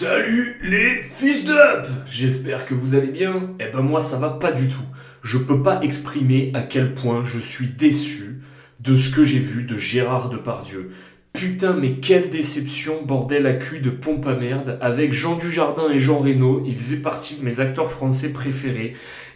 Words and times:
Salut 0.00 0.56
les 0.62 0.94
fils 0.94 1.44
d'up 1.44 1.86
J'espère 2.08 2.64
que 2.64 2.72
vous 2.72 2.94
allez 2.94 3.10
bien. 3.10 3.50
Eh 3.60 3.66
ben 3.66 3.82
moi 3.82 4.00
ça 4.00 4.18
va 4.18 4.30
pas 4.30 4.50
du 4.50 4.66
tout. 4.66 4.86
Je 5.22 5.36
peux 5.36 5.62
pas 5.62 5.78
exprimer 5.82 6.50
à 6.54 6.62
quel 6.62 6.94
point 6.94 7.22
je 7.22 7.38
suis 7.38 7.66
déçu 7.66 8.40
de 8.80 8.96
ce 8.96 9.14
que 9.14 9.26
j'ai 9.26 9.38
vu 9.38 9.64
de 9.64 9.76
Gérard 9.76 10.30
Depardieu. 10.30 10.92
Putain 11.34 11.74
mais 11.74 11.96
quelle 11.96 12.30
déception 12.30 13.02
bordel 13.04 13.44
à 13.44 13.52
cul 13.52 13.80
de 13.80 13.90
pompe 13.90 14.26
à 14.26 14.36
merde 14.36 14.78
avec 14.80 15.12
Jean 15.12 15.36
Dujardin 15.36 15.90
et 15.90 16.00
Jean 16.00 16.20
Reno, 16.20 16.62
il 16.64 16.74
faisait 16.74 17.02
partie 17.02 17.38
de 17.38 17.44
mes 17.44 17.60
acteurs 17.60 17.90
français 17.90 18.32
préférés 18.32 18.94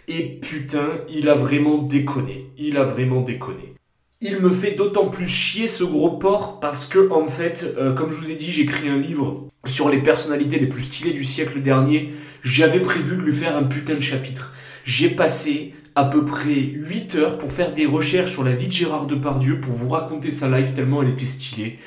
et 0.08 0.40
putain, 0.40 1.02
il 1.10 1.28
a 1.28 1.34
vraiment 1.34 1.76
déconné. 1.76 2.46
Il 2.56 2.78
a 2.78 2.84
vraiment 2.84 3.20
déconné. 3.20 3.73
Il 4.20 4.38
me 4.40 4.50
fait 4.50 4.72
d'autant 4.72 5.08
plus 5.08 5.28
chier 5.28 5.66
ce 5.66 5.84
gros 5.84 6.12
porc 6.12 6.60
parce 6.60 6.86
que 6.86 7.10
en 7.10 7.26
fait, 7.28 7.74
euh, 7.76 7.92
comme 7.92 8.10
je 8.10 8.16
vous 8.16 8.30
ai 8.30 8.36
dit, 8.36 8.50
j'ai 8.50 8.62
écrit 8.62 8.88
un 8.88 8.98
livre 8.98 9.48
sur 9.66 9.90
les 9.90 9.98
personnalités 9.98 10.58
les 10.58 10.66
plus 10.66 10.82
stylées 10.82 11.12
du 11.12 11.24
siècle 11.24 11.60
dernier. 11.60 12.14
J'avais 12.42 12.80
prévu 12.80 13.16
de 13.16 13.22
lui 13.22 13.32
faire 13.32 13.56
un 13.56 13.64
putain 13.64 13.94
de 13.94 14.00
chapitre. 14.00 14.54
J'ai 14.84 15.10
passé 15.10 15.74
à 15.94 16.04
peu 16.04 16.24
près 16.24 16.54
8 16.54 17.14
heures 17.16 17.38
pour 17.38 17.52
faire 17.52 17.72
des 17.72 17.86
recherches 17.86 18.32
sur 18.32 18.44
la 18.44 18.52
vie 18.52 18.68
de 18.68 18.72
Gérard 18.72 19.06
Depardieu 19.06 19.60
pour 19.60 19.74
vous 19.74 19.88
raconter 19.88 20.30
sa 20.30 20.48
life 20.48 20.74
tellement 20.74 21.02
elle 21.02 21.10
était 21.10 21.26
stylée. 21.26 21.78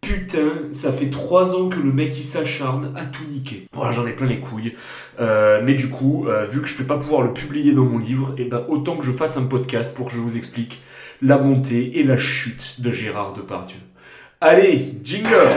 Putain, 0.00 0.72
ça 0.72 0.92
fait 0.92 1.10
3 1.10 1.54
ans 1.54 1.68
que 1.68 1.78
le 1.78 1.92
mec 1.92 2.18
il 2.18 2.24
s'acharne 2.24 2.92
à 2.96 3.04
tout 3.04 3.24
niquer. 3.30 3.66
Voilà, 3.72 3.92
j'en 3.92 4.06
ai 4.06 4.12
plein 4.12 4.26
les 4.26 4.40
couilles. 4.40 4.74
Euh, 5.20 5.60
mais 5.64 5.74
du 5.74 5.90
coup, 5.90 6.26
euh, 6.26 6.44
vu 6.44 6.60
que 6.60 6.66
je 6.66 6.76
vais 6.76 6.84
pas 6.84 6.98
pouvoir 6.98 7.22
le 7.22 7.32
publier 7.32 7.72
dans 7.72 7.84
mon 7.84 7.98
livre, 7.98 8.34
et 8.36 8.44
ben 8.44 8.64
autant 8.68 8.96
que 8.96 9.04
je 9.04 9.12
fasse 9.12 9.36
un 9.36 9.44
podcast 9.44 9.94
pour 9.94 10.06
que 10.06 10.12
je 10.12 10.18
vous 10.18 10.36
explique 10.36 10.80
la 11.22 11.38
montée 11.38 12.00
et 12.00 12.02
la 12.02 12.16
chute 12.16 12.80
de 12.80 12.90
Gérard 12.90 13.32
Depardieu. 13.34 13.78
Allez, 14.40 14.94
jingle 15.04 15.48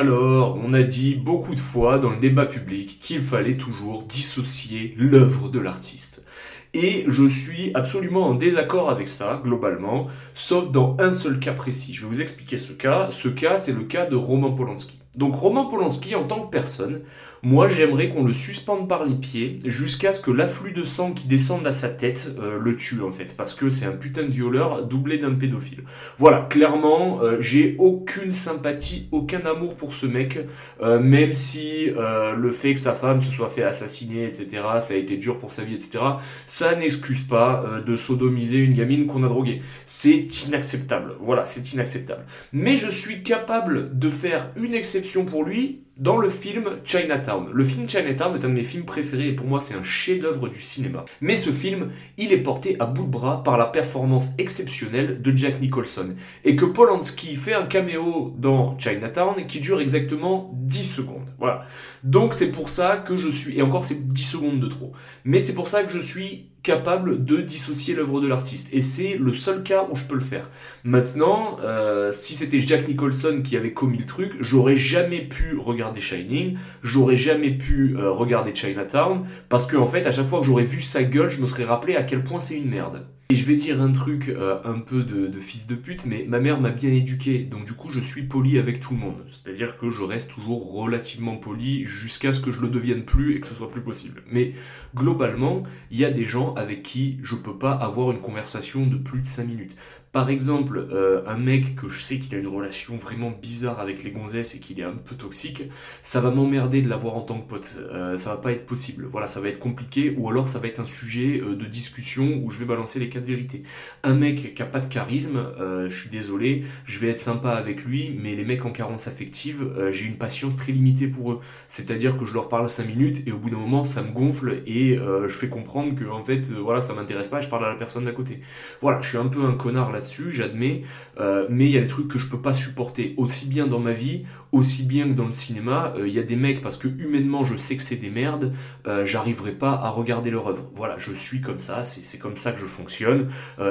Alors, 0.00 0.56
on 0.62 0.74
a 0.74 0.84
dit 0.84 1.16
beaucoup 1.16 1.56
de 1.56 1.60
fois 1.60 1.98
dans 1.98 2.10
le 2.10 2.18
débat 2.18 2.46
public 2.46 3.00
qu'il 3.00 3.20
fallait 3.20 3.56
toujours 3.56 4.04
dissocier 4.04 4.94
l'œuvre 4.96 5.48
de 5.48 5.58
l'artiste. 5.58 6.24
Et 6.72 7.04
je 7.08 7.26
suis 7.26 7.72
absolument 7.74 8.28
en 8.28 8.34
désaccord 8.34 8.90
avec 8.90 9.08
ça, 9.08 9.40
globalement, 9.42 10.06
sauf 10.34 10.70
dans 10.70 10.96
un 11.00 11.10
seul 11.10 11.40
cas 11.40 11.52
précis. 11.52 11.94
Je 11.94 12.02
vais 12.02 12.06
vous 12.06 12.20
expliquer 12.20 12.58
ce 12.58 12.72
cas. 12.72 13.10
Ce 13.10 13.28
cas, 13.28 13.56
c'est 13.56 13.72
le 13.72 13.82
cas 13.82 14.06
de 14.06 14.14
Roman 14.14 14.52
Polanski. 14.52 15.00
Donc 15.16 15.34
Roman 15.34 15.66
Polanski, 15.66 16.14
en 16.14 16.28
tant 16.28 16.42
que 16.42 16.50
personne, 16.50 17.00
moi 17.42 17.68
j'aimerais 17.68 18.08
qu'on 18.08 18.24
le 18.24 18.32
suspende 18.32 18.88
par 18.88 19.04
les 19.04 19.14
pieds 19.14 19.58
jusqu'à 19.64 20.12
ce 20.12 20.20
que 20.20 20.30
l'afflux 20.30 20.72
de 20.72 20.84
sang 20.84 21.12
qui 21.12 21.28
descende 21.28 21.66
à 21.66 21.72
sa 21.72 21.88
tête 21.88 22.32
euh, 22.38 22.58
le 22.58 22.76
tue 22.76 23.00
en 23.02 23.12
fait, 23.12 23.36
parce 23.36 23.54
que 23.54 23.68
c'est 23.68 23.86
un 23.86 23.92
putain 23.92 24.22
de 24.22 24.30
violeur 24.30 24.86
doublé 24.86 25.18
d'un 25.18 25.34
pédophile. 25.34 25.84
Voilà, 26.18 26.46
clairement, 26.50 27.20
euh, 27.22 27.36
j'ai 27.40 27.76
aucune 27.78 28.32
sympathie, 28.32 29.08
aucun 29.12 29.40
amour 29.40 29.76
pour 29.76 29.94
ce 29.94 30.06
mec, 30.06 30.38
euh, 30.82 30.98
même 30.98 31.32
si 31.32 31.90
le 31.90 32.50
fait 32.50 32.74
que 32.74 32.80
sa 32.80 32.92
femme 32.92 33.20
se 33.20 33.30
soit 33.30 33.48
fait 33.48 33.62
assassiner, 33.62 34.24
etc., 34.24 34.62
ça 34.80 34.94
a 34.94 34.96
été 34.96 35.16
dur 35.16 35.38
pour 35.38 35.50
sa 35.50 35.62
vie, 35.62 35.74
etc., 35.74 35.98
ça 36.46 36.76
n'excuse 36.76 37.22
pas 37.22 37.64
de 37.84 37.96
sodomiser 37.96 38.58
une 38.58 38.74
gamine 38.74 39.06
qu'on 39.06 39.22
a 39.22 39.28
droguée. 39.28 39.62
C'est 39.86 40.26
inacceptable. 40.46 41.16
Voilà, 41.20 41.46
c'est 41.46 41.72
inacceptable. 41.72 42.24
Mais 42.52 42.76
je 42.76 42.88
suis 42.88 43.22
capable 43.22 43.98
de 43.98 44.10
faire 44.10 44.50
une 44.56 44.74
exception 44.74 45.24
pour 45.24 45.44
lui 45.44 45.80
dans 45.98 46.16
le 46.16 46.28
film 46.28 46.78
Chinatown. 46.84 47.48
Le 47.52 47.64
film 47.64 47.88
Chinatown 47.88 48.34
est 48.34 48.44
un 48.44 48.48
de 48.48 48.54
mes 48.54 48.62
films 48.62 48.84
préférés 48.84 49.28
et 49.28 49.32
pour 49.34 49.46
moi 49.46 49.60
c'est 49.60 49.74
un 49.74 49.82
chef-d'œuvre 49.82 50.48
du 50.48 50.60
cinéma. 50.60 51.04
Mais 51.20 51.36
ce 51.36 51.50
film, 51.50 51.90
il 52.16 52.32
est 52.32 52.38
porté 52.38 52.76
à 52.78 52.86
bout 52.86 53.02
de 53.02 53.10
bras 53.10 53.42
par 53.42 53.58
la 53.58 53.66
performance 53.66 54.30
exceptionnelle 54.38 55.20
de 55.20 55.36
Jack 55.36 55.60
Nicholson. 55.60 56.14
Et 56.44 56.56
que 56.56 56.64
Polanski 56.64 57.36
fait 57.36 57.54
un 57.54 57.66
caméo 57.66 58.34
dans 58.38 58.78
Chinatown 58.78 59.46
qui 59.46 59.60
dure 59.60 59.80
exactement 59.80 60.52
10 60.54 60.84
secondes. 60.84 61.28
Voilà. 61.38 61.66
Donc 62.04 62.34
c'est 62.34 62.52
pour 62.52 62.68
ça 62.68 62.96
que 62.96 63.16
je 63.16 63.28
suis, 63.28 63.58
et 63.58 63.62
encore 63.62 63.84
c'est 63.84 64.06
10 64.06 64.22
secondes 64.22 64.60
de 64.60 64.68
trop, 64.68 64.92
mais 65.24 65.40
c'est 65.40 65.54
pour 65.54 65.66
ça 65.66 65.82
que 65.82 65.90
je 65.90 65.98
suis 65.98 66.47
capable 66.62 67.24
de 67.24 67.40
dissocier 67.40 67.94
l'œuvre 67.94 68.20
de 68.20 68.26
l'artiste. 68.26 68.68
Et 68.72 68.80
c'est 68.80 69.16
le 69.16 69.32
seul 69.32 69.62
cas 69.62 69.86
où 69.90 69.96
je 69.96 70.04
peux 70.04 70.14
le 70.14 70.20
faire. 70.20 70.50
Maintenant, 70.84 71.58
euh, 71.62 72.10
si 72.12 72.34
c'était 72.34 72.60
Jack 72.60 72.88
Nicholson 72.88 73.40
qui 73.42 73.56
avait 73.56 73.72
commis 73.72 73.98
le 73.98 74.06
truc, 74.06 74.32
j'aurais 74.40 74.76
jamais 74.76 75.20
pu 75.20 75.56
regarder 75.56 76.00
Shining, 76.00 76.58
j'aurais 76.82 77.16
jamais 77.16 77.50
pu 77.50 77.96
euh, 77.96 78.10
regarder 78.10 78.54
Chinatown, 78.54 79.24
parce 79.48 79.66
que 79.66 79.76
en 79.76 79.86
fait, 79.86 80.06
à 80.06 80.12
chaque 80.12 80.26
fois 80.26 80.40
que 80.40 80.46
j'aurais 80.46 80.64
vu 80.64 80.80
sa 80.80 81.02
gueule, 81.02 81.30
je 81.30 81.40
me 81.40 81.46
serais 81.46 81.64
rappelé 81.64 81.96
à 81.96 82.02
quel 82.02 82.24
point 82.24 82.40
c'est 82.40 82.56
une 82.56 82.68
merde. 82.68 83.06
Et 83.30 83.34
je 83.34 83.44
vais 83.44 83.56
dire 83.56 83.82
un 83.82 83.92
truc 83.92 84.30
euh, 84.30 84.58
un 84.64 84.78
peu 84.78 85.02
de, 85.02 85.30
fils 85.38 85.66
de 85.66 85.74
pute, 85.74 86.06
mais 86.06 86.24
ma 86.26 86.40
mère 86.40 86.62
m'a 86.62 86.70
bien 86.70 86.88
éduqué, 86.88 87.40
donc 87.40 87.66
du 87.66 87.74
coup 87.74 87.90
je 87.90 88.00
suis 88.00 88.22
poli 88.22 88.56
avec 88.56 88.80
tout 88.80 88.94
le 88.94 89.00
monde. 89.00 89.22
C'est-à-dire 89.28 89.76
que 89.76 89.90
je 89.90 90.00
reste 90.02 90.30
toujours 90.30 90.72
relativement 90.72 91.36
poli 91.36 91.84
jusqu'à 91.84 92.32
ce 92.32 92.40
que 92.40 92.52
je 92.52 92.62
le 92.62 92.68
devienne 92.68 93.04
plus 93.04 93.36
et 93.36 93.40
que 93.40 93.46
ce 93.46 93.52
soit 93.52 93.70
plus 93.70 93.82
possible. 93.82 94.22
Mais 94.30 94.54
globalement, 94.94 95.62
il 95.90 95.98
y 95.98 96.06
a 96.06 96.10
des 96.10 96.24
gens 96.24 96.54
avec 96.54 96.82
qui 96.82 97.18
je 97.22 97.34
peux 97.34 97.58
pas 97.58 97.72
avoir 97.72 98.12
une 98.12 98.22
conversation 98.22 98.86
de 98.86 98.96
plus 98.96 99.20
de 99.20 99.26
5 99.26 99.44
minutes. 99.46 99.76
Par 100.12 100.30
exemple, 100.30 100.78
euh, 100.90 101.22
un 101.26 101.36
mec 101.36 101.76
que 101.76 101.88
je 101.88 102.00
sais 102.00 102.18
qu'il 102.18 102.34
a 102.34 102.38
une 102.38 102.46
relation 102.46 102.96
vraiment 102.96 103.30
bizarre 103.30 103.78
avec 103.78 104.02
les 104.02 104.10
gonzesses 104.10 104.54
et 104.54 104.58
qu'il 104.58 104.80
est 104.80 104.84
un 104.84 104.94
peu 104.94 105.14
toxique, 105.14 105.64
ça 106.00 106.20
va 106.20 106.30
m'emmerder 106.30 106.80
de 106.80 106.88
l'avoir 106.88 107.14
en 107.16 107.20
tant 107.20 107.38
que 107.38 107.46
pote. 107.46 107.76
Euh, 107.78 108.16
ça 108.16 108.30
va 108.30 108.38
pas 108.38 108.52
être 108.52 108.64
possible. 108.64 109.04
Voilà, 109.04 109.26
ça 109.26 109.40
va 109.40 109.48
être 109.48 109.58
compliqué 109.58 110.14
ou 110.16 110.28
alors 110.30 110.48
ça 110.48 110.58
va 110.60 110.68
être 110.68 110.80
un 110.80 110.84
sujet 110.84 111.40
euh, 111.40 111.54
de 111.54 111.66
discussion 111.66 112.40
où 112.42 112.50
je 112.50 112.58
vais 112.58 112.64
balancer 112.64 112.98
les 112.98 113.10
quatre 113.10 113.26
vérités. 113.26 113.64
Un 114.02 114.14
mec 114.14 114.54
qui 114.54 114.62
a 114.62 114.66
pas 114.66 114.80
de 114.80 114.86
charisme, 114.86 115.46
je 115.58 115.94
suis 115.94 116.10
désolé, 116.10 116.64
je 116.84 116.98
vais 116.98 117.08
être 117.08 117.18
sympa 117.18 117.50
avec 117.50 117.84
lui, 117.84 118.16
mais 118.20 118.34
les 118.34 118.44
mecs 118.44 118.64
en 118.64 118.70
carence 118.70 119.08
affective, 119.08 119.90
j'ai 119.90 120.06
une 120.06 120.16
patience 120.16 120.56
très 120.56 120.72
limitée 120.72 121.06
pour 121.08 121.32
eux. 121.32 121.40
C'est-à-dire 121.68 122.16
que 122.16 122.24
je 122.24 122.34
leur 122.34 122.48
parle 122.48 122.68
5 122.68 122.86
minutes 122.86 123.26
et 123.26 123.32
au 123.32 123.38
bout 123.38 123.50
d'un 123.50 123.58
moment 123.58 123.84
ça 123.84 124.02
me 124.02 124.10
gonfle 124.10 124.62
et 124.66 124.96
je 124.96 125.28
fais 125.28 125.48
comprendre 125.48 125.94
que 125.94 126.04
en 126.04 126.24
fait 126.24 126.50
voilà 126.52 126.80
ça 126.80 126.94
m'intéresse 126.94 127.28
pas 127.28 127.40
je 127.40 127.48
parle 127.48 127.64
à 127.64 127.70
la 127.70 127.76
personne 127.76 128.04
d'à 128.04 128.12
côté. 128.12 128.40
Voilà, 128.80 129.00
je 129.00 129.08
suis 129.08 129.18
un 129.18 129.28
peu 129.28 129.44
un 129.44 129.54
connard 129.54 129.92
là 129.92 129.97
dessus 130.00 130.30
j'admets, 130.32 130.82
euh, 131.18 131.46
mais 131.48 131.66
il 131.66 131.72
y 131.72 131.78
a 131.78 131.80
des 131.80 131.86
trucs 131.86 132.08
que 132.08 132.18
je 132.18 132.26
peux 132.26 132.40
pas 132.40 132.52
supporter, 132.52 133.14
aussi 133.16 133.46
bien 133.46 133.66
dans 133.66 133.80
ma 133.80 133.92
vie, 133.92 134.24
aussi 134.52 134.84
bien 134.84 135.08
que 135.08 135.14
dans 135.14 135.26
le 135.26 135.32
cinéma. 135.32 135.94
Euh, 135.96 136.08
il 136.08 136.14
y 136.14 136.18
a 136.18 136.22
des 136.22 136.36
mecs, 136.36 136.62
parce 136.62 136.76
que 136.76 136.88
humainement 136.88 137.44
je 137.44 137.56
sais 137.56 137.76
que 137.76 137.82
c'est 137.82 137.96
des 137.96 138.10
merdes, 138.10 138.52
euh, 138.86 139.04
j'arriverai 139.06 139.52
pas 139.52 139.72
à 139.72 139.90
regarder 139.90 140.30
leur 140.30 140.48
œuvre. 140.48 140.70
Voilà, 140.74 140.98
je 140.98 141.12
suis 141.12 141.40
comme 141.40 141.60
ça, 141.60 141.84
c'est 141.84 142.18
comme 142.18 142.36
ça 142.36 142.52
que 142.52 142.60
je 142.60 142.66
fonctionne. 142.66 143.28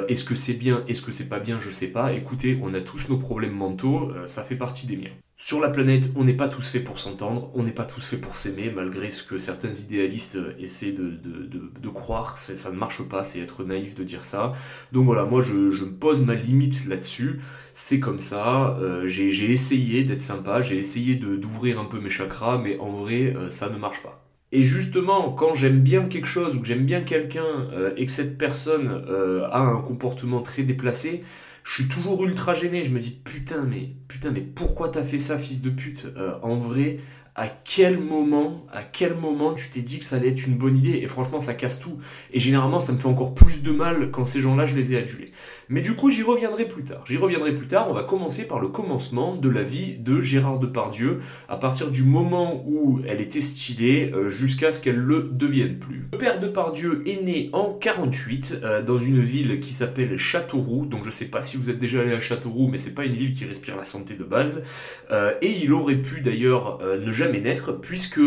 est-ce 0.07 0.23
que 0.23 0.35
c'est 0.35 0.53
bien, 0.53 0.83
est-ce 0.87 1.01
que 1.01 1.11
c'est 1.11 1.29
pas 1.29 1.39
bien, 1.39 1.59
je 1.59 1.69
sais 1.69 1.91
pas. 1.91 2.13
Écoutez, 2.13 2.59
on 2.61 2.73
a 2.73 2.81
tous 2.81 3.09
nos 3.09 3.17
problèmes 3.17 3.55
mentaux, 3.55 4.11
ça 4.27 4.43
fait 4.43 4.55
partie 4.55 4.87
des 4.87 4.97
miens. 4.97 5.26
Sur 5.39 5.59
la 5.61 5.69
planète, 5.69 6.09
on 6.15 6.23
n'est 6.23 6.33
pas 6.33 6.47
tous 6.47 6.67
faits 6.67 6.83
pour 6.83 6.97
s'entendre, 6.97 7.51
on 7.53 7.61
n'est 7.61 7.71
pas 7.71 7.85
tous 7.85 8.01
faits 8.03 8.19
pour 8.19 8.35
s'aimer, 8.35 8.71
malgré 8.75 9.11
ce 9.11 9.21
que 9.21 9.37
certains 9.37 9.71
idéalistes 9.71 10.35
euh, 10.35 10.55
essaient 10.59 10.93
de, 10.93 11.11
de, 11.11 11.89
croire, 11.89 12.39
ça 12.39 12.71
ne 12.71 12.75
marche 12.75 13.07
pas, 13.07 13.23
c'est 13.23 13.39
être 13.39 13.63
naïf 13.63 13.93
de 13.93 14.03
dire 14.03 14.25
ça. 14.25 14.53
Donc 14.93 15.05
voilà, 15.05 15.25
moi 15.25 15.43
je, 15.43 15.53
me 15.53 15.91
pose 15.91 16.25
ma 16.25 16.33
limite 16.33 16.87
là-dessus, 16.87 17.39
c'est 17.71 17.99
comme 17.99 18.19
ça, 18.19 18.79
euh, 18.79 19.05
j'ai 19.05 19.51
essayé 19.51 20.03
d'être 20.03 20.21
sympa, 20.21 20.61
j'ai 20.61 20.79
essayé 20.79 21.13
d'ouvrir 21.13 21.79
un 21.79 21.85
peu 21.85 21.99
mes 21.99 22.09
chakras, 22.09 22.57
mais 22.57 22.79
en 22.79 22.89
vrai, 22.89 23.35
euh, 23.35 23.51
ça 23.51 23.69
ne 23.69 23.77
marche 23.77 24.01
pas. 24.01 24.25
Et 24.51 24.63
justement, 24.63 25.33
quand 25.33 25.53
j'aime 25.53 25.81
bien 25.81 26.05
quelque 26.05 26.27
chose 26.27 26.55
ou 26.55 26.61
que 26.61 26.67
j'aime 26.67 26.85
bien 26.85 27.01
quelqu'un 27.01 27.67
et 27.95 28.05
que 28.05 28.11
cette 28.11 28.37
personne 28.37 29.03
a 29.51 29.59
un 29.59 29.81
comportement 29.81 30.41
très 30.41 30.63
déplacé, 30.63 31.21
je 31.67 31.73
suis 31.73 31.87
toujours 31.89 32.23
ultra 32.23 32.53
gêné. 32.53 32.83
Je 32.83 32.91
me 32.91 32.99
dis 32.99 33.11
putain, 33.23 33.63
mais 33.63 33.89
putain, 34.07 34.31
mais 34.31 34.41
pourquoi 34.41 34.87
t'as 34.89 35.03
fait 35.03 35.17
ça, 35.17 35.37
fils 35.37 35.61
de 35.61 35.69
pute? 35.69 36.07
Euh, 36.15 36.39
En 36.41 36.55
vrai, 36.55 36.99
à 37.35 37.49
quel 37.49 37.99
moment, 37.99 38.65
à 38.71 38.83
quel 38.83 39.15
moment 39.15 39.53
tu 39.53 39.69
t'es 39.69 39.81
dit 39.81 39.99
que 39.99 40.05
ça 40.05 40.15
allait 40.15 40.29
être 40.29 40.47
une 40.47 40.57
bonne 40.57 40.77
idée? 40.77 40.99
Et 41.03 41.07
franchement, 41.07 41.41
ça 41.41 41.53
casse 41.53 41.79
tout. 41.79 41.99
Et 42.31 42.39
généralement, 42.39 42.79
ça 42.79 42.93
me 42.93 42.97
fait 42.97 43.07
encore 43.07 43.35
plus 43.35 43.63
de 43.63 43.71
mal 43.71 44.11
quand 44.11 44.23
ces 44.25 44.41
gens-là, 44.41 44.65
je 44.65 44.75
les 44.75 44.93
ai 44.93 44.97
adulés. 44.97 45.33
Mais 45.69 45.81
du 45.81 45.95
coup, 45.95 46.09
j'y 46.09 46.23
reviendrai 46.23 46.65
plus 46.65 46.83
tard. 46.83 47.03
J'y 47.05 47.17
reviendrai 47.17 47.53
plus 47.53 47.67
tard. 47.67 47.87
On 47.89 47.93
va 47.93 48.03
commencer 48.03 48.47
par 48.47 48.59
le 48.59 48.69
commencement 48.69 49.35
de 49.35 49.49
la 49.49 49.63
vie 49.63 49.97
de 49.97 50.21
Gérard 50.21 50.59
Depardieu, 50.59 51.19
à 51.49 51.57
partir 51.57 51.91
du 51.91 52.03
moment 52.03 52.63
où 52.65 53.01
elle 53.05 53.19
était 53.19 53.41
stylée 53.41 54.11
euh, 54.13 54.29
jusqu'à 54.29 54.71
ce 54.71 54.81
qu'elle 54.81 54.97
le 54.97 55.29
devienne 55.31 55.77
plus. 55.77 56.07
Le 56.13 56.17
père 56.17 56.39
Depardieu 56.39 57.03
est 57.05 57.21
né 57.21 57.49
en 57.51 57.73
48 57.73 58.59
euh, 58.63 58.81
dans 58.81 58.97
une 58.97 59.21
ville 59.21 59.59
qui 59.59 59.73
s'appelle 59.73 60.17
Châteauroux. 60.17 60.85
Donc 60.85 61.03
je 61.03 61.11
sais 61.11 61.27
pas 61.27 61.41
si 61.41 61.57
vous 61.57 61.69
êtes 61.69 61.79
déjà 61.79 61.99
allé 61.99 62.13
à 62.13 62.21
Châteauroux, 62.21 62.69
mais 62.69 62.77
c'est 62.77 62.95
pas 62.95 63.05
une 63.05 63.13
ville 63.13 63.33
qui 63.33 63.43
respire 63.43 63.75
la 63.75 63.83
santé 63.83 64.13
de 64.13 64.23
base. 64.23 64.63
Euh, 65.11 65.33
et 65.41 65.51
il 65.51 65.73
aurait 65.73 65.95
pu 65.95 66.21
d'ailleurs 66.21 66.79
ne 66.81 67.11
jamais 67.11 67.41
naître 67.41 67.73
puisque 67.73 68.21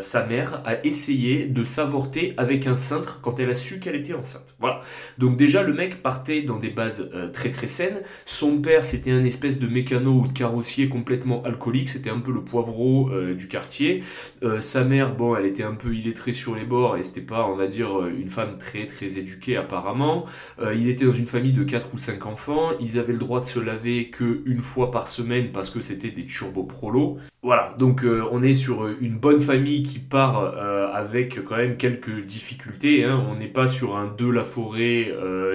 sa 0.00 0.26
mère 0.26 0.62
a 0.66 0.84
essayé 0.84 1.46
de 1.46 1.64
s'avorter 1.64 2.34
avec 2.36 2.66
un 2.66 2.76
cintre 2.76 3.20
quand 3.22 3.40
elle 3.40 3.50
a 3.50 3.54
su 3.54 3.80
qu'elle 3.80 3.96
était 3.96 4.14
enceinte. 4.14 4.54
Voilà. 4.60 4.82
Donc 5.18 5.36
déjà 5.36 5.62
le 5.62 5.72
mec 5.72 6.02
partait 6.02 6.42
dans 6.42 6.58
des 6.58 6.70
euh, 6.90 7.28
très 7.30 7.50
très 7.50 7.66
saine. 7.66 8.02
Son 8.24 8.60
père, 8.60 8.84
c'était 8.84 9.10
un 9.10 9.24
espèce 9.24 9.58
de 9.58 9.66
mécano 9.66 10.12
ou 10.12 10.26
de 10.26 10.32
carrossier 10.32 10.88
complètement 10.88 11.42
alcoolique, 11.44 11.88
c'était 11.88 12.10
un 12.10 12.18
peu 12.18 12.32
le 12.32 12.42
poivreau 12.42 13.10
euh, 13.10 13.34
du 13.34 13.48
quartier. 13.48 14.02
Euh, 14.42 14.60
sa 14.60 14.84
mère, 14.84 15.14
bon, 15.14 15.36
elle 15.36 15.46
était 15.46 15.62
un 15.62 15.74
peu 15.74 15.94
illettrée 15.94 16.32
sur 16.32 16.54
les 16.54 16.64
bords 16.64 16.96
et 16.96 17.02
c'était 17.02 17.20
pas, 17.20 17.46
on 17.46 17.56
va 17.56 17.66
dire, 17.66 18.06
une 18.06 18.30
femme 18.30 18.58
très 18.58 18.86
très 18.86 19.18
éduquée 19.18 19.56
apparemment. 19.56 20.26
il 20.74 20.88
était 20.88 21.04
dans 21.04 21.12
une 21.12 21.26
famille 21.26 21.52
de 21.52 21.64
4 21.64 21.88
ou 21.94 21.98
5 21.98 22.26
enfants, 22.26 22.70
ils 22.80 22.98
avaient 22.98 23.12
le 23.12 23.18
droit 23.18 23.40
de 23.40 23.44
se 23.44 23.58
laver 23.58 24.10
que 24.10 24.42
une 24.46 24.62
fois 24.62 24.90
par 24.90 25.08
semaine 25.08 25.52
parce 25.52 25.70
que 25.70 25.80
c'était 25.80 26.10
des 26.10 26.24
turbo 26.24 26.64
prolos. 26.64 27.18
Voilà, 27.42 27.74
donc 27.78 28.04
on 28.30 28.42
est 28.42 28.52
sur 28.52 28.86
une 28.86 29.18
bonne 29.18 29.40
famille 29.40 29.82
qui 29.82 29.98
part 29.98 30.54
avec 30.94 31.42
quand 31.44 31.56
même 31.56 31.76
quelques 31.76 32.24
difficultés. 32.24 33.04
Hein. 33.04 33.24
On 33.28 33.36
n'est 33.36 33.48
pas 33.48 33.66
sur 33.66 33.96
un 33.96 34.14
de 34.16 34.28
la 34.28 34.44
forêt 34.44 35.12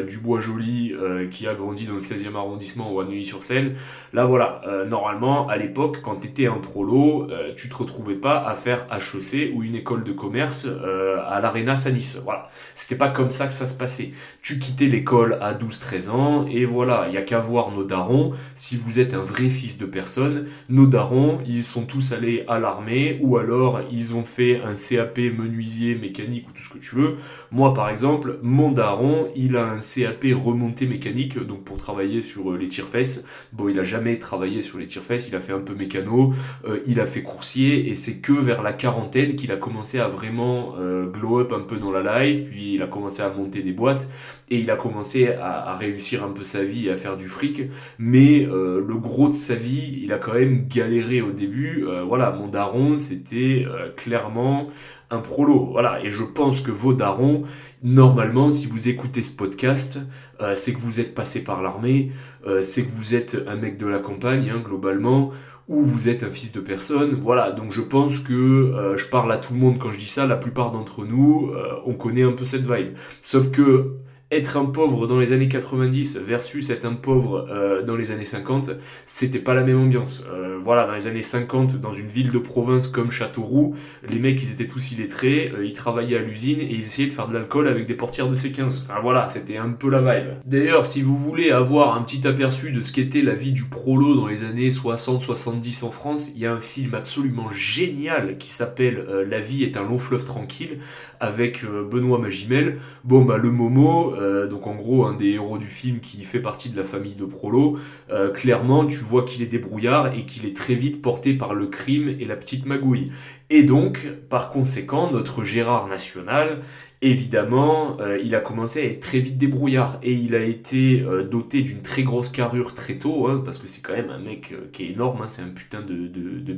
du 0.08 0.20
bois 0.20 0.42
joli 0.42 0.94
qui 1.26 1.48
a 1.48 1.56
grandi 1.56 1.86
dans 1.86 1.96
le 1.96 2.00
16e 2.00 2.36
arrondissement 2.36 2.92
ou 2.92 3.00
à 3.00 3.06
Neuilly-sur-Seine. 3.06 3.76
Là 4.14 4.26
voilà, 4.26 4.62
euh, 4.68 4.86
normalement 4.86 5.48
à 5.48 5.58
l'époque 5.58 6.02
quand 6.04 6.18
tu 6.18 6.28
étais 6.28 6.48
un 6.48 6.58
prolo, 6.58 7.28
euh, 7.32 7.54
tu 7.56 7.70
te 7.70 7.76
retrouvais 7.76 8.16
pas 8.16 8.38
à 8.46 8.56
faire 8.56 8.88
HEC 8.92 9.52
ou 9.54 9.64
une 9.64 9.76
école 9.76 10.04
de 10.04 10.12
commerce 10.12 10.68
à 10.68 11.40
l'Arena 11.42 11.76
Sanis. 11.76 12.18
Voilà, 12.24 12.50
c'était 12.74 12.96
pas 12.96 13.10
comme 13.10 13.30
ça 13.30 13.48
que 13.48 13.54
ça 13.54 13.66
se 13.66 13.78
passait. 13.78 14.12
Tu 14.42 14.60
quittais 14.60 14.86
l'école 14.86 15.38
à 15.42 15.54
12-13 15.54 16.10
ans 16.10 16.46
et 16.50 16.66
voilà, 16.66 17.06
il 17.08 17.14
y 17.14 17.18
a 17.18 17.22
qu'à 17.22 17.40
voir 17.40 17.72
nos 17.72 17.84
darons. 17.84 18.34
Si 18.54 18.78
vous 18.78 19.00
êtes 19.00 19.14
un 19.14 19.22
vrai 19.22 19.50
fils 19.50 19.78
de 19.78 19.86
personne, 19.86 20.48
nos 20.70 20.88
darons, 20.88 21.40
ils 21.46 21.64
sont 21.64 21.86
tous 21.86 22.14
allés 22.14 22.44
à 22.48 22.60
l'armée 22.60 23.20
ou 23.22 23.38
alors 23.38 23.82
ils 23.92 24.16
ont 24.16 24.24
fait 24.24 24.62
un 24.62 24.74
CAP 24.74 25.18
menuisier, 25.18 25.96
mécanique 25.96 26.48
ou 26.50 26.52
tout 26.52 26.64
ce 26.64 26.70
que 26.70 26.80
tu 26.80 26.96
veux. 26.96 27.16
Moi 27.52 27.74
par 27.74 27.90
exemple, 27.90 28.40
mon 28.42 28.72
daron, 28.72 29.30
il 29.36 29.58
a 29.58 29.66
un 29.66 29.80
CAP 29.80 30.26
remonté 30.34 30.86
mécanique 30.86 31.07
donc 31.14 31.64
pour 31.64 31.78
travailler 31.78 32.22
sur 32.22 32.52
euh, 32.52 32.58
les 32.58 32.68
tire-fesses. 32.68 33.24
Bon, 33.54 33.70
il 33.70 33.80
a 33.80 33.84
jamais 33.84 34.20
travaillé 34.20 34.62
sur 34.62 34.78
les 34.78 34.86
tire-fesses, 34.86 35.28
il 35.28 35.36
a 35.36 35.40
fait 35.40 35.54
un 35.54 35.60
peu 35.60 35.74
mécano, 35.74 36.34
euh, 36.66 36.80
il 36.88 37.00
a 37.00 37.06
fait 37.06 37.22
coursier, 37.22 37.90
et 37.90 37.96
c'est 37.96 38.18
que 38.18 38.34
vers 38.34 38.62
la 38.62 38.74
quarantaine 38.74 39.36
qu'il 39.36 39.52
a 39.52 39.58
commencé 39.58 40.00
à 40.00 40.08
vraiment 40.08 40.76
euh, 40.80 41.06
glow 41.06 41.40
up 41.40 41.54
un 41.54 41.62
peu 41.62 41.78
dans 41.78 41.92
la 41.92 42.24
life, 42.24 42.50
puis 42.50 42.76
il 42.76 42.82
a 42.82 42.88
commencé 42.88 43.22
à 43.22 43.30
monter 43.30 43.62
des 43.62 43.72
boîtes, 43.72 44.10
et 44.50 44.60
il 44.60 44.72
a 44.72 44.76
commencé 44.76 45.28
à, 45.28 45.76
réussir 45.78 46.24
un 46.24 46.30
peu 46.30 46.44
sa 46.44 46.64
vie 46.64 46.88
et 46.88 46.92
à 46.92 46.96
faire 46.96 47.18
du 47.18 47.28
fric, 47.28 47.64
mais 48.00 48.46
le 48.46 48.96
gros 48.96 49.28
de 49.28 49.34
sa 49.34 49.56
vie, 49.56 50.00
il 50.02 50.14
a 50.14 50.18
quand 50.18 50.34
même 50.34 50.70
galéré 50.70 51.22
au 51.22 51.32
début. 51.32 51.86
voilà, 52.08 52.32
mon 52.32 52.48
daron, 52.48 52.98
c'était 52.98 53.66
clairement 53.98 54.70
un 55.10 55.20
prolo. 55.20 55.70
Voilà, 55.72 56.04
et 56.04 56.10
je 56.10 56.24
pense 56.24 56.62
que 56.62 56.72
vos 56.72 56.94
darons, 56.94 57.44
normalement, 57.84 58.52
si 58.52 58.68
vous 58.68 58.90
écoutez 58.90 59.24
ce 59.24 59.32
podcast, 59.32 60.00
euh, 60.42 60.56
c'est 60.56 60.74
que 60.74 60.80
vous 60.80 61.00
êtes 61.00 61.14
passé 61.14 61.44
par 61.44 61.62
l'armée, 61.62 62.12
euh, 62.46 62.62
c'est 62.62 62.84
que 62.84 62.92
vous 62.92 63.16
êtes 63.16 63.38
un 63.48 63.56
mec 63.56 63.78
de 63.78 63.88
la 63.88 64.00
campagne, 64.00 64.50
hein, 64.50 64.62
globalement, 64.64 65.32
ou 65.68 65.84
vous 65.84 66.08
êtes 66.10 66.24
un 66.24 66.30
fils 66.30 66.52
de 66.52 66.60
personne. 66.60 67.14
Voilà, 67.14 67.52
donc 67.52 67.72
je 67.72 67.82
pense 67.82 68.20
que 68.20 68.34
euh, 68.34 68.98
je 68.98 69.08
parle 69.08 69.32
à 69.32 69.38
tout 69.38 69.54
le 69.54 69.60
monde 69.60 69.78
quand 69.80 69.92
je 69.92 70.00
dis 70.00 70.08
ça, 70.08 70.26
la 70.26 70.38
plupart 70.38 70.72
d'entre 70.72 71.06
nous, 71.06 71.52
on 71.86 71.94
connaît 71.94 72.24
un 72.24 72.32
peu 72.32 72.46
cette 72.46 72.66
vibe. 72.70 72.94
Sauf 73.22 73.52
que 73.52 73.98
être 74.30 74.58
un 74.58 74.66
pauvre 74.66 75.08
dans 75.08 75.20
les 75.20 75.32
années 75.32 75.48
90 75.48 76.18
versus 76.18 76.70
être 76.70 76.86
un 76.86 76.96
pauvre 76.96 77.48
euh, 77.50 77.82
dans 77.82 77.96
les 77.96 78.12
années 78.12 78.26
50, 78.26 78.72
c'était 79.06 79.40
pas 79.40 79.54
la 79.54 79.64
même 79.64 79.80
ambiance. 79.80 80.24
Euh, 80.30 80.60
voilà, 80.62 80.86
dans 80.86 80.94
les 80.94 81.08
années 81.08 81.22
50, 81.22 81.80
dans 81.80 81.94
une 81.94 82.08
ville 82.08 82.32
de 82.32 82.38
province 82.38 82.90
comme 82.90 83.10
Châteauroux, 83.10 83.76
les 84.10 84.20
mecs 84.20 84.42
ils 84.44 84.52
étaient 84.52 84.68
tous 84.68 84.92
illettrés, 84.92 85.54
euh, 85.56 85.66
ils 85.66 85.72
travaillaient 85.72 86.18
à 86.18 86.22
l'usine 86.22 86.60
et 86.60 86.68
ils 86.70 86.80
essayaient 86.80 87.08
de 87.08 87.14
faire 87.14 87.30
de 87.30 87.34
l'alcool 87.34 87.70
avec 87.70 87.86
des 87.86 87.94
portières 87.94 88.28
de 88.28 88.36
C15. 88.36 88.82
Enfin 88.82 89.00
voilà, 89.02 89.30
c'était 89.30 89.56
un 89.56 89.70
peu 89.70 89.90
la 89.90 90.02
vibe. 90.02 90.34
D'ailleurs, 90.46 90.86
si 90.86 91.02
vous 91.02 91.18
voulez 91.18 91.52
avoir 91.52 91.96
un 91.96 92.04
petit 92.04 92.28
aperçu 92.28 92.72
de 92.72 92.82
ce 92.82 92.92
qu'était 92.92 93.22
la 93.22 93.34
vie 93.34 93.54
du 93.54 93.64
prolo 93.64 94.14
dans 94.14 94.28
les 94.28 94.44
années 94.44 94.70
60-70 94.70 95.86
en 95.86 95.92
France, 95.92 96.32
il 96.36 96.42
y 96.42 96.46
a 96.46 96.52
un 96.52 96.60
film 96.60 96.96
absolument 96.96 97.50
génial 97.52 98.38
qui 98.38 98.52
s'appelle 98.52 99.06
La 99.30 99.40
vie 99.40 99.64
est 99.64 99.78
un 99.78 99.84
long 99.84 99.98
fleuve 99.98 100.26
tranquille 100.26 100.80
avec 101.20 101.66
Benoît 101.66 102.20
Magimel. 102.20 102.80
Bon 103.04 103.24
bah 103.24 103.38
le 103.38 103.52
Momo 103.52 104.16
euh, 104.16 104.48
donc 104.48 104.68
en 104.68 104.76
gros 104.76 105.06
un 105.06 105.14
des 105.14 105.32
héros 105.32 105.58
du 105.58 105.68
film 105.68 106.00
qui 106.00 106.24
fait 106.24 106.40
partie 106.40 106.70
de 106.70 106.78
la 106.78 106.84
famille 106.84 107.16
de 107.16 107.26
Prolo, 107.26 107.78
euh, 108.12 108.32
clairement 108.32 108.86
tu 108.86 109.00
vois 109.00 109.24
qu'il 109.24 109.42
est 109.42 109.48
débrouillard 109.48 110.14
et 110.14 110.26
qu'il 110.26 110.46
est 110.46 110.56
très 110.56 110.76
vite 110.76 111.02
porté 111.02 111.34
par 111.34 111.54
le 111.54 111.68
crime 111.68 112.16
et 112.20 112.26
la 112.26 112.36
petite 112.36 112.66
magouille. 112.66 113.12
Et 113.50 113.64
donc, 113.64 114.08
par 114.30 114.50
conséquent, 114.50 115.10
notre 115.10 115.46
Gérard 115.46 115.88
National, 115.88 116.60
évidemment, 117.02 117.98
euh, 118.00 118.20
il 118.24 118.36
a 118.36 118.40
commencé 118.40 118.82
à 118.82 118.84
être 118.86 119.00
très 119.00 119.20
vite 119.20 119.38
débrouillard 119.38 120.00
et 120.04 120.14
il 120.14 120.36
a 120.36 120.44
été 120.44 121.06
doté 121.30 121.62
d'une 121.62 121.82
très 121.82 122.04
grosse 122.04 122.30
carrure 122.30 122.74
très 122.74 122.98
tôt, 122.98 123.28
hein, 123.28 123.42
parce 123.44 123.58
que 123.60 123.68
c'est 123.68 123.82
quand 123.82 123.94
même 123.94 124.10
un 124.10 124.20
mec 124.20 124.54
qui 124.74 124.84
est 124.84 124.92
énorme, 124.92 125.22
hein, 125.22 125.28
c'est 125.28 125.42
un 125.42 125.50
putain 125.50 125.82
de, 125.82 126.08
de, 126.08 126.40
de, 126.40 126.58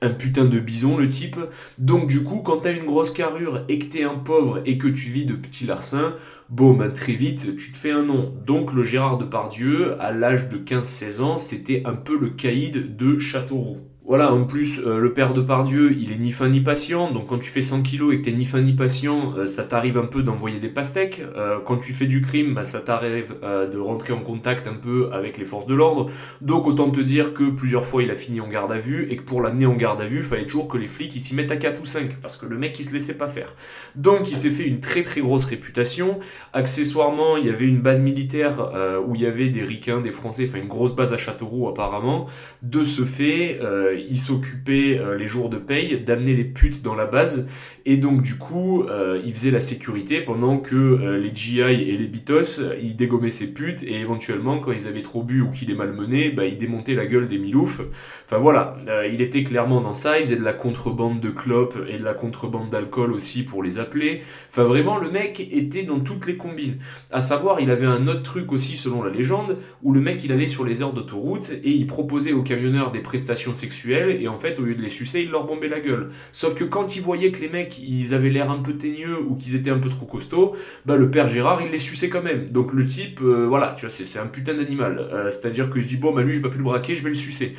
un 0.00 0.10
putain 0.10 0.44
de 0.44 0.60
bison 0.60 0.96
le 0.96 1.08
type. 1.08 1.36
Donc 1.78 2.08
du 2.08 2.22
coup, 2.22 2.40
quand 2.40 2.58
t'as 2.58 2.72
une 2.72 2.84
grosse 2.84 3.10
carrure 3.10 3.64
et 3.68 3.78
que 3.78 3.86
t'es 3.86 4.04
un 4.04 4.16
pauvre 4.16 4.62
et 4.64 4.78
que 4.78 4.88
tu 4.88 5.10
vis 5.10 5.24
de 5.26 5.34
petits 5.34 5.66
larcins, 5.66 6.14
bon, 6.48 6.74
ben, 6.74 6.92
très 6.92 7.14
vite, 7.14 7.56
tu 7.56 7.72
te 7.72 7.76
fais 7.76 7.90
un 7.90 8.02
nom. 8.02 8.32
Donc 8.46 8.72
le 8.72 8.82
Gérard 8.82 9.18
Depardieu, 9.18 10.00
à 10.00 10.12
l'âge 10.12 10.48
de 10.48 10.58
15-16 10.58 11.20
ans, 11.20 11.38
c'était 11.38 11.82
un 11.84 11.94
peu 11.94 12.18
le 12.18 12.30
caïd 12.30 12.96
de 12.96 13.18
Châteauroux. 13.18 13.80
Voilà, 14.06 14.34
en 14.34 14.44
plus, 14.44 14.80
euh, 14.80 14.98
le 14.98 15.14
père 15.14 15.32
de 15.32 15.40
Pardieu, 15.40 15.96
il 15.98 16.12
est 16.12 16.18
ni 16.18 16.30
fin 16.30 16.50
ni 16.50 16.60
patient, 16.60 17.10
donc 17.10 17.28
quand 17.28 17.38
tu 17.38 17.48
fais 17.48 17.62
100 17.62 17.80
kilos 17.80 18.12
et 18.12 18.18
que 18.18 18.24
t'es 18.26 18.32
ni 18.32 18.44
fin 18.44 18.60
ni 18.60 18.74
patient, 18.74 19.32
euh, 19.38 19.46
ça 19.46 19.64
t'arrive 19.64 19.96
un 19.96 20.04
peu 20.04 20.22
d'envoyer 20.22 20.60
des 20.60 20.68
pastèques. 20.68 21.22
Euh, 21.36 21.58
quand 21.64 21.78
tu 21.78 21.94
fais 21.94 22.04
du 22.04 22.20
crime, 22.20 22.52
bah, 22.52 22.64
ça 22.64 22.80
t'arrive 22.80 23.34
de 23.42 23.78
rentrer 23.78 24.12
en 24.12 24.20
contact 24.20 24.66
un 24.66 24.74
peu 24.74 25.08
avec 25.10 25.38
les 25.38 25.46
forces 25.46 25.64
de 25.66 25.74
l'ordre. 25.74 26.10
Donc 26.42 26.66
autant 26.66 26.90
te 26.90 27.00
dire 27.00 27.32
que 27.32 27.48
plusieurs 27.48 27.86
fois 27.86 28.02
il 28.02 28.10
a 28.10 28.14
fini 28.14 28.42
en 28.42 28.48
garde 28.48 28.72
à 28.72 28.78
vue, 28.78 29.10
et 29.10 29.16
que 29.16 29.22
pour 29.22 29.40
l'amener 29.40 29.64
en 29.64 29.74
garde 29.74 30.02
à 30.02 30.04
vue, 30.04 30.18
il 30.18 30.22
fallait 30.22 30.44
toujours 30.44 30.68
que 30.68 30.76
les 30.76 30.86
flics 30.86 31.18
s'y 31.18 31.34
mettent 31.34 31.52
à 31.52 31.56
4 31.56 31.80
ou 31.80 31.86
5, 31.86 32.20
parce 32.20 32.36
que 32.36 32.44
le 32.44 32.58
mec 32.58 32.78
il 32.78 32.84
se 32.84 32.92
laissait 32.92 33.16
pas 33.16 33.28
faire. 33.28 33.54
Donc 33.96 34.30
il 34.30 34.36
s'est 34.36 34.50
fait 34.50 34.66
une 34.66 34.80
très 34.80 35.02
très 35.02 35.22
grosse 35.22 35.46
réputation. 35.46 36.18
Accessoirement, 36.52 37.38
il 37.38 37.46
y 37.46 37.50
avait 37.50 37.66
une 37.66 37.80
base 37.80 38.02
militaire 38.02 38.70
où 39.06 39.14
il 39.14 39.22
y 39.22 39.26
avait 39.26 39.48
des 39.48 39.62
ricains, 39.62 40.02
des 40.02 40.10
français, 40.10 40.44
enfin 40.46 40.58
une 40.58 40.68
grosse 40.68 40.94
base 40.94 41.14
à 41.14 41.16
Châteauroux 41.16 41.68
apparemment. 41.68 42.26
De 42.62 42.84
ce 42.84 43.02
fait, 43.02 43.60
il 43.98 44.18
s'occupait 44.18 44.98
euh, 44.98 45.16
les 45.16 45.26
jours 45.26 45.48
de 45.48 45.56
paye 45.56 46.00
d'amener 46.00 46.34
les 46.34 46.44
putes 46.44 46.82
dans 46.82 46.94
la 46.94 47.06
base. 47.06 47.48
Et 47.86 47.96
donc 47.96 48.22
du 48.22 48.38
coup 48.38 48.84
euh, 48.84 49.20
il 49.24 49.34
faisait 49.34 49.50
la 49.50 49.60
sécurité 49.60 50.22
pendant 50.22 50.58
que 50.58 50.74
euh, 50.74 51.18
les 51.18 51.34
GI 51.34 51.60
et 51.60 51.96
les 51.96 52.06
Bitos 52.06 52.62
ils 52.82 52.96
dégommaient 52.96 53.30
ces 53.30 53.52
putes. 53.52 53.82
Et 53.82 54.00
éventuellement 54.00 54.58
quand 54.58 54.72
ils 54.72 54.86
avaient 54.86 55.02
trop 55.02 55.22
bu 55.22 55.42
ou 55.42 55.50
qu'ils 55.50 55.68
les 55.68 55.74
malmenaient 55.74 56.30
bah 56.30 56.46
ils 56.46 56.58
démontaient 56.58 56.94
la 56.94 57.06
gueule 57.06 57.28
des 57.28 57.38
miloufs. 57.38 57.80
Enfin 58.24 58.38
voilà. 58.38 58.76
Il 59.12 59.20
était 59.20 59.42
clairement 59.42 59.80
dans 59.80 59.94
ça. 59.94 60.18
Il 60.18 60.26
faisait 60.26 60.36
de 60.36 60.44
la 60.44 60.52
contrebande 60.52 61.20
de 61.20 61.30
clopes 61.30 61.78
et 61.88 61.98
de 61.98 62.04
la 62.04 62.14
contrebande 62.14 62.70
d'alcool 62.70 63.12
aussi 63.12 63.42
pour 63.42 63.62
les 63.62 63.78
appeler. 63.78 64.22
Enfin 64.50 64.64
vraiment 64.64 64.98
le 64.98 65.10
mec 65.10 65.40
était 65.40 65.82
dans 65.82 66.00
toutes 66.00 66.26
les 66.26 66.36
combines. 66.36 66.78
À 67.10 67.20
savoir 67.20 67.60
il 67.60 67.70
avait 67.70 67.86
un 67.86 68.06
autre 68.08 68.22
truc 68.22 68.52
aussi 68.52 68.76
selon 68.76 69.02
la 69.02 69.10
légende 69.10 69.58
où 69.82 69.92
le 69.92 70.00
mec 70.00 70.24
il 70.24 70.32
allait 70.32 70.46
sur 70.46 70.64
les 70.64 70.82
heures 70.82 70.92
d'autoroute 70.92 71.52
et 71.52 71.70
il 71.70 71.86
proposait 71.86 72.32
aux 72.32 72.42
camionneurs 72.42 72.90
des 72.90 73.00
prestations 73.00 73.54
sexuelles 73.54 73.83
et 73.92 74.28
en 74.28 74.38
fait 74.38 74.58
au 74.58 74.62
lieu 74.62 74.74
de 74.74 74.82
les 74.82 74.88
sucer 74.88 75.20
il 75.22 75.30
leur 75.30 75.44
bombait 75.44 75.68
la 75.68 75.80
gueule. 75.80 76.10
Sauf 76.32 76.54
que 76.54 76.64
quand 76.64 76.96
il 76.96 77.02
voyait 77.02 77.30
que 77.30 77.40
les 77.40 77.48
mecs 77.48 77.78
ils 77.78 78.14
avaient 78.14 78.30
l'air 78.30 78.50
un 78.50 78.60
peu 78.60 78.74
teigneux 78.74 79.18
ou 79.20 79.36
qu'ils 79.36 79.54
étaient 79.54 79.70
un 79.70 79.78
peu 79.78 79.88
trop 79.88 80.06
costauds 80.06 80.54
bah 80.86 80.96
le 80.96 81.10
père 81.10 81.28
Gérard 81.28 81.62
il 81.62 81.70
les 81.70 81.78
suçait 81.78 82.08
quand 82.08 82.22
même. 82.22 82.48
Donc 82.50 82.72
le 82.72 82.86
type 82.86 83.20
euh, 83.22 83.46
voilà 83.46 83.74
tu 83.76 83.86
vois 83.86 83.94
c'est 83.94 84.18
un 84.18 84.26
putain 84.26 84.54
d'animal. 84.54 84.98
Euh, 84.98 85.30
c'est 85.30 85.46
à 85.46 85.50
dire 85.50 85.70
que 85.70 85.80
je 85.80 85.86
dis 85.86 85.96
bon 85.96 86.12
bah 86.12 86.22
lui 86.22 86.32
je 86.32 86.38
vais 86.38 86.42
pas 86.42 86.48
plus 86.48 86.58
le 86.58 86.64
braquer 86.64 86.94
je 86.94 87.02
vais 87.02 87.10
le 87.10 87.14
sucer 87.14 87.54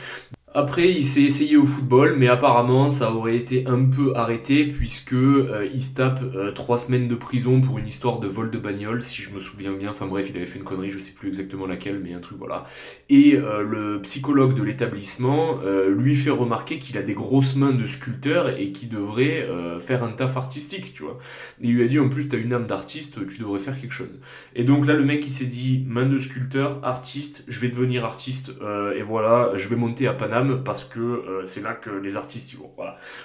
Après, 0.58 0.90
il 0.90 1.04
s'est 1.04 1.24
essayé 1.24 1.58
au 1.58 1.66
football, 1.66 2.16
mais 2.18 2.30
apparemment, 2.30 2.90
ça 2.90 3.12
aurait 3.12 3.36
été 3.36 3.68
un 3.68 3.84
peu 3.84 4.14
arrêté 4.16 4.66
puisque 4.66 5.12
euh, 5.12 5.68
il 5.74 5.82
se 5.82 5.94
tape 5.96 6.22
euh, 6.34 6.54
trois 6.54 6.78
semaines 6.78 7.10
de 7.10 7.16
prison 7.16 7.60
pour 7.60 7.78
une 7.78 7.88
histoire 7.88 8.22
de 8.22 8.28
vol 8.30 8.50
de 8.52 8.58
bagnole, 8.58 9.04
si 9.04 9.22
je 9.22 9.32
me 9.32 9.40
souviens 9.42 9.74
bien. 9.74 9.90
Enfin 9.90 10.08
bref, 10.08 10.28
il 10.30 10.38
avait 10.38 10.46
fait 10.46 10.58
une 10.58 10.64
connerie, 10.64 10.92
je 10.92 11.00
sais 11.00 11.12
plus 11.12 11.28
exactement 11.28 11.66
laquelle, 11.66 12.00
mais 12.02 12.14
un 12.14 12.22
truc 12.22 12.38
voilà. 12.38 12.64
Et 13.10 13.36
euh, 13.36 13.64
le 13.64 14.00
psychologue 14.04 14.56
de 14.56 14.64
l'établissement 14.64 15.60
lui 15.90 16.16
fait 16.16 16.30
remarquer 16.30 16.80
qu'il 16.80 16.98
a 16.98 17.02
des 17.02 17.14
grosses 17.14 17.58
mains 17.58 17.74
de 17.74 17.86
sculpteur 17.86 18.58
et 18.58 18.72
qu'il 18.72 18.88
devrait 18.88 19.48
faire 19.82 20.04
un 20.04 20.12
taf 20.12 20.38
artistique, 20.38 20.94
tu 20.94 21.04
vois. 21.04 21.18
il 21.60 21.74
lui 21.74 21.84
a 21.84 21.88
dit 21.88 22.00
en 22.00 22.08
plus, 22.08 22.30
t'as 22.30 22.38
une 22.38 22.54
âme 22.54 22.66
d'artiste, 22.66 23.28
tu 23.28 23.40
devrais 23.40 23.60
faire 23.60 23.80
quelque 23.80 23.94
chose. 23.94 24.20
Et 24.56 24.64
donc 24.64 24.86
là, 24.86 24.94
le 24.94 25.04
mec, 25.04 25.26
il 25.26 25.32
s'est 25.32 25.46
dit, 25.46 25.84
main 25.88 26.06
de 26.06 26.18
sculpteur, 26.18 26.80
artiste, 26.84 27.44
je 27.48 27.60
vais 27.60 27.68
devenir 27.68 28.06
artiste, 28.06 28.54
et 28.96 29.02
voilà, 29.02 29.52
je 29.56 29.68
vais 29.68 29.76
monter 29.76 30.08
à 30.08 30.14
Paname 30.14 30.45
parce 30.54 30.84
que 30.84 31.00
euh, 31.00 31.46
c'est 31.46 31.62
là 31.62 31.74
que 31.74 31.90
les 31.90 32.18
artistes 32.18 32.54
y 32.54 32.56
vont. 32.56 32.72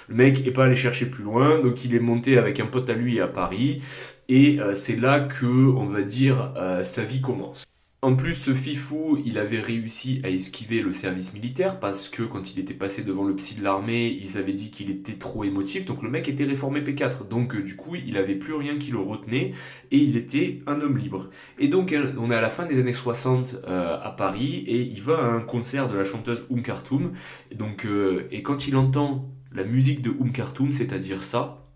Le 0.07 0.15
mec 0.15 0.45
est 0.45 0.51
pas 0.51 0.65
allé 0.65 0.75
chercher 0.75 1.05
plus 1.05 1.23
loin, 1.23 1.59
donc 1.59 1.85
il 1.85 1.95
est 1.95 1.99
monté 1.99 2.37
avec 2.37 2.59
un 2.59 2.65
pote 2.67 2.89
à 2.89 2.93
lui 2.93 3.19
à 3.19 3.27
Paris, 3.27 3.81
et 4.29 4.59
euh, 4.59 4.73
c'est 4.73 4.95
là 4.95 5.19
que, 5.19 5.45
on 5.45 5.85
va 5.85 6.01
dire, 6.01 6.53
euh, 6.57 6.83
sa 6.83 7.03
vie 7.03 7.21
commence. 7.21 7.70
En 8.03 8.15
plus, 8.15 8.33
ce 8.33 8.55
fifou, 8.55 9.21
il 9.23 9.37
avait 9.37 9.59
réussi 9.59 10.21
à 10.23 10.29
esquiver 10.29 10.81
le 10.81 10.91
service 10.91 11.35
militaire 11.35 11.79
parce 11.79 12.09
que 12.09 12.23
quand 12.23 12.51
il 12.51 12.59
était 12.59 12.73
passé 12.73 13.03
devant 13.03 13.25
le 13.25 13.35
psy 13.35 13.53
de 13.59 13.63
l'armée, 13.63 14.07
ils 14.07 14.39
avaient 14.39 14.53
dit 14.53 14.71
qu'il 14.71 14.89
était 14.89 15.19
trop 15.19 15.43
émotif. 15.43 15.85
Donc 15.85 16.01
le 16.01 16.09
mec 16.09 16.27
était 16.27 16.45
réformé 16.45 16.81
P4. 16.81 17.27
Donc 17.27 17.53
euh, 17.53 17.61
du 17.61 17.75
coup, 17.75 17.93
il 17.93 18.17
avait 18.17 18.33
plus 18.33 18.55
rien 18.55 18.79
qui 18.79 18.89
le 18.89 18.97
retenait 18.97 19.53
et 19.91 19.97
il 19.97 20.17
était 20.17 20.63
un 20.65 20.81
homme 20.81 20.97
libre. 20.97 21.29
Et 21.59 21.67
donc 21.67 21.93
hein, 21.93 22.11
on 22.17 22.31
est 22.31 22.35
à 22.35 22.41
la 22.41 22.49
fin 22.49 22.65
des 22.65 22.79
années 22.79 22.91
60 22.91 23.57
euh, 23.67 23.99
à 24.01 24.09
Paris 24.09 24.63
et 24.65 24.81
il 24.81 25.01
va 25.03 25.19
à 25.19 25.25
un 25.25 25.41
concert 25.41 25.87
de 25.87 25.95
la 25.95 26.03
chanteuse 26.03 26.43
Oum 26.49 26.63
Kartoum. 26.63 27.11
Donc, 27.53 27.85
euh, 27.85 28.27
et 28.31 28.41
quand 28.41 28.67
il 28.67 28.77
entend 28.77 29.29
la 29.51 29.63
musique 29.63 30.01
de 30.01 30.09
Oum 30.09 30.31
Kartoum, 30.31 30.73
c'est-à-dire 30.73 31.21
ça, 31.21 31.70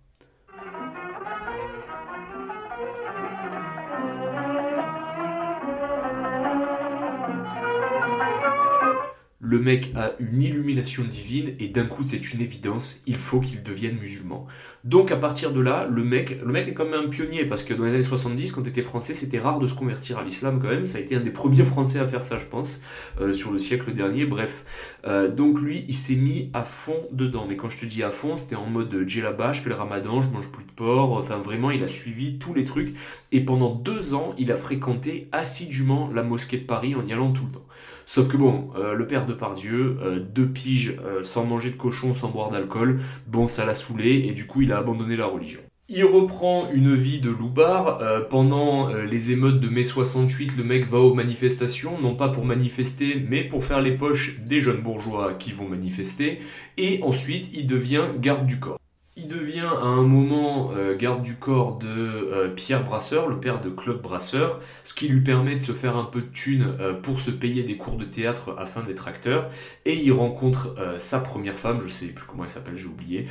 le 9.46 9.60
mec 9.60 9.92
a 9.96 10.12
une 10.20 10.42
illumination 10.42 11.04
divine 11.04 11.54
et 11.60 11.68
d'un 11.68 11.86
coup 11.86 12.02
c'est 12.02 12.34
une 12.34 12.42
évidence, 12.42 13.04
il 13.06 13.16
faut 13.16 13.40
qu'il 13.40 13.62
devienne 13.62 13.98
musulman. 13.98 14.48
Donc 14.84 15.12
à 15.12 15.16
partir 15.16 15.52
de 15.52 15.62
là, 15.62 15.88
le 15.90 16.04
mec, 16.04 16.40
le 16.44 16.52
mec 16.52 16.68
est 16.68 16.74
quand 16.74 16.86
même 16.86 17.06
un 17.06 17.10
pionnier 17.10 17.46
parce 17.46 17.64
que 17.64 17.74
dans 17.74 17.86
les 17.86 17.94
années 17.94 18.02
70, 18.02 18.52
quand 18.52 18.64
tu 18.64 18.70
étais 18.70 18.82
français, 18.82 19.14
c'était 19.14 19.40
rare 19.40 19.60
de 19.60 19.68
se 19.68 19.74
convertir 19.75 20.18
à 20.18 20.24
l'islam 20.24 20.60
quand 20.62 20.68
même. 20.68 20.88
Ça 20.88 20.98
a 20.98 21.02
été 21.02 21.16
un 21.16 21.22
des 21.22 21.32
premiers 21.32 21.64
français 21.64 22.00
à 22.00 22.08
faire 22.08 22.24
ça, 22.24 22.38
je 22.40 22.46
pense, 22.46 22.82
euh, 23.22 23.34
sur 23.34 23.52
le 23.52 23.60
siècle 23.60 23.94
dernier. 23.94 24.25
Bref, 24.25 24.64
euh, 25.08 25.28
donc 25.28 25.60
lui, 25.60 25.86
il 25.88 25.96
s'est 25.96 26.16
mis 26.16 26.50
à 26.54 26.64
fond 26.64 27.08
dedans. 27.12 27.46
Mais 27.48 27.56
quand 27.56 27.70
je 27.70 27.80
te 27.80 27.86
dis 27.86 28.04
à 28.04 28.12
fond, 28.12 28.38
c'était 28.38 28.56
en 28.56 28.68
mode 28.68 29.08
djellaba, 29.08 29.52
je 29.52 29.62
fais 29.62 29.70
le 29.70 29.75
ramadan, 29.75 30.22
je 30.22 30.30
mange 30.30 30.50
plus 30.50 30.64
de 30.64 30.72
porc. 30.72 31.14
Enfin 31.14 31.38
vraiment, 31.38 31.72
il 31.72 31.84
a 31.84 31.88
suivi 31.88 32.38
tous 32.38 32.54
les 32.54 32.64
trucs. 32.64 32.96
Et 33.32 33.42
pendant 33.42 33.74
deux 33.74 34.14
ans, 34.14 34.36
il 34.38 34.52
a 34.52 34.56
fréquenté 34.56 35.30
assidûment 35.32 36.12
la 36.14 36.24
mosquée 36.24 36.58
de 36.58 36.66
Paris 36.66 36.96
en 36.96 37.06
y 37.06 37.14
allant 37.14 37.32
tout 37.32 37.46
le 37.46 37.52
temps. 37.52 37.66
Sauf 38.05 38.27
que 38.27 38.38
bon, 38.38 38.69
euh, 38.75 38.93
le 38.93 39.07
père 39.07 39.25
de 39.25 39.33
Pardieu, 39.33 39.97
euh, 40.01 40.19
deux 40.19 40.47
piges 40.47 40.95
euh, 41.03 41.24
sans 41.24 41.43
manger 41.43 41.71
de 41.71 41.75
cochon, 41.75 42.13
sans 42.13 42.29
boire 42.29 42.51
d'alcool, 42.51 43.00
bon, 43.27 43.47
ça 43.47 43.65
l'a 43.65 43.74
saoulé 43.74 44.25
et 44.27 44.33
du 44.33 44.45
coup 44.45 44.62
il 44.62 44.71
a 44.71 44.77
abandonné 44.77 45.15
la 45.15 45.25
religion. 45.25 45.59
Il 45.89 46.05
reprend 46.05 46.69
une 46.71 46.95
vie 46.95 47.19
de 47.19 47.29
loupard. 47.29 48.00
pendant 48.31 48.88
les 48.88 49.31
émeutes 49.31 49.59
de 49.59 49.69
mai 49.69 49.83
68, 49.83 50.57
le 50.57 50.63
mec 50.63 50.88
va 50.88 50.97
aux 50.97 51.13
manifestations, 51.13 52.01
non 52.01 52.15
pas 52.15 52.29
pour 52.29 52.43
manifester, 52.43 53.24
mais 53.29 53.43
pour 53.43 53.63
faire 53.63 53.81
les 53.81 53.91
poches 53.91 54.39
des 54.39 54.62
jeunes 54.62 54.81
bourgeois 54.81 55.35
qui 55.35 55.51
vont 55.51 55.69
manifester. 55.69 56.39
Et 56.77 57.01
ensuite, 57.03 57.51
il 57.53 57.67
devient 57.67 58.05
garde 58.19 58.47
du 58.47 58.59
corps. 58.59 58.79
Il 59.17 59.29
devient 59.29 59.62
à 59.62 59.86
un 59.86 60.01
moment 60.01 60.72
euh, 60.75 60.93
garde 60.93 61.22
du 61.22 61.38
corps 61.38 61.77
de 61.77 61.88
euh, 61.88 62.50
Pierre 62.50 62.84
Brasseur, 62.84 63.29
le 63.29 63.39
père 63.39 63.62
de 63.62 63.69
Claude 63.69 64.01
Brasseur, 64.01 64.60
ce 64.84 64.93
qui 64.93 65.07
lui 65.07 65.22
permet 65.22 65.55
de 65.55 65.63
se 65.63 65.72
faire 65.72 65.95
un 65.95 66.03
peu 66.03 66.19
de 66.19 66.27
thunes 66.27 66.75
euh, 66.81 66.93
pour 66.93 67.22
se 67.22 67.31
payer 67.31 67.63
des 67.63 67.77
cours 67.77 67.95
de 67.95 68.03
théâtre 68.03 68.53
afin 68.60 68.84
d'être 68.84 69.07
acteur. 69.07 69.50
Et 69.86 69.95
il 69.95 70.12
rencontre 70.12 70.75
sa 70.98 71.22
première 71.22 71.57
femme, 71.57 71.79
je 71.79 71.88
sais 71.88 72.07
plus 72.07 72.25
comment 72.25 72.43
elle 72.43 72.50
s'appelle, 72.50 72.75
j'ai 72.75 72.88
oublié. 72.88 73.25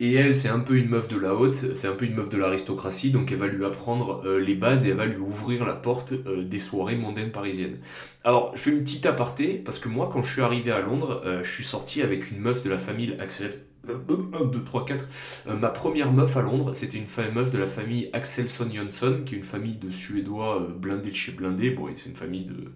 Et 0.00 0.14
elle, 0.14 0.34
c'est 0.34 0.48
un 0.48 0.58
peu 0.58 0.76
une 0.76 0.88
meuf 0.88 1.06
de 1.06 1.18
la 1.18 1.34
haute, 1.36 1.54
c'est 1.54 1.86
un 1.86 1.92
peu 1.92 2.04
une 2.06 2.14
meuf 2.14 2.30
de 2.30 2.36
l'aristocratie, 2.36 3.10
donc 3.10 3.30
elle 3.30 3.38
va 3.38 3.46
lui 3.46 3.64
apprendre 3.64 4.26
les 4.38 4.54
bases 4.54 4.86
et 4.86 4.90
elle 4.90 4.96
va 4.96 5.06
lui 5.06 5.18
ouvrir 5.18 5.64
la 5.66 5.74
porte 5.74 6.14
des 6.14 6.60
soirées 6.60 6.96
mondaines 6.96 7.30
parisiennes. 7.30 7.78
Alors, 8.24 8.52
je 8.56 8.62
fais 8.62 8.70
une 8.70 8.78
petite 8.78 9.06
aparté, 9.06 9.54
parce 9.54 9.78
que 9.78 9.88
moi, 9.88 10.08
quand 10.12 10.22
je 10.22 10.32
suis 10.32 10.42
arrivé 10.42 10.72
à 10.72 10.80
Londres, 10.80 11.22
je 11.42 11.50
suis 11.50 11.64
sorti 11.64 12.02
avec 12.02 12.30
une 12.30 12.38
meuf 12.38 12.62
de 12.62 12.70
la 12.70 12.78
famille 12.78 13.16
Axel 13.20 13.67
1, 13.86 14.44
2, 14.44 14.64
3, 14.64 14.84
4. 14.84 15.08
ma 15.60 15.68
première 15.68 16.12
meuf 16.12 16.36
à 16.36 16.42
Londres, 16.42 16.74
c'était 16.74 16.98
une 16.98 17.06
meuf 17.32 17.50
de 17.50 17.58
la 17.58 17.66
famille 17.66 18.10
Axelson 18.12 18.68
Jonsson, 18.72 19.18
qui 19.24 19.34
est 19.34 19.38
une 19.38 19.44
famille 19.44 19.76
de 19.76 19.90
Suédois 19.90 20.62
euh, 20.62 20.68
blindés 20.68 21.10
de 21.10 21.14
chez 21.14 21.32
blindés. 21.32 21.70
Bon, 21.70 21.88
c'est 21.94 22.08
une 22.08 22.16
famille 22.16 22.44
de 22.44 22.72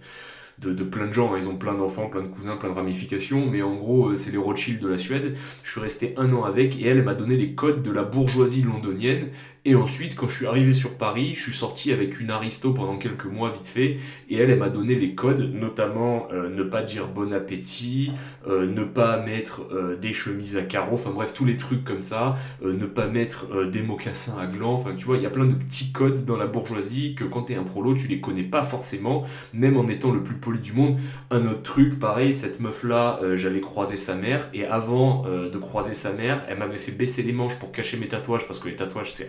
de, 0.58 0.84
plein 0.84 1.06
de 1.06 1.12
gens. 1.12 1.32
Hein. 1.32 1.38
Ils 1.38 1.48
ont 1.48 1.56
plein 1.56 1.74
d'enfants, 1.74 2.08
plein 2.08 2.22
de 2.22 2.28
cousins, 2.28 2.56
plein 2.56 2.70
de 2.70 2.74
ramifications. 2.74 3.46
Mais 3.46 3.62
en 3.62 3.74
gros, 3.74 4.10
euh, 4.10 4.16
c'est 4.16 4.30
les 4.30 4.38
Rothschild 4.38 4.80
de 4.80 4.88
la 4.88 4.96
Suède. 4.96 5.36
Je 5.62 5.70
suis 5.70 5.80
resté 5.80 6.14
un 6.16 6.32
an 6.32 6.44
avec 6.44 6.80
et 6.80 6.86
elle, 6.86 7.02
m'a 7.02 7.14
donné 7.14 7.36
les 7.36 7.54
codes 7.54 7.82
de 7.82 7.90
la 7.90 8.02
bourgeoisie 8.02 8.62
londonienne. 8.62 9.30
Et 9.64 9.74
ensuite, 9.74 10.16
quand 10.16 10.28
je 10.28 10.36
suis 10.36 10.46
arrivé 10.46 10.72
sur 10.72 10.98
Paris, 10.98 11.34
je 11.34 11.42
suis 11.42 11.52
sorti 11.52 11.92
avec 11.92 12.20
une 12.20 12.30
aristo 12.30 12.72
pendant 12.72 12.98
quelques 12.98 13.26
mois 13.26 13.50
vite 13.50 13.66
fait. 13.66 13.98
Et 14.28 14.36
elle, 14.36 14.50
elle 14.50 14.58
m'a 14.58 14.68
donné 14.68 14.94
les 14.94 15.14
codes, 15.14 15.52
notamment 15.54 16.28
euh, 16.32 16.48
ne 16.48 16.62
pas 16.62 16.82
dire 16.82 17.08
bon 17.08 17.32
appétit, 17.32 18.12
euh, 18.48 18.66
ne 18.66 18.84
pas 18.84 19.18
mettre 19.18 19.62
des 20.00 20.12
chemises 20.12 20.56
à 20.56 20.62
carreaux, 20.62 20.94
enfin 20.94 21.10
bref, 21.10 21.32
tous 21.32 21.44
les 21.44 21.56
trucs 21.56 21.84
comme 21.84 22.00
ça, 22.00 22.36
ne 22.62 22.86
pas 22.86 23.06
mettre 23.06 23.64
des 23.66 23.82
mocassins 23.82 24.38
à 24.38 24.46
gland. 24.46 24.74
Enfin, 24.74 24.94
tu 24.94 25.04
vois, 25.04 25.16
il 25.16 25.22
y 25.22 25.26
a 25.26 25.30
plein 25.30 25.46
de 25.46 25.54
petits 25.54 25.92
codes 25.92 26.24
dans 26.24 26.36
la 26.36 26.46
bourgeoisie 26.46 27.14
que 27.14 27.24
quand 27.24 27.44
tu 27.44 27.52
es 27.52 27.56
un 27.56 27.62
prolo, 27.62 27.94
tu 27.94 28.08
les 28.08 28.20
connais 28.20 28.42
pas 28.42 28.62
forcément, 28.62 29.24
même 29.52 29.76
en 29.76 29.88
étant 29.88 30.10
le 30.12 30.22
plus 30.22 30.36
du 30.60 30.72
monde. 30.72 30.98
Un 31.30 31.46
autre 31.46 31.62
truc, 31.62 31.98
pareil, 31.98 32.34
cette 32.34 32.60
meuf-là, 32.60 33.20
euh, 33.22 33.36
j'allais 33.36 33.60
croiser 33.60 33.96
sa 33.96 34.14
mère, 34.14 34.48
et 34.52 34.66
avant 34.66 35.24
euh, 35.26 35.50
de 35.50 35.58
croiser 35.58 35.94
sa 35.94 36.12
mère, 36.12 36.44
elle 36.48 36.58
m'avait 36.58 36.78
fait 36.78 36.92
baisser 36.92 37.22
les 37.22 37.32
manches 37.32 37.58
pour 37.58 37.72
cacher 37.72 37.96
mes 37.96 38.08
tatouages, 38.08 38.46
parce 38.46 38.58
que 38.58 38.68
les 38.68 38.76
tatouages 38.76 39.12
c'est 39.12 39.28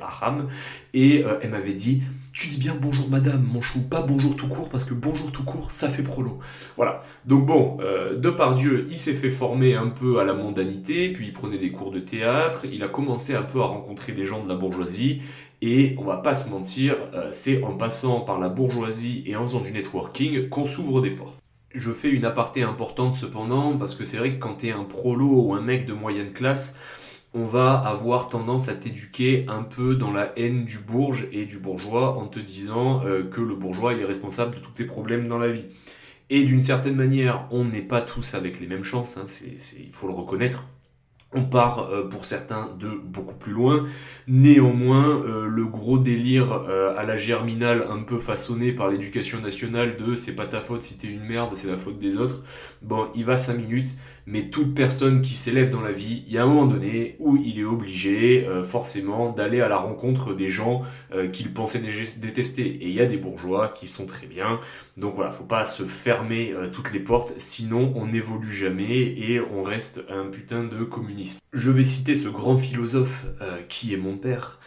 et 0.93 1.23
euh, 1.23 1.39
elle 1.41 1.51
m'avait 1.51 1.73
dit, 1.73 2.03
tu 2.33 2.47
dis 2.47 2.57
bien 2.57 2.75
bonjour 2.79 3.09
madame, 3.09 3.43
mon 3.43 3.61
chou, 3.61 3.81
pas 3.81 4.01
bonjour 4.01 4.35
tout 4.35 4.47
court, 4.47 4.69
parce 4.69 4.83
que 4.83 4.93
bonjour 4.93 5.31
tout 5.31 5.43
court, 5.43 5.71
ça 5.71 5.89
fait 5.89 6.03
prolo. 6.03 6.39
Voilà. 6.75 7.03
Donc 7.25 7.45
bon, 7.45 7.77
de 7.77 8.29
par 8.29 8.55
Dieu, 8.55 8.87
il 8.89 8.97
s'est 8.97 9.13
fait 9.13 9.29
former 9.29 9.75
un 9.75 9.89
peu 9.89 10.19
à 10.19 10.23
la 10.23 10.33
mondanité, 10.33 11.09
puis 11.09 11.27
il 11.27 11.33
prenait 11.33 11.59
des 11.59 11.71
cours 11.71 11.91
de 11.91 11.99
théâtre, 11.99 12.65
il 12.65 12.81
a 12.81 12.87
commencé 12.87 13.35
un 13.35 13.43
peu 13.43 13.61
à 13.61 13.65
rencontrer 13.65 14.13
des 14.13 14.25
gens 14.25 14.43
de 14.43 14.49
la 14.49 14.55
bourgeoisie, 14.55 15.21
et 15.65 15.95
on 15.97 16.03
va 16.03 16.17
pas 16.17 16.33
se 16.33 16.49
mentir, 16.49 16.97
euh, 17.13 17.29
c'est 17.31 17.63
en 17.63 17.77
passant 17.77 18.19
par 18.19 18.37
la 18.37 18.49
bourgeoisie 18.49 19.23
et 19.25 19.37
en 19.37 19.47
faisant 19.47 19.61
du 19.61 19.71
networking 19.71 20.49
qu'on 20.49 20.65
s'ouvre 20.65 21.01
des 21.01 21.11
portes. 21.11 21.39
Je 21.73 21.91
fais 21.91 22.09
une 22.09 22.25
aparté 22.25 22.63
importante 22.63 23.15
cependant, 23.15 23.77
parce 23.77 23.95
que 23.95 24.03
c'est 24.03 24.17
vrai 24.17 24.33
que 24.33 24.39
quand 24.39 24.55
tu 24.55 24.67
es 24.67 24.71
un 24.71 24.83
prolo 24.83 25.45
ou 25.45 25.53
un 25.53 25.61
mec 25.61 25.85
de 25.85 25.93
moyenne 25.93 26.33
classe, 26.33 26.75
on 27.33 27.45
va 27.45 27.73
avoir 27.73 28.27
tendance 28.27 28.69
à 28.69 28.75
t'éduquer 28.75 29.45
un 29.47 29.63
peu 29.63 29.95
dans 29.95 30.11
la 30.11 30.37
haine 30.37 30.65
du 30.65 30.77
bourge 30.77 31.27
et 31.31 31.45
du 31.45 31.57
bourgeois 31.57 32.15
en 32.17 32.27
te 32.27 32.39
disant 32.39 33.03
euh, 33.05 33.23
que 33.23 33.41
le 33.41 33.55
bourgeois 33.55 33.93
est 33.93 34.05
responsable 34.05 34.55
de 34.55 34.59
tous 34.59 34.71
tes 34.71 34.85
problèmes 34.85 35.27
dans 35.27 35.39
la 35.39 35.49
vie. 35.49 35.65
Et 36.29 36.43
d'une 36.43 36.61
certaine 36.61 36.95
manière, 36.95 37.47
on 37.51 37.65
n'est 37.65 37.81
pas 37.81 38.01
tous 38.01 38.35
avec 38.35 38.59
les 38.59 38.67
mêmes 38.67 38.83
chances, 38.83 39.17
hein, 39.17 39.25
il 39.77 39.91
faut 39.91 40.07
le 40.07 40.13
reconnaître. 40.13 40.63
On 41.35 41.43
part 41.43 41.89
euh, 41.89 42.07
pour 42.07 42.25
certains 42.25 42.69
de 42.79 42.89
beaucoup 42.89 43.33
plus 43.33 43.51
loin. 43.51 43.87
Néanmoins, 44.27 45.07
euh, 45.09 45.47
le 45.47 45.65
gros 45.65 45.97
délire 45.97 46.53
à 46.53 47.03
la 47.03 47.15
germinale 47.15 47.87
un 47.89 48.03
peu 48.03 48.19
façonné 48.19 48.71
par 48.71 48.89
l'éducation 48.89 49.41
nationale 49.41 49.97
de 49.97 50.15
c'est 50.15 50.35
pas 50.35 50.45
ta 50.45 50.61
faute 50.61 50.83
si 50.83 50.97
t'es 50.97 51.07
une 51.07 51.25
merde, 51.25 51.53
c'est 51.55 51.67
la 51.67 51.77
faute 51.77 51.97
des 51.97 52.17
autres. 52.17 52.43
Bon, 52.83 53.07
il 53.15 53.25
va 53.25 53.35
5 53.35 53.57
minutes 53.57 53.97
mais 54.25 54.49
toute 54.49 54.73
personne 54.73 55.21
qui 55.21 55.35
s'élève 55.35 55.69
dans 55.69 55.81
la 55.81 55.91
vie, 55.91 56.23
il 56.27 56.33
y 56.33 56.37
a 56.37 56.43
un 56.43 56.47
moment 56.47 56.65
donné 56.65 57.17
où 57.19 57.35
il 57.35 57.59
est 57.59 57.65
obligé 57.65 58.47
euh, 58.47 58.63
forcément 58.63 59.31
d'aller 59.31 59.59
à 59.59 59.67
la 59.67 59.77
rencontre 59.77 60.33
des 60.33 60.47
gens 60.47 60.83
euh, 61.13 61.27
qu'il 61.27 61.51
pensait 61.51 61.81
détester. 62.17 62.63
Et 62.63 62.87
il 62.87 62.93
y 62.93 63.01
a 63.01 63.05
des 63.05 63.17
bourgeois 63.17 63.69
qui 63.69 63.87
sont 63.87 64.05
très 64.05 64.27
bien. 64.27 64.59
Donc 64.95 65.15
voilà, 65.15 65.29
faut 65.29 65.43
pas 65.43 65.65
se 65.65 65.83
fermer 65.83 66.53
euh, 66.53 66.69
toutes 66.71 66.93
les 66.93 67.01
portes, 67.01 67.33
sinon 67.37 67.91
on 67.95 68.07
n'évolue 68.07 68.53
jamais 68.53 69.01
et 69.01 69.41
on 69.41 69.61
reste 69.61 70.03
un 70.09 70.25
putain 70.25 70.63
de 70.63 70.83
communiste. 70.83 71.41
Je 71.51 71.71
vais 71.71 71.83
citer 71.83 72.15
ce 72.15 72.29
grand 72.29 72.57
philosophe 72.57 73.25
qui 73.67 73.93
est 73.93 73.97
mon 73.97 74.17
père. 74.17 74.59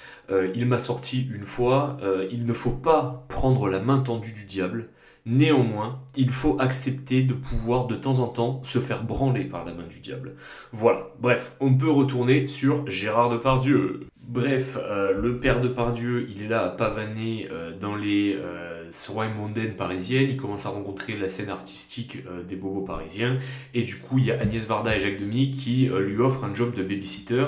il 0.55 0.67
m'a 0.67 0.79
sorti 0.79 1.29
une 1.33 1.43
fois, 1.43 1.99
il 2.31 2.47
ne 2.47 2.53
faut 2.53 2.71
pas 2.71 3.27
prendre 3.29 3.69
la 3.69 3.81
main 3.81 3.99
tendue 3.99 4.33
du 4.33 4.45
diable, 4.45 4.91
Néanmoins, 5.27 5.99
il 6.17 6.31
faut 6.31 6.57
accepter 6.61 7.23
de 7.23 7.35
pouvoir 7.35 7.89
de 7.89 7.97
temps 7.97 8.21
en 8.21 8.29
temps 8.29 8.61
se 8.63 8.79
faire 8.79 9.03
branler 9.03 9.45
par 9.45 9.65
la 9.65 9.75
main 9.75 9.87
du 9.89 9.99
diable. 9.99 10.37
Voilà, 10.71 11.09
bref, 11.19 11.57
on 11.59 11.75
peut 11.75 11.91
retourner 11.91 12.47
sur 12.47 12.89
Gérard 12.89 13.31
Depardieu. 13.31 14.07
Bref, 14.21 14.79
euh, 14.81 15.21
le 15.21 15.41
père 15.41 15.61
Depardieu, 15.61 16.29
il 16.31 16.45
est 16.45 16.49
là 16.49 16.65
à 16.65 16.69
pavaner 16.69 17.49
euh, 17.51 17.77
dans 17.77 17.97
les 17.97 18.37
euh, 18.39 18.76
soins 18.91 19.29
mondaines 19.29 19.75
parisiennes, 19.75 20.29
il 20.31 20.37
commence 20.37 20.67
à 20.67 20.71
rencontrer 20.71 21.17
la 21.17 21.29
scène 21.29 21.49
artistique 21.49 22.19
des 22.49 22.57
bobos 22.57 22.83
parisiens, 22.83 23.39
et 23.75 23.83
du 23.83 23.97
coup, 23.97 24.19
il 24.19 24.27
y 24.27 24.31
a 24.31 24.41
Agnès 24.41 24.67
Varda 24.67 24.97
et 24.97 25.01
Jacques 25.01 25.21
Demy 25.21 25.51
qui 25.51 25.89
lui 25.89 26.21
offrent 26.21 26.45
un 26.45 26.55
job 26.55 26.75
de 26.75 26.83
babysitter. 26.83 27.47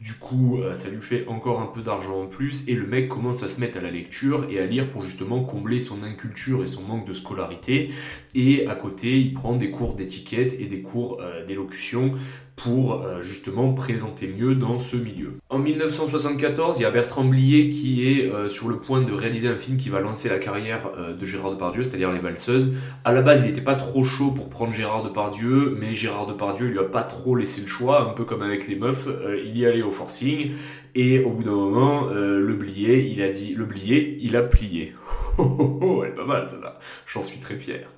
Du 0.00 0.14
coup, 0.14 0.60
ça 0.72 0.88
lui 0.88 1.02
fait 1.02 1.26
encore 1.26 1.60
un 1.60 1.66
peu 1.66 1.82
d'argent 1.82 2.22
en 2.22 2.26
plus, 2.26 2.64
et 2.68 2.74
le 2.74 2.86
mec 2.86 3.08
commence 3.08 3.42
à 3.42 3.48
se 3.48 3.60
mettre 3.60 3.78
à 3.78 3.82
la 3.82 3.90
lecture 3.90 4.46
et 4.50 4.58
à 4.58 4.66
lire 4.66 4.88
pour 4.88 5.04
justement 5.04 5.44
combler 5.44 5.78
son 5.78 6.02
inculture 6.02 6.62
et 6.62 6.66
son 6.66 6.82
manque 6.82 7.06
de 7.06 7.12
scolarité. 7.12 7.90
Et 8.34 8.66
à 8.66 8.74
côté, 8.74 9.18
il 9.20 9.34
prend 9.34 9.56
des 9.56 9.70
cours 9.70 9.94
d'étiquette 9.94 10.56
et 10.58 10.66
des 10.66 10.80
cours 10.80 11.20
d'élocution 11.46 12.12
pour 12.62 13.02
euh, 13.02 13.22
justement 13.22 13.72
présenter 13.72 14.28
mieux 14.28 14.54
dans 14.54 14.78
ce 14.78 14.96
milieu. 14.96 15.32
En 15.48 15.58
1974, 15.58 16.78
il 16.78 16.82
y 16.82 16.84
a 16.84 16.90
Bertrand 16.90 17.24
Blier 17.24 17.70
qui 17.70 18.06
est 18.06 18.30
euh, 18.30 18.48
sur 18.48 18.68
le 18.68 18.76
point 18.76 19.02
de 19.02 19.12
réaliser 19.12 19.48
un 19.48 19.56
film 19.56 19.76
qui 19.76 19.88
va 19.88 20.00
lancer 20.00 20.28
la 20.28 20.38
carrière 20.38 20.90
euh, 20.98 21.14
de 21.14 21.24
Gérard 21.24 21.52
Depardieu, 21.52 21.82
c'est-à-dire 21.82 22.12
Les 22.12 22.18
Valseuses. 22.18 22.74
À 23.04 23.12
la 23.12 23.22
base, 23.22 23.40
il 23.40 23.46
n'était 23.46 23.60
pas 23.60 23.76
trop 23.76 24.04
chaud 24.04 24.30
pour 24.30 24.50
prendre 24.50 24.72
Gérard 24.72 25.02
Depardieu, 25.02 25.76
mais 25.78 25.94
Gérard 25.94 26.26
Depardieu 26.26 26.66
lui 26.66 26.78
a 26.78 26.84
pas 26.84 27.02
trop 27.02 27.34
laissé 27.34 27.62
le 27.62 27.66
choix, 27.66 28.08
un 28.08 28.12
peu 28.12 28.24
comme 28.24 28.42
avec 28.42 28.68
les 28.68 28.76
meufs, 28.76 29.08
il 29.44 29.56
y 29.56 29.64
allait 29.64 29.82
au 29.82 29.90
forcing, 29.90 30.52
et 30.94 31.20
au 31.20 31.30
bout 31.30 31.42
d'un 31.42 31.52
moment, 31.52 32.08
le 32.10 32.54
Blier, 32.54 33.08
il 33.10 33.22
a 33.22 33.28
dit, 33.28 33.54
le 33.54 33.64
Blier, 33.64 34.18
il 34.20 34.36
a 34.36 34.42
plié. 34.42 34.94
Oh, 35.38 35.78
oh, 35.82 36.02
elle 36.04 36.10
est 36.10 36.14
pas 36.14 36.24
mal 36.24 36.48
celle-là. 36.48 36.78
J'en 37.06 37.22
suis 37.22 37.38
très 37.38 37.56
fier. 37.56 37.88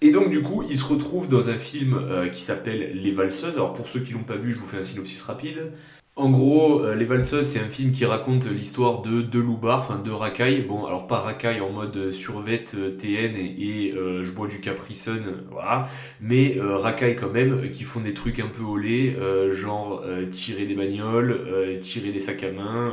Et 0.00 0.10
donc 0.10 0.30
du 0.30 0.42
coup, 0.42 0.64
il 0.68 0.76
se 0.76 0.84
retrouve 0.84 1.28
dans 1.28 1.50
un 1.50 1.56
film 1.56 1.94
euh, 1.94 2.28
qui 2.28 2.42
s'appelle 2.42 3.00
Les 3.02 3.10
Valseuses. 3.10 3.56
Alors 3.56 3.72
pour 3.72 3.88
ceux 3.88 4.00
qui 4.00 4.12
l'ont 4.12 4.24
pas 4.24 4.36
vu, 4.36 4.54
je 4.54 4.60
vous 4.60 4.66
fais 4.66 4.78
un 4.78 4.82
synopsis 4.82 5.22
rapide. 5.22 5.72
En 6.14 6.28
gros, 6.28 6.84
euh, 6.84 6.94
Les 6.94 7.06
Valseuses, 7.06 7.46
c'est 7.46 7.58
un 7.58 7.68
film 7.68 7.90
qui 7.90 8.04
raconte 8.04 8.44
l'histoire 8.44 9.00
de 9.00 9.22
deux 9.22 9.40
loupards, 9.40 9.78
enfin 9.78 9.98
deux 9.98 10.12
racailles. 10.12 10.60
Bon, 10.60 10.84
alors 10.84 11.06
pas 11.06 11.20
racailles 11.20 11.62
en 11.62 11.70
mode 11.70 12.10
survette 12.10 12.74
euh, 12.76 12.90
TN 12.90 13.34
et, 13.34 13.94
euh, 13.96 14.22
je 14.22 14.30
bois 14.32 14.46
du 14.46 14.60
Capri 14.60 15.02
voilà. 15.50 15.88
Mais 16.20 16.58
racailles 16.60 17.16
quand 17.16 17.30
même, 17.30 17.70
qui 17.70 17.84
font 17.84 18.00
des 18.00 18.12
trucs 18.12 18.40
un 18.40 18.48
peu 18.48 18.62
au 18.62 18.76
lait, 18.76 19.16
genre 19.50 20.04
tirer 20.30 20.66
des 20.66 20.74
bagnoles, 20.74 21.78
tirer 21.80 22.12
des 22.12 22.20
sacs 22.20 22.42
à 22.44 22.52
main, 22.52 22.92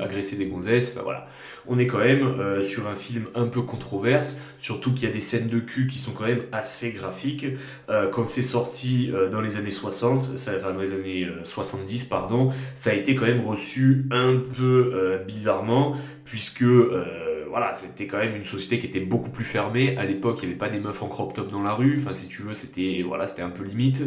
agresser 0.00 0.36
des 0.36 0.46
gonzesses, 0.46 0.92
enfin 0.92 1.02
voilà. 1.04 1.26
On 1.68 1.78
est 1.78 1.86
quand 1.86 1.98
même 1.98 2.62
sur 2.62 2.88
un 2.88 2.96
film 2.96 3.26
un 3.34 3.46
peu 3.46 3.62
controverse, 3.62 4.40
surtout 4.58 4.92
qu'il 4.92 5.04
y 5.04 5.10
a 5.10 5.12
des 5.12 5.20
scènes 5.20 5.48
de 5.48 5.60
cul 5.60 5.86
qui 5.86 5.98
sont 5.98 6.12
quand 6.12 6.26
même 6.26 6.42
assez 6.52 6.92
graphiques. 6.92 7.46
quand 8.12 8.26
c'est 8.26 8.42
sorti 8.42 9.10
dans 9.30 9.40
les 9.40 9.56
années 9.56 9.70
60, 9.70 10.38
ça, 10.38 10.52
enfin 10.56 10.72
dans 10.72 10.80
les 10.80 10.92
années 10.94 11.28
70, 11.44 12.04
pardon, 12.04 12.29
ça 12.74 12.90
a 12.90 12.94
été 12.94 13.14
quand 13.14 13.26
même 13.26 13.46
reçu 13.46 14.06
un 14.10 14.36
peu 14.56 14.92
euh, 14.94 15.18
bizarrement, 15.24 15.94
puisque 16.24 16.62
euh, 16.62 17.04
voilà, 17.50 17.74
c'était 17.74 18.06
quand 18.06 18.18
même 18.18 18.36
une 18.36 18.44
société 18.44 18.78
qui 18.78 18.86
était 18.86 19.00
beaucoup 19.00 19.30
plus 19.30 19.44
fermée. 19.44 19.96
À 19.96 20.04
l'époque, 20.04 20.38
il 20.42 20.46
n'y 20.46 20.52
avait 20.52 20.58
pas 20.58 20.70
des 20.70 20.80
meufs 20.80 21.02
en 21.02 21.08
crop 21.08 21.34
top 21.34 21.50
dans 21.50 21.62
la 21.62 21.74
rue. 21.74 21.96
Enfin, 21.98 22.14
si 22.14 22.28
tu 22.28 22.42
veux, 22.42 22.54
c'était 22.54 23.02
voilà, 23.06 23.26
c'était 23.26 23.42
un 23.42 23.50
peu 23.50 23.64
limite. 23.64 24.02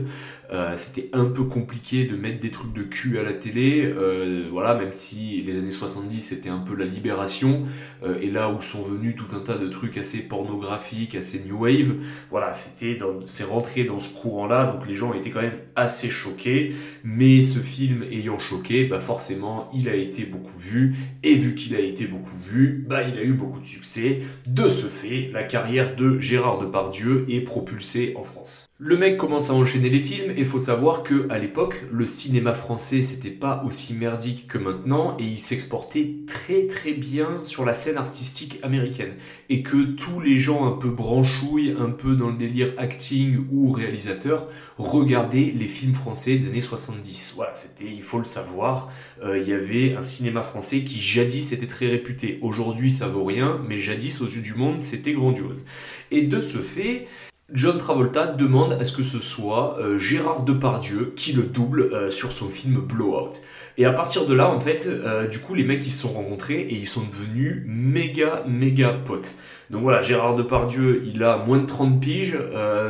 Euh, 0.52 0.76
c'était 0.76 1.10
un 1.14 1.26
peu 1.26 1.44
compliqué 1.46 2.06
de 2.06 2.16
mettre 2.16 2.40
des 2.40 2.52
trucs 2.52 2.74
de 2.74 2.84
cul 2.84 3.18
à 3.18 3.24
la 3.24 3.34
télé. 3.34 3.84
Euh, 3.86 4.48
voilà, 4.52 4.76
même 4.76 4.92
si 4.92 5.42
les 5.42 5.58
années 5.58 5.72
70 5.72 6.22
c'était 6.22 6.50
un 6.50 6.60
peu 6.60 6.76
la 6.76 6.86
libération. 6.86 7.64
Euh, 8.04 8.20
et 8.22 8.30
là 8.30 8.50
où 8.50 8.62
sont 8.62 8.84
venus 8.84 9.16
tout 9.16 9.36
un 9.36 9.40
tas 9.40 9.58
de 9.58 9.68
trucs 9.68 9.98
assez 9.98 10.20
pornographiques, 10.20 11.16
assez 11.16 11.42
new 11.46 11.64
wave. 11.64 11.96
Voilà, 12.30 12.54
c'était 12.54 13.00
c'est 13.26 13.46
rentré 13.46 13.84
dans 13.84 14.00
ce 14.00 14.14
courant-là. 14.22 14.72
Donc 14.72 14.88
les 14.88 14.96
gens 14.96 15.14
étaient 15.14 15.32
quand 15.32 15.42
même 15.42 15.60
assez 15.76 16.10
choqués. 16.10 16.76
Mais 17.04 17.42
ce 17.42 17.60
film 17.60 18.04
ayant 18.12 18.40
choqué, 18.40 18.86
bah 18.86 19.00
forcément, 19.00 19.70
il 19.74 19.90
a 19.90 19.96
été 19.96 20.26
beaucoup 20.26 20.58
vu. 20.60 20.96
Et 21.24 21.36
vu 21.36 21.56
qu'il 21.56 21.76
a 21.76 21.80
été 21.80 22.06
beaucoup 22.06 22.38
vu, 22.38 22.86
bah 22.88 23.04
il 23.04 23.18
a 23.18 23.24
eu 23.24 23.33
beaucoup 23.34 23.60
de 23.60 23.66
succès. 23.66 24.22
De 24.48 24.68
ce 24.68 24.88
fait, 24.88 25.30
la 25.32 25.44
carrière 25.44 25.96
de 25.96 26.20
Gérard 26.20 26.60
Depardieu 26.60 27.26
est 27.30 27.42
propulsée 27.42 28.14
en 28.16 28.24
France. 28.24 28.63
Le 28.86 28.98
mec 28.98 29.16
commence 29.16 29.50
à 29.50 29.54
enchaîner 29.54 29.90
les 29.90 30.02
films 30.02 30.34
et 30.36 30.44
faut 30.44 30.60
savoir 30.60 31.04
que 31.04 31.26
à 31.30 31.40
l'époque, 31.40 31.86
le 31.90 32.06
cinéma 32.06 32.54
français 32.54 33.02
c'était 33.02 33.30
pas 33.30 33.64
aussi 33.66 33.94
merdique 33.94 34.46
que 34.46 34.58
maintenant 34.58 35.16
et 35.22 35.24
il 35.24 35.40
s'exportait 35.40 36.16
très 36.28 36.68
très 36.68 36.92
bien 36.92 37.40
sur 37.46 37.64
la 37.64 37.74
scène 37.74 37.96
artistique 37.96 38.60
américaine 38.62 39.14
et 39.48 39.64
que 39.64 39.86
tous 39.86 40.20
les 40.20 40.38
gens 40.38 40.68
un 40.68 40.78
peu 40.78 40.90
branchouilles, 40.90 41.78
un 41.80 41.92
peu 41.92 42.18
dans 42.18 42.28
le 42.28 42.36
délire 42.36 42.74
acting 42.76 43.46
ou 43.54 43.72
réalisateur 43.72 44.50
regardaient 44.78 45.54
les 45.56 45.68
films 45.68 45.94
français 45.94 46.36
des 46.36 46.48
années 46.50 46.60
70. 46.60 47.36
Voilà, 47.38 47.56
c'était 47.56 47.86
il 47.90 48.04
faut 48.04 48.18
le 48.18 48.26
savoir, 48.26 48.92
euh, 49.24 49.38
il 49.38 49.48
y 49.48 49.54
avait 49.54 49.96
un 49.96 50.02
cinéma 50.02 50.42
français 50.42 50.82
qui 50.82 51.00
jadis 51.00 51.54
était 51.54 51.68
très 51.68 51.88
réputé. 51.88 52.38
Aujourd'hui, 52.42 52.92
ça 52.92 53.08
vaut 53.08 53.24
rien, 53.24 53.62
mais 53.66 53.78
jadis 53.78 54.20
aux 54.20 54.28
yeux 54.28 54.42
du 54.42 54.56
monde, 54.56 54.82
c'était 54.82 55.14
grandiose. 55.14 55.66
Et 56.12 56.24
de 56.24 56.42
ce 56.42 56.58
fait, 56.58 57.08
John 57.52 57.78
Travolta 57.78 58.28
demande 58.28 58.74
à 58.74 58.86
ce 58.86 58.96
que 58.96 59.04
ce 59.04 59.20
soit 59.20 59.78
euh, 59.78 59.98
Gérard 59.98 60.44
Depardieu 60.44 61.14
qui 61.18 61.34
le 61.34 61.44
double 61.44 61.82
euh, 61.82 62.10
sur 62.10 62.32
son 62.32 62.48
film 62.48 62.80
Blowout. 62.80 63.32
Et 63.78 63.86
à 63.86 63.92
partir 63.92 64.26
de 64.26 64.34
là, 64.34 64.50
en 64.50 64.62
fait, 64.62 64.88
euh, 64.88 65.28
du 65.28 65.40
coup, 65.40 65.54
les 65.54 65.66
mecs 65.66 65.86
ils 65.86 65.92
se 65.92 66.04
sont 66.04 66.14
rencontrés 66.14 66.62
et 66.62 66.74
ils 66.74 66.88
sont 66.88 67.04
devenus 67.04 67.64
méga 67.66 68.44
méga 68.48 68.94
potes. 68.94 69.36
Donc 69.74 69.82
voilà, 69.82 70.02
Gérard 70.02 70.36
Depardieu, 70.36 71.04
il 71.06 71.24
a 71.24 71.44
moins 71.46 71.58
de 71.58 71.66
30 71.66 72.00
piges, 72.00 72.38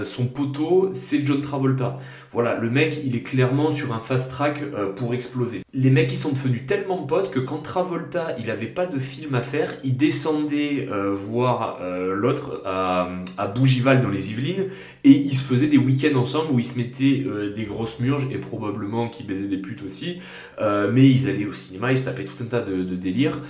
son 0.04 0.28
poteau, 0.28 0.90
c'est 0.92 1.26
John 1.26 1.42
Travolta. 1.42 1.98
Voilà, 2.34 2.58
le 2.58 2.72
mec, 2.72 3.00
il 3.06 3.16
est 3.16 3.22
clairement 3.22 3.72
sur 3.72 3.94
un 3.94 4.00
fast 4.00 4.32
track 4.32 4.64
euh, 4.64 4.92
pour 4.92 5.14
exploser. 5.14 5.62
Les 5.72 5.92
mecs, 5.92 6.12
ils 6.12 6.18
sont 6.18 6.32
devenus 6.32 6.66
tellement 6.66 7.04
potes 7.04 7.30
que 7.30 7.40
quand 7.40 7.60
Travolta, 7.60 8.36
il 8.40 8.50
avait 8.50 8.66
pas 8.66 8.88
de 8.88 8.98
film 8.98 9.36
à 9.36 9.44
faire, 9.44 9.76
il 9.84 9.98
descendait 9.98 10.90
euh, 10.92 11.14
voir 11.14 11.78
euh, 11.84 12.16
l'autre 12.16 12.64
à, 12.66 13.08
Bougival 13.54 14.02
dans 14.02 14.10
les 14.10 14.32
Yvelines 14.32 14.70
et 15.04 15.12
ils 15.12 15.36
se 15.36 15.44
faisaient 15.44 15.68
des 15.68 15.78
week-ends 15.78 16.18
ensemble 16.18 16.54
où 16.54 16.60
ils 16.60 16.66
se 16.66 16.78
mettaient 16.78 17.24
des 17.56 17.66
grosses 17.66 18.00
murges 18.00 18.28
et 18.32 18.40
probablement 18.40 19.10
qu'ils 19.10 19.28
baisaient 19.28 19.48
des 19.48 19.58
putes 19.58 19.84
aussi. 19.84 20.20
mais 20.60 21.08
ils 21.08 21.30
allaient 21.30 21.46
au 21.46 21.54
cinéma, 21.54 21.92
ils 21.92 21.98
se 21.98 22.06
tapaient 22.06 22.26
tout 22.26 22.42
un 22.42 22.48
tas 22.48 22.62
de, 22.62 22.84
de 22.84 22.96
délires. 22.96 23.42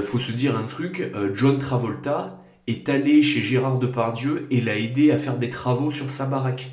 faut 0.00 0.18
se 0.18 0.32
dire 0.32 0.56
un 0.56 0.64
truc, 0.64 1.12
John 1.34 1.58
Travolta 1.58 2.41
est 2.66 2.88
allé 2.88 3.22
chez 3.22 3.40
Gérard 3.40 3.78
Depardieu 3.78 4.46
et 4.50 4.60
l'a 4.60 4.76
aidé 4.76 5.10
à 5.10 5.18
faire 5.18 5.36
des 5.36 5.50
travaux 5.50 5.90
sur 5.90 6.10
sa 6.10 6.26
baraque. 6.26 6.70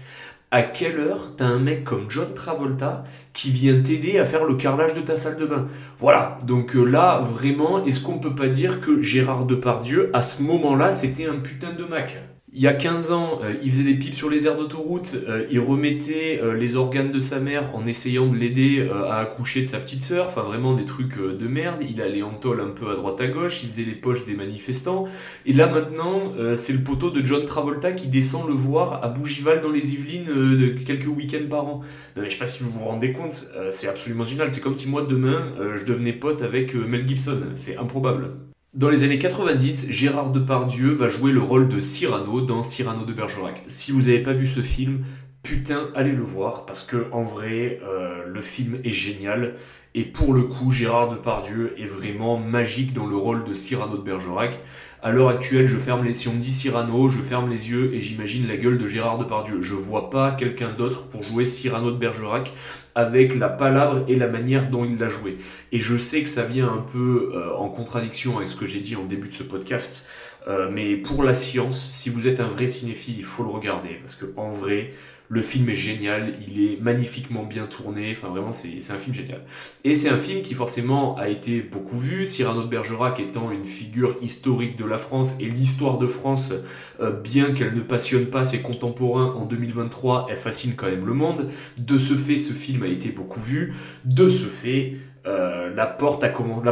À 0.52 0.64
quelle 0.64 1.00
heure 1.00 1.36
t'as 1.38 1.46
un 1.46 1.60
mec 1.60 1.84
comme 1.84 2.10
John 2.10 2.34
Travolta 2.34 3.04
qui 3.34 3.52
vient 3.52 3.80
t'aider 3.82 4.18
à 4.18 4.26
faire 4.26 4.46
le 4.46 4.56
carrelage 4.56 4.96
de 4.96 5.02
ta 5.02 5.16
salle 5.16 5.38
de 5.38 5.46
bain? 5.46 5.68
Voilà, 5.98 6.40
donc 6.44 6.76
euh, 6.76 6.84
là, 6.84 7.20
vraiment, 7.20 7.84
est-ce 7.84 8.02
qu'on 8.02 8.18
peut 8.18 8.34
pas 8.34 8.48
dire 8.48 8.82
que 8.82 9.00
Gérard 9.00 9.46
Depardieu, 9.46 10.10
à 10.14 10.24
ce 10.24 10.42
moment-là, 10.42 10.90
c'était 10.90 11.28
un 11.28 11.38
putain 11.38 11.74
de 11.74 11.86
Mac? 11.86 12.18
Il 12.52 12.62
y 12.62 12.68
a 12.68 12.74
15 12.74 13.12
ans, 13.12 13.40
euh, 13.44 13.54
il 13.64 13.72
faisait 13.72 13.84
des 13.84 13.94
pipes 13.94 14.16
sur 14.16 14.28
les 14.28 14.48
aires 14.48 14.58
d'autoroute, 14.58 15.16
euh, 15.28 15.46
il 15.52 15.60
remettait 15.60 16.40
euh, 16.42 16.56
les 16.56 16.78
organes 16.78 17.12
de 17.12 17.20
sa 17.20 17.40
mère 17.40 17.76
en 17.76 17.86
essayant 17.86 18.26
de 18.26 18.36
l'aider 18.36 18.90
à 19.08 19.18
accoucher 19.18 19.62
de 19.62 19.68
sa 19.68 19.78
petite 19.80 20.02
sœur, 20.02 20.26
enfin 20.28 20.42
vraiment 20.42 20.74
des 20.74 20.86
trucs 20.86 21.18
de 21.18 21.48
merde, 21.48 21.82
il 21.88 22.02
allait 22.02 22.24
en 22.24 22.34
tôle 22.34 22.62
un 22.62 22.70
peu 22.70 22.90
à 22.90 22.96
droite 22.96 23.22
à 23.22 23.28
gauche, 23.28 23.62
il 23.64 23.70
faisait 23.70 23.84
les 23.84 23.94
poches 23.94 24.26
des 24.26 24.34
manifestants, 24.34 25.06
et 25.46 25.54
là 25.54 25.68
maintenant, 25.68 26.34
c'est 26.56 26.74
le 26.74 26.80
poteau 26.80 27.12
de 27.12 27.24
John 27.24 27.46
Travolta 27.46 27.92
qui 27.92 28.08
descend 28.08 28.48
le 28.48 28.54
voir 28.54 29.04
à 29.04 29.10
Bougival 29.10 29.62
dans 29.62 29.72
les 29.72 29.94
Yvelines 29.94 30.26
de 30.26 30.70
quelques 30.84 31.08
week-ends 31.08 31.48
par 31.50 31.66
an. 31.66 31.82
Non, 32.16 32.24
mais 32.24 32.30
je 32.30 32.34
sais 32.34 32.40
pas 32.40 32.48
si 32.48 32.64
vous 32.64 32.72
vous 32.72 32.86
rendez 32.86 33.12
compte, 33.12 33.50
c'est 33.72 33.88
absolument 33.88 34.24
génial, 34.24 34.52
c'est 34.52 34.62
comme 34.62 34.76
si 34.76 34.90
moi 34.90 35.04
demain, 35.08 35.54
je 35.76 35.84
devenais 35.84 36.14
pote 36.14 36.42
avec 36.42 36.74
Mel 36.74 37.08
Gibson, 37.08 37.42
c'est 37.56 37.78
improbable. 37.78 38.49
Dans 38.76 38.92
les 38.92 39.04
années 39.04 39.18
90, 39.18 39.88
Gérard 39.90 40.30
Depardieu 40.30 40.92
va 40.92 41.10
jouer 41.10 41.32
le 41.32 41.42
rôle 41.42 41.70
de 41.70 41.82
Cyrano 41.82 42.42
dans 42.42 42.62
Cyrano 42.62 43.04
de 43.04 43.14
Bergerac. 43.14 43.64
Si 43.66 43.92
vous 43.92 44.02
n'avez 44.02 44.20
pas 44.20 44.34
vu 44.34 44.46
ce 44.46 44.60
film, 44.60 45.06
putain, 45.42 45.90
allez 45.96 46.12
le 46.12 46.22
voir 46.22 46.68
parce 46.68 46.84
que 46.84 47.08
en 47.12 47.24
vrai, 47.24 47.82
euh, 47.84 48.26
le 48.28 48.42
film 48.44 48.78
est 48.84 48.92
génial. 48.92 49.56
Et 49.96 50.04
pour 50.04 50.36
le 50.36 50.44
coup, 50.44 50.72
Gérard 50.72 51.10
Depardieu 51.10 51.74
est 51.80 51.86
vraiment 51.86 52.38
magique 52.38 52.94
dans 52.94 53.08
le 53.08 53.16
rôle 53.16 53.44
de 53.44 53.56
Cyrano 53.56 53.98
de 53.98 54.04
Bergerac. 54.04 54.60
À 55.02 55.12
l'heure 55.12 55.30
actuelle, 55.30 55.66
je 55.66 55.78
ferme 55.78 56.04
les, 56.04 56.14
si 56.14 56.28
on 56.28 56.34
me 56.36 56.40
dit 56.40 56.52
Cyrano, 56.52 57.10
je 57.10 57.24
ferme 57.24 57.50
les 57.50 57.72
yeux 57.72 57.96
et 57.96 58.00
j'imagine 58.00 58.48
la 58.48 58.58
gueule 58.58 58.78
de 58.78 58.88
Gérard 58.88 59.18
Depardieu. 59.18 59.64
Je 59.64 59.74
vois 59.74 60.12
pas 60.12 60.30
quelqu'un 60.30 60.74
d'autre 60.74 61.08
pour 61.08 61.24
jouer 61.24 61.46
Cyrano 61.46 61.90
de 61.90 61.98
Bergerac 61.98 62.54
avec 63.00 63.36
la 63.36 63.50
palabre 63.50 64.04
et 64.08 64.16
la 64.16 64.28
manière 64.28 64.70
dont 64.70 64.84
il 64.84 64.98
l'a 64.98 65.10
joué. 65.10 65.38
Et 65.72 65.80
je 65.80 65.98
sais 65.98 66.22
que 66.24 66.30
ça 66.30 66.44
vient 66.44 66.68
un 66.68 66.82
peu 66.82 67.32
euh, 67.34 67.56
en 67.56 67.70
contradiction 67.70 68.38
avec 68.38 68.48
ce 68.48 68.56
que 68.56 68.66
j'ai 68.66 68.82
dit 68.82 68.96
en 68.96 69.06
début 69.06 69.30
de 69.30 69.34
ce 69.34 69.44
podcast, 69.44 70.08
euh, 70.48 70.70
mais 70.72 70.96
pour 70.96 71.24
la 71.24 71.34
science, 71.34 71.90
si 71.92 72.10
vous 72.10 72.28
êtes 72.28 72.40
un 72.40 72.48
vrai 72.48 72.68
cinéphile, 72.68 73.16
il 73.18 73.24
faut 73.24 73.44
le 73.44 73.50
regarder 73.50 74.00
parce 74.02 74.16
que 74.16 74.26
en 74.36 74.50
vrai, 74.50 74.92
le 75.30 75.44
film 75.44 75.70
est 75.70 75.76
génial, 75.76 76.34
il 76.48 76.64
est 76.64 76.82
magnifiquement 76.82 77.44
bien 77.44 77.68
tourné, 77.68 78.12
enfin 78.12 78.30
vraiment 78.30 78.52
c'est 78.52 78.80
un 78.92 78.98
film 78.98 79.14
génial. 79.14 79.44
Et 79.84 79.94
c'est 79.94 80.10
un 80.10 80.18
film 80.18 80.42
qui 80.42 80.56
forcément 80.56 81.16
a 81.18 81.30
été 81.30 81.62
beaucoup 81.62 82.00
vu, 82.00 82.26
Cyrano 82.26 82.64
de 82.64 82.68
Bergerac 82.68 83.20
étant 83.20 83.52
une 83.52 83.64
figure 83.64 84.16
historique 84.22 84.76
de 84.76 84.86
la 84.86 84.98
France 84.98 85.36
et 85.40 85.46
l'histoire 85.46 86.00
de 86.00 86.08
France, 86.08 86.56
euh, 87.00 87.12
bien 87.12 87.54
qu'elle 87.54 87.76
ne 87.76 87.82
passionne 87.82 88.26
pas 88.26 88.44
ses 88.44 88.62
contemporains 88.62 89.36
en 89.36 89.46
2023, 89.46 90.28
elle 90.32 90.38
fascine 90.38 90.74
quand 90.76 90.88
même 90.88 91.06
le 91.06 91.14
monde. 91.14 91.50
De 91.78 92.00
ce 92.00 92.16
fait, 92.16 92.38
ce 92.38 92.54
film 92.54 92.82
a 92.82 92.88
été 92.88 93.12
beaucoup 93.12 93.40
vu. 93.40 93.76
De 94.06 94.30
ce 94.30 94.46
fait, 94.46 94.96
euh, 95.28 95.72
la 95.76 95.86
porte, 95.86 96.26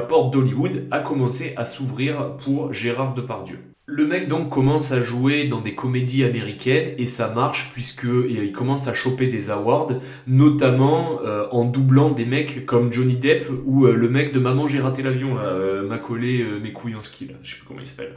porte 0.07 0.33
d'Hollywood 0.33 0.87
a 0.89 0.99
commencé 0.99 1.53
à 1.57 1.65
s'ouvrir 1.65 2.35
pour 2.37 2.73
Gérard 2.73 3.13
Depardieu. 3.13 3.59
Le 3.89 4.05
mec 4.05 4.27
donc 4.27 4.49
commence 4.49 4.91
à 4.91 5.01
jouer 5.01 5.45
dans 5.45 5.61
des 5.61 5.73
comédies 5.73 6.25
américaines 6.25 6.89
et 6.97 7.05
ça 7.05 7.31
marche 7.33 7.69
puisque 7.71 8.05
il 8.27 8.51
commence 8.51 8.89
à 8.89 8.93
choper 8.93 9.27
des 9.27 9.49
awards, 9.49 9.93
notamment 10.27 11.21
euh, 11.23 11.45
en 11.51 11.63
doublant 11.63 12.09
des 12.09 12.25
mecs 12.25 12.65
comme 12.65 12.91
Johnny 12.91 13.15
Depp 13.15 13.47
ou 13.63 13.85
euh, 13.85 13.95
le 13.95 14.09
mec 14.09 14.33
de 14.33 14.39
Maman 14.39 14.67
j'ai 14.67 14.81
raté 14.81 15.03
l'avion, 15.03 15.37
euh, 15.39 15.87
m'a 15.87 15.99
collé 15.99 16.45
mes 16.61 16.73
couilles 16.73 16.95
en 16.95 17.01
ski, 17.01 17.27
là, 17.27 17.35
je 17.41 17.51
sais 17.51 17.57
plus 17.59 17.65
comment 17.65 17.79
il 17.79 17.87
s'appelle. 17.87 18.13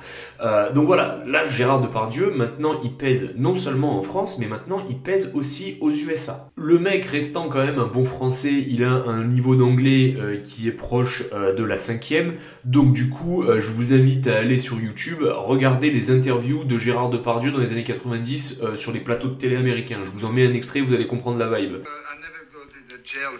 donc 0.74 0.86
voilà, 0.86 1.22
là 1.28 1.46
Gérard 1.46 1.80
Depardieu, 1.80 2.32
maintenant 2.34 2.76
il 2.82 2.90
pèse 2.90 3.30
non 3.36 3.54
seulement 3.54 3.96
en 3.96 4.02
France, 4.02 4.40
mais 4.40 4.48
maintenant 4.48 4.84
il 4.88 4.98
pèse 4.98 5.30
aussi 5.34 5.78
aux 5.80 5.92
USA. 5.92 6.50
Le 6.56 6.80
mec 6.80 7.04
restant 7.04 7.48
quand 7.48 7.64
même 7.64 7.78
un 7.78 7.86
bon 7.86 8.02
français, 8.02 8.64
il 8.68 8.82
a 8.82 8.90
un 8.90 9.22
niveau 9.22 9.54
d'anglais 9.54 10.16
qui 10.42 10.66
est 10.66 10.72
proche 10.72 11.22
de 11.30 11.62
la 11.62 11.76
cinquième, 11.76 12.32
donc 12.64 12.92
du 12.92 13.08
coup 13.08 13.44
je 13.46 13.70
vous 13.70 13.94
invite 13.94 14.26
à 14.26 14.38
aller 14.38 14.58
sur 14.58 14.80
YouTube, 14.80 15.22
regardez 15.60 15.90
les 15.90 16.10
interviews 16.10 16.64
de 16.64 16.78
Gérard 16.78 17.10
Depardieu 17.10 17.50
dans 17.50 17.58
les 17.58 17.70
années 17.72 17.84
90 17.84 18.60
euh, 18.62 18.76
sur 18.76 18.92
les 18.92 19.00
plateaux 19.00 19.28
de 19.28 19.34
télé 19.34 19.56
américains. 19.56 20.00
Je 20.02 20.10
vous 20.10 20.24
en 20.24 20.32
mets 20.32 20.46
un 20.46 20.54
extrait, 20.54 20.80
vous 20.80 20.94
allez 20.94 21.06
comprendre 21.06 21.38
la 21.38 21.48
vibe. 21.48 21.74
Uh, 21.74 21.76
I 21.76 22.16
never 22.16 22.48
go 22.50 22.60
to 22.64 22.80
the 22.88 22.98
jail, 23.04 23.32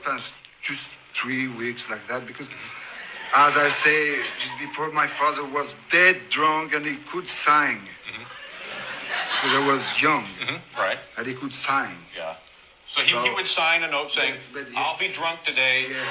just 0.61 1.01
three 1.15 1.49
weeks 1.49 1.89
like 1.89 2.07
that 2.09 2.21
because 2.27 2.51
as 3.35 3.57
I 3.57 3.71
say, 3.71 4.21
just 4.39 4.59
before 4.59 4.93
my 4.93 5.07
father 5.07 5.49
was 5.51 5.77
dead 5.89 6.17
drunk 6.29 6.75
and 6.75 6.85
he 6.85 6.97
could 7.11 7.27
sing. 7.27 7.81
Mm-hmm. 7.81 8.29
Because 9.41 9.57
I 9.57 9.67
was 9.67 10.03
young. 10.03 10.25
Mm-hmm. 10.45 10.79
Right. 10.79 10.99
And 11.17 11.27
he 11.27 11.33
could 11.33 11.55
sing. 11.55 11.97
Yeah. 12.15 12.35
So 12.87 13.01
he, 13.01 13.13
so, 13.13 13.23
he 13.23 13.31
would 13.31 13.49
sign 13.49 13.83
a 13.83 13.91
note 13.91 14.11
saying, 14.11 14.35
yes, 14.35 14.51
yes. 14.53 14.75
I'll 14.77 14.99
be 14.99 15.09
drunk 15.09 15.43
today. 15.45 15.87
Yeah. 15.89 16.05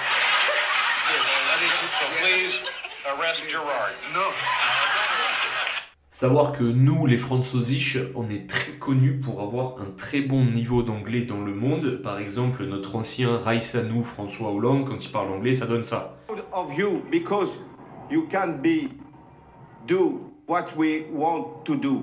Yes. 1.13 1.69
So 1.99 2.05
please 2.17 2.55
arrest 3.05 3.47
Gerard. 3.47 3.93
No. 4.11 4.33
Savoir 6.11 6.53
que 6.53 6.63
nous, 6.63 7.05
les 7.05 7.19
Franzosisch, 7.19 7.99
on 8.15 8.27
est 8.29 8.49
très 8.49 8.71
connus 8.71 9.19
pour 9.19 9.41
avoir 9.41 9.79
un 9.79 9.91
très 9.95 10.21
bon 10.21 10.43
niveau 10.43 10.81
d'anglais 10.81 11.21
dans 11.21 11.39
le 11.39 11.53
monde. 11.53 12.01
Par 12.01 12.17
exemple, 12.17 12.65
notre 12.65 12.95
ancien 12.95 13.37
Raissa 13.37 13.83
nous, 13.83 14.03
François 14.03 14.51
Hollande, 14.51 14.85
quand 14.85 15.05
il 15.05 15.11
parle 15.11 15.29
anglais, 15.29 15.53
ça 15.53 15.67
donne 15.67 15.83
ça. 15.83 16.17
Of 16.51 16.75
you 16.75 17.03
because 17.11 17.59
you 18.09 18.27
can 18.27 18.57
be 18.59 18.89
do 19.87 20.31
what 20.47 20.75
we 20.75 21.03
want 21.13 21.63
to 21.65 21.75
do. 21.75 22.01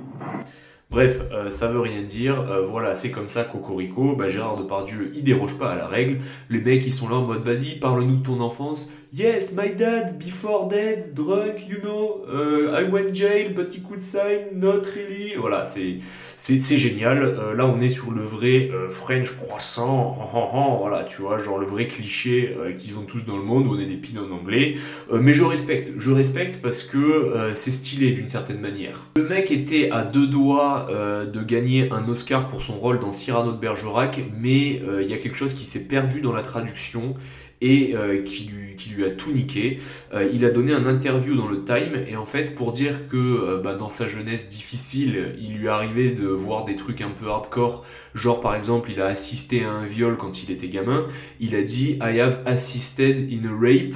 Bref, 0.88 1.21
euh, 1.33 1.51
ça 1.51 1.66
veut 1.66 1.81
rien 1.81 2.03
dire. 2.03 2.40
Euh, 2.49 2.64
voilà, 2.64 2.95
c'est 2.95 3.11
comme 3.11 3.29
ça, 3.29 3.42
Cocorico. 3.42 4.14
Bah, 4.14 4.29
Gérard 4.29 4.57
Depardieu, 4.57 5.11
il 5.16 5.25
déroge 5.25 5.59
pas 5.59 5.73
à 5.73 5.75
la 5.75 5.88
règle. 5.88 6.21
Les 6.49 6.61
mecs, 6.61 6.87
ils 6.87 6.92
sont 6.92 7.09
là 7.09 7.16
en 7.16 7.27
mode 7.27 7.42
vas-y, 7.42 7.81
parle-nous 7.81 8.19
de 8.19 8.23
ton 8.23 8.38
enfance. 8.38 8.92
Yes, 9.18 9.55
my 9.55 9.72
dad, 9.72 10.18
before 10.18 10.68
dead, 10.68 11.14
drunk, 11.14 11.66
you 11.66 11.81
know, 11.81 12.26
uh, 12.29 12.72
I 12.72 12.83
went 12.83 13.14
jail, 13.14 13.55
but 13.55 13.72
he 13.72 13.81
could 13.81 14.02
sign, 14.02 14.61
not 14.61 14.83
really. 14.94 15.37
Voilà, 15.38 15.64
c'est 15.64 16.00
c'est 16.37 16.76
génial. 16.76 17.22
Euh, 17.22 17.55
là, 17.55 17.66
on 17.66 17.81
est 17.81 17.88
sur 17.88 18.11
le 18.11 18.20
vrai 18.20 18.70
euh, 18.70 18.88
French 18.90 19.35
croissant, 19.37 20.18
voilà, 20.81 21.05
tu 21.05 21.22
vois, 21.22 21.38
genre 21.38 21.59
le 21.59 21.64
vrai 21.66 21.88
cliché 21.88 22.55
euh, 22.59 22.72
qu'ils 22.72 22.98
ont 22.98 23.05
tous 23.05 23.24
dans 23.24 23.38
le 23.38 23.42
monde, 23.42 23.66
où 23.66 23.74
on 23.74 23.79
est 23.79 23.87
des 23.87 23.96
pins 23.96 24.20
en 24.20 24.31
anglais. 24.31 24.76
mais 25.11 25.33
je 25.33 25.44
respecte, 25.44 25.92
je 25.96 26.11
respecte 26.11 26.61
parce 26.62 26.83
que 26.83 27.33
c'est 27.55 27.70
stylé 27.70 28.12
d'une 28.12 28.29
certaine 28.29 28.61
manière. 28.61 29.07
Le 29.16 29.26
mec 29.29 29.50
était 29.50 29.90
à 29.90 30.05
deux 30.05 30.26
doigts 30.26 30.88
de 30.90 31.42
gagner 31.42 31.90
un 31.90 32.07
Oscar 32.09 32.46
pour 32.46 32.62
son 32.62 32.74
rôle 32.74 32.98
dans 32.98 33.12
Cyrano 33.12 33.52
de 33.52 33.59
Bergerac, 33.59 34.20
mais 34.38 34.81
il 35.00 35.07
y 35.09 35.14
a 35.14 35.18
quelque 35.18 35.37
chose 35.37 35.55
qui 35.55 35.64
s'est 35.64 35.87
perdu 35.87 36.20
dans 36.20 36.33
la 36.33 36.42
traduction 36.42 37.14
et 37.61 37.95
euh, 37.95 38.23
qui, 38.23 38.45
lui, 38.45 38.77
qui, 38.77 38.90
lui, 38.90 39.05
a 39.05 39.11
tout 39.11 39.33
niqué. 39.33 39.81
Euh, 40.12 40.29
il 40.33 40.45
a 40.45 40.51
donné 40.51 40.73
un 40.73 40.87
interview 40.87 41.37
dans 41.37 41.49
le 41.49 41.64
Time 41.64 42.05
et 42.07 42.16
en 42.16 42.25
fait 42.25 42.55
pour 42.55 42.73
dire 42.73 43.09
que 43.09 43.16
euh, 43.16 43.61
bah, 43.62 43.75
dans 43.75 43.90
sa 43.90 44.09
jeunesse 44.09 44.49
difficile, 44.49 45.35
il 45.38 45.57
lui 45.57 45.69
arrivait 45.69 46.11
de 46.11 46.27
voir 46.27 46.64
des 46.64 46.77
trucs 46.77 47.01
un 47.01 47.11
peu 47.11 47.29
hardcore, 47.29 47.85
genre 48.14 48.40
par 48.40 48.55
exemple 48.55 48.90
il 48.90 49.01
a 49.01 49.07
assisté 49.07 49.64
à 49.64 49.73
un 49.73 49.85
viol 49.85 50.16
quand 50.16 50.42
il 50.42 50.51
était 50.51 50.69
gamin, 50.69 51.07
il 51.40 51.55
a 51.55 51.62
dit 51.62 51.99
I 52.03 52.21
have 52.21 52.40
assisted 52.47 53.29
in 53.33 53.49
a 53.49 53.53
rape 53.53 53.95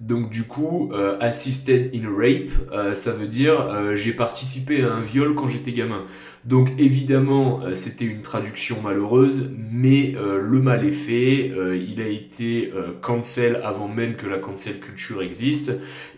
donc 0.00 0.30
du 0.30 0.44
coup, 0.44 0.92
assisted 1.18 1.90
in 1.92 2.04
a 2.04 2.16
rape, 2.16 2.94
ça 2.94 3.10
veut 3.10 3.26
dire 3.26 3.96
j'ai 3.96 4.12
participé 4.12 4.84
à 4.84 4.94
un 4.94 5.00
viol 5.00 5.34
quand 5.34 5.48
j'étais 5.48 5.72
gamin. 5.72 6.04
Donc 6.48 6.70
évidemment, 6.78 7.60
euh, 7.62 7.74
c'était 7.74 8.06
une 8.06 8.22
traduction 8.22 8.80
malheureuse, 8.80 9.52
mais 9.70 10.14
euh, 10.16 10.40
le 10.40 10.62
mal 10.62 10.86
est 10.86 10.90
fait. 10.90 11.50
Euh, 11.50 11.76
il 11.76 12.00
a 12.00 12.08
été 12.08 12.72
cancel 13.02 13.60
avant 13.62 13.86
même 13.86 14.16
que 14.16 14.26
la 14.26 14.38
cancel 14.38 14.80
culture 14.80 15.22
existe. 15.22 15.72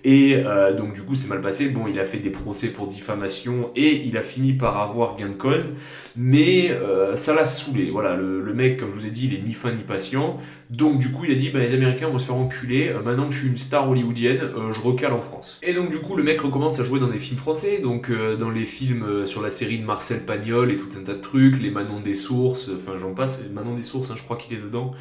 Et 0.04 0.42
donc 0.76 0.94
du 0.94 1.02
coup, 1.02 1.14
c'est 1.14 1.28
mal 1.28 1.40
passé. 1.40 1.68
Bon, 1.68 1.86
il 1.86 1.98
a 1.98 2.04
fait 2.04 2.18
des 2.18 2.30
procès 2.30 2.68
pour 2.68 2.86
diffamation 2.86 3.70
et 3.76 4.02
il 4.06 4.16
a 4.16 4.22
fini 4.22 4.54
par 4.54 4.78
avoir 4.78 5.16
gain 5.16 5.28
de 5.28 5.34
cause 5.34 5.74
mais 6.16 6.70
euh, 6.70 7.14
ça 7.14 7.34
l'a 7.34 7.44
saoulé. 7.44 7.90
Voilà, 7.90 8.16
le, 8.16 8.52
mec, 8.52 8.78
comme 8.78 8.90
je 8.90 8.96
vous 8.96 9.06
ai 9.06 9.10
dit, 9.10 9.26
il 9.26 9.34
est 9.34 9.42
ni 9.42 9.54
fin 9.54 9.72
ni 9.72 9.82
patient. 9.82 10.38
Donc 10.68 10.98
du 10.98 11.12
coup, 11.12 11.24
il 11.24 11.32
a 11.32 11.34
dit, 11.34 11.50
bah, 11.50 11.60
les 11.60 11.72
Américains 11.72 12.08
vont 12.08 12.18
se 12.18 12.26
faire 12.26 12.36
enculer. 12.36 12.88
Euh, 12.88 13.02
maintenant 13.02 13.28
que 13.28 13.34
je 13.34 13.40
suis 13.40 13.48
une 13.48 13.56
star 13.56 13.88
hollywoodienne, 13.88 14.40
euh, 14.40 14.72
je 14.72 14.80
recale 14.80 15.12
en 15.12 15.20
France. 15.20 15.58
Et 15.62 15.72
donc 15.72 15.90
du 15.90 15.98
coup, 15.98 16.16
le 16.16 16.22
mec 16.22 16.40
recommence 16.40 16.80
à 16.80 16.84
jouer 16.84 17.00
dans 17.00 17.08
des 17.08 17.18
films 17.18 17.38
français, 17.38 17.78
donc 17.78 18.10
dans 18.38 18.50
les 18.50 18.64
films 18.64 19.26
sur 19.26 19.42
la 19.42 19.48
série 19.48 19.78
de 19.78 19.84
Marcel 19.84 20.24
Pagnol 20.24 20.70
et 20.70 20.76
tout 20.76 20.88
un 20.98 21.02
tas 21.02 21.14
de 21.14 21.20
trucs, 21.20 21.60
les 21.60 21.70
Manon 21.70 22.00
des 22.00 22.14
Sources, 22.14 22.70
enfin 22.74 22.98
j'en 22.98 23.14
passe, 23.14 23.44
Manon 23.52 23.74
des 23.74 23.82
Sources, 23.82 24.10
hein, 24.10 24.14
je 24.16 24.22
crois 24.22 24.36
qu'il 24.36 24.56
est 24.56 24.60
dedans. 24.60 24.92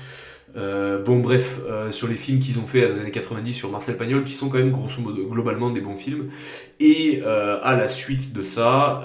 Bon 0.56 1.20
bref, 1.20 1.60
sur 1.90 2.08
les 2.08 2.16
films 2.16 2.40
qu'ils 2.40 2.60
ont 2.60 2.68
fait 2.68 2.82
dans 2.82 2.94
les 2.94 3.00
années 3.02 3.12
90 3.12 3.54
sur 3.54 3.72
Marcel 3.72 3.98
Pagnol, 3.98 4.24
qui 4.24 4.34
sont 4.34 4.50
quand 4.50 4.58
même 4.58 4.72
grosso 4.72 5.02
modo 5.02 5.26
globalement 5.26 5.70
des 5.70 5.82
bons 5.82 5.98
films. 5.98 6.30
Et 6.80 7.22
à 7.24 7.76
la 7.76 7.88
suite 7.88 8.34
de 8.34 8.44
ça, 8.44 9.04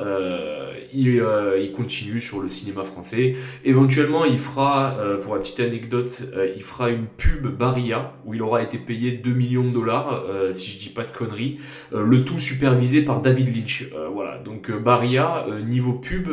euh, 0.95 1.59
il, 1.61 1.73
continue 1.73 2.21
sur 2.21 2.41
le 2.41 2.49
cinéma 2.49 2.85
français. 2.85 3.35
Éventuellement, 3.65 4.25
il 4.25 4.39
fera, 4.39 4.97
euh, 4.99 5.19
pour 5.19 5.35
la 5.35 5.41
petite 5.41 5.59
anecdote, 5.61 6.31
euh, 6.37 6.53
il 6.57 6.63
fera 6.63 6.91
une 6.91 7.07
pub 7.07 7.49
Barilla 7.49 8.13
où 8.25 8.35
il 8.35 8.43
aura 8.43 8.63
été 8.63 8.79
payé 8.79 9.13
2 9.13 9.33
millions 9.33 9.65
de 9.65 9.73
dollars, 9.73 10.25
si 10.53 10.71
je 10.71 10.79
dis 10.79 10.89
pas 10.89 11.05
de 11.05 11.11
conneries. 11.11 11.59
le 11.93 12.25
tout 12.25 12.39
supervisé 12.39 13.03
par 13.03 13.21
David 13.21 13.55
Lynch. 13.55 13.89
voilà, 14.13 14.39
donc 14.39 14.71
Barilla, 14.71 15.47
niveau 15.67 15.95
pub, 15.95 16.29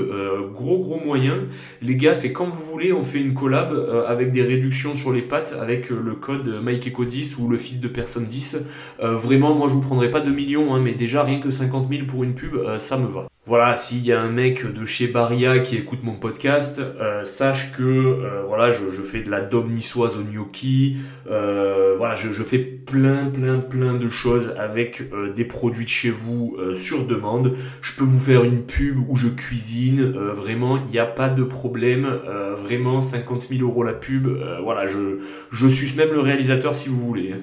gros 0.53 0.79
gros 0.79 0.99
moyen. 0.99 1.47
Les 1.81 1.95
gars, 1.95 2.13
c'est 2.13 2.31
quand 2.31 2.47
vous 2.47 2.63
voulez, 2.63 2.93
on 2.93 3.01
fait 3.01 3.19
une 3.19 3.33
collab 3.33 3.73
avec 4.07 4.31
des 4.31 4.41
réductions 4.41 4.95
les 5.09 5.23
pattes 5.23 5.55
avec 5.59 5.89
le 5.89 6.13
code 6.13 6.61
Mike 6.61 6.89
Eco 6.89 7.05
10 7.05 7.37
ou 7.39 7.49
le 7.49 7.57
fils 7.57 7.79
de 7.79 7.87
personne 7.87 8.25
10. 8.25 8.65
vraiment, 8.99 9.55
moi 9.55 9.67
je 9.67 9.73
vous 9.73 9.81
prendrai 9.81 10.11
pas 10.11 10.21
2 10.21 10.31
millions, 10.31 10.75
hein, 10.75 10.79
mais 10.79 10.93
déjà 10.93 11.23
rien 11.23 11.39
que 11.39 11.49
50 11.49 11.89
000 11.89 12.05
pour 12.05 12.23
une 12.23 12.35
pub, 12.35 12.55
ça 12.77 12.97
me 12.97 13.07
va. 13.07 13.27
Voilà, 13.47 13.75
s'il 13.75 14.05
y 14.05 14.11
a 14.11 14.21
un 14.21 14.29
mec 14.29 14.71
de 14.71 14.85
chez 14.85 15.07
Barilla 15.07 15.57
qui 15.57 15.75
écoute 15.75 16.03
mon 16.03 16.13
podcast, 16.13 16.79
euh, 16.79 17.25
sache 17.25 17.75
que 17.75 17.81
euh, 17.81 18.43
voilà, 18.45 18.69
je, 18.69 19.01
fais 19.01 19.23
de 19.23 19.31
la 19.31 19.41
dobe 19.41 19.73
niçoise 19.73 20.15
au 20.15 20.21
gnocchi, 20.21 20.97
euh, 21.27 21.95
voilà, 21.97 22.13
je, 22.13 22.43
fais 22.43 22.59
plein, 22.59 23.31
plein, 23.31 23.57
plein 23.57 23.95
de 23.95 24.09
choses 24.09 24.53
avec 24.59 25.01
des 25.35 25.43
produits 25.43 25.85
de 25.85 25.89
chez 25.89 26.11
vous 26.11 26.55
sur 26.75 27.07
demande. 27.07 27.55
Je 27.81 27.95
peux 27.95 28.03
vous 28.03 28.19
faire 28.19 28.43
une 28.43 28.61
pub 28.61 28.97
où 29.09 29.15
je 29.15 29.27
cuisine, 29.27 30.11
vraiment, 30.11 30.77
il 30.77 30.91
n'y 30.91 30.99
a 30.99 31.07
pas 31.07 31.29
de 31.29 31.43
problème, 31.43 32.19
vraiment 32.55 33.01
50 33.01 33.47
000 33.49 33.67
euros 33.67 33.81
la 33.81 33.93
pub, 33.93 34.27
voilà, 34.61 34.85
je, 34.85 35.17
je 35.51 35.67
suis 35.67 35.97
même 35.97 36.11
le 36.11 36.19
réalisateur 36.19 36.75
si 36.75 36.89
vous 36.89 36.99
voulez. 36.99 37.33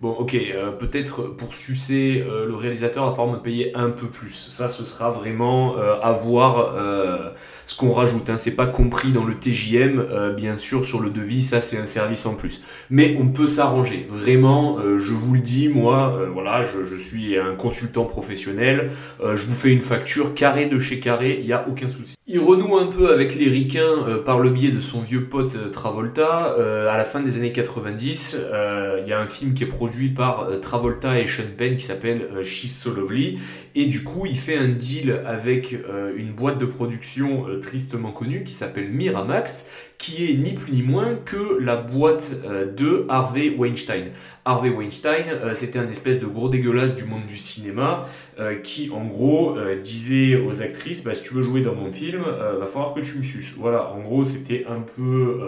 Bon, 0.00 0.10
ok, 0.12 0.34
euh, 0.34 0.70
peut-être 0.70 1.22
pour 1.24 1.52
sucer 1.54 2.24
euh, 2.24 2.46
le 2.46 2.54
réalisateur 2.54 3.08
va 3.08 3.16
falloir 3.16 3.42
payer 3.42 3.74
un 3.74 3.90
peu 3.90 4.06
plus. 4.08 4.30
Ça, 4.32 4.68
ce 4.68 4.84
sera 4.84 5.10
vraiment 5.10 5.76
euh, 5.76 5.98
à 6.00 6.12
voir 6.12 6.76
ce 7.68 7.76
qu'on 7.76 7.92
rajoute. 7.92 8.30
Hein. 8.30 8.36
C'est 8.36 8.56
pas 8.56 8.66
compris 8.66 9.12
dans 9.12 9.24
le 9.24 9.34
TJM, 9.34 10.34
bien 10.36 10.56
sûr, 10.56 10.84
sur 10.84 11.00
le 11.00 11.10
devis, 11.10 11.42
ça 11.42 11.60
c'est 11.60 11.78
un 11.78 11.84
service 11.84 12.26
en 12.26 12.34
plus. 12.34 12.62
Mais 12.90 13.16
on 13.20 13.28
peut 13.28 13.48
s'arranger. 13.48 14.06
Vraiment, 14.08 14.78
je 14.80 15.12
vous 15.12 15.34
le 15.34 15.40
dis, 15.40 15.68
moi, 15.68 16.18
voilà, 16.32 16.62
je, 16.62 16.96
suis 16.96 17.38
un 17.38 17.54
consultant 17.54 18.04
professionnel. 18.04 18.90
je 19.20 19.46
vous 19.46 19.54
fais 19.54 19.70
une 19.70 19.80
facture 19.80 20.34
carré 20.34 20.66
de 20.66 20.78
chez 20.78 21.00
carré, 21.00 21.38
il 21.40 21.46
n'y 21.46 21.52
a 21.52 21.66
aucun 21.68 21.88
souci. 21.88 22.16
Il 22.26 22.40
renoue 22.40 22.76
un 22.76 22.86
peu 22.86 23.12
avec 23.12 23.34
les 23.34 23.48
ricains 23.48 24.20
par 24.24 24.38
le 24.38 24.50
biais 24.50 24.70
de 24.70 24.80
son 24.80 25.00
vieux 25.00 25.24
pote 25.24 25.70
Travolta. 25.70 26.54
à 26.90 26.96
la 26.96 27.04
fin 27.04 27.20
des 27.20 27.36
années 27.36 27.52
90, 27.52 28.48
il 29.04 29.08
y 29.08 29.12
a 29.12 29.20
un 29.20 29.26
film 29.26 29.54
qui 29.54 29.64
est 29.64 29.66
produit 29.66 30.08
par 30.10 30.48
euh, 30.48 30.58
Travolta 30.58 31.18
et 31.18 31.26
Sean 31.26 31.44
Penn 31.56 31.76
qui 31.76 31.84
s'appelle 31.84 32.28
euh, 32.34 32.42
She's 32.42 32.76
So 32.76 32.94
Lovely. 32.94 33.38
Et 33.74 33.86
du 33.86 34.02
coup, 34.02 34.26
il 34.26 34.36
fait 34.36 34.56
un 34.56 34.68
deal 34.68 35.22
avec 35.26 35.72
euh, 35.72 36.12
une 36.16 36.32
boîte 36.32 36.58
de 36.58 36.66
production 36.66 37.46
tristement 37.60 38.12
connue 38.12 38.44
qui 38.44 38.52
s'appelle 38.52 38.90
Miramax, 38.90 39.68
qui 39.98 40.30
est 40.30 40.34
ni 40.34 40.52
plus 40.52 40.72
ni 40.72 40.82
moins 40.82 41.16
que 41.24 41.58
la 41.60 41.76
boîte 41.76 42.34
de 42.76 43.04
Harvey 43.08 43.52
Weinstein. 43.56 44.06
Harvey 44.44 44.70
Weinstein, 44.70 45.24
c'était 45.54 45.78
un 45.78 45.88
espèce 45.88 46.20
de 46.20 46.26
gros 46.26 46.48
dégueulasse 46.48 46.96
du 46.96 47.04
monde 47.04 47.26
du 47.26 47.36
cinéma 47.36 48.06
qui, 48.62 48.90
en 48.90 49.04
gros, 49.04 49.56
disait 49.82 50.36
aux 50.36 50.62
actrices 50.62 51.02
bah, 51.02 51.14
si 51.14 51.24
tu 51.24 51.34
veux 51.34 51.42
jouer 51.42 51.60
dans 51.62 51.74
mon 51.74 51.92
film, 51.92 52.22
va 52.22 52.66
falloir 52.66 52.94
que 52.94 53.00
tu 53.00 53.18
me 53.18 53.22
suces. 53.22 53.52
Voilà, 53.58 53.92
en 53.92 54.00
gros, 54.00 54.24
c'était 54.24 54.64
un 54.68 54.80
peu 54.80 55.42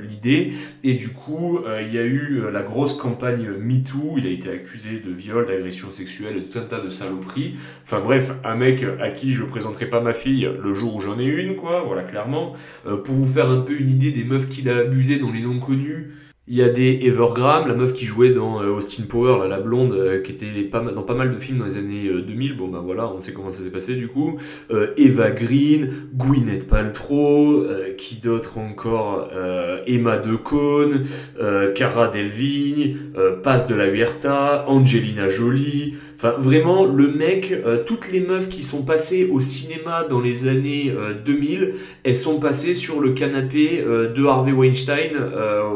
l'idée. 0.00 0.52
Et 0.84 0.94
du 0.94 1.10
coup, 1.10 1.60
il 1.80 1.94
y 1.94 1.98
a 1.98 2.02
eu 2.02 2.42
la 2.52 2.62
grosse 2.62 2.96
campagne 2.96 3.48
MeToo. 3.58 4.14
Il 4.18 4.26
a 4.26 4.30
été 4.30 4.50
accusé 4.50 4.98
de 4.98 5.12
viol, 5.12 5.46
d'agression 5.46 5.90
sexuelle 5.90 6.36
et 6.36 6.42
tout 6.42 6.58
un 6.58 6.62
tas 6.62 6.80
de 6.80 6.90
saloperies. 6.90 7.54
Enfin 7.84 8.00
bref, 8.00 8.32
un 8.44 8.56
mec 8.56 8.84
à 9.00 9.10
qui 9.10 9.32
je 9.32 9.44
présenterai 9.44 9.86
pas 9.86 10.00
ma 10.00 10.12
fille 10.12 10.48
le 10.62 10.74
jour 10.74 10.96
où 10.96 11.00
j'en 11.00 11.18
ai 11.18 11.24
une, 11.24 11.56
quoi, 11.56 11.82
voilà, 11.86 12.02
clairement. 12.02 12.54
Euh, 12.86 12.96
pour 12.96 13.14
vous 13.14 13.26
faire 13.26 13.50
un 13.50 13.60
peu 13.60 13.72
une 13.72 13.91
idée 13.92 14.10
des 14.10 14.24
meufs 14.24 14.48
qu'il 14.48 14.68
a 14.68 14.78
abusées 14.78 15.18
dans 15.18 15.30
les 15.30 15.42
noms 15.42 15.60
connus, 15.60 16.12
il 16.48 16.56
y 16.56 16.62
a 16.62 16.68
des 16.68 16.98
Evergram, 17.02 17.68
la 17.68 17.74
meuf 17.74 17.94
qui 17.94 18.04
jouait 18.04 18.32
dans 18.32 18.60
euh, 18.60 18.70
Austin 18.70 19.04
Power, 19.08 19.48
la 19.48 19.60
blonde, 19.60 19.92
euh, 19.92 20.20
qui 20.20 20.32
était 20.32 20.68
dans 20.72 21.02
pas 21.02 21.14
mal 21.14 21.32
de 21.32 21.38
films 21.38 21.58
dans 21.58 21.66
les 21.66 21.78
années 21.78 22.08
2000. 22.08 22.56
Bon, 22.56 22.66
ben 22.66 22.80
voilà, 22.80 23.06
on 23.06 23.20
sait 23.20 23.32
comment 23.32 23.52
ça 23.52 23.62
s'est 23.62 23.70
passé 23.70 23.94
du 23.94 24.08
coup. 24.08 24.38
Eva 24.96 25.30
Green, 25.30 26.08
Gwyneth 26.14 26.66
Paltrow, 26.66 27.64
qui 27.96 28.16
d'autre 28.16 28.58
encore 28.58 29.30
Emma 29.86 30.18
Decaune, 30.18 31.04
Cara 31.74 32.08
Delvigne, 32.08 32.96
Paz 33.42 33.68
de 33.68 33.74
la 33.74 33.86
Huerta, 33.86 34.64
Angelina 34.68 35.28
Jolie. 35.28 35.94
Enfin, 36.24 36.36
vraiment, 36.38 36.84
le 36.84 37.12
mec, 37.12 37.50
euh, 37.50 37.82
toutes 37.84 38.12
les 38.12 38.20
meufs 38.20 38.48
qui 38.48 38.62
sont 38.62 38.84
passées 38.84 39.28
au 39.28 39.40
cinéma 39.40 40.04
dans 40.08 40.20
les 40.20 40.46
années 40.46 40.94
2000, 41.24 41.62
euh, 41.62 41.72
elles 42.04 42.14
sont 42.14 42.38
passées 42.38 42.74
sur 42.74 43.00
le 43.00 43.10
canapé 43.10 43.80
euh, 43.80 44.12
de 44.12 44.24
Harvey 44.24 44.52
Weinstein, 44.52 45.16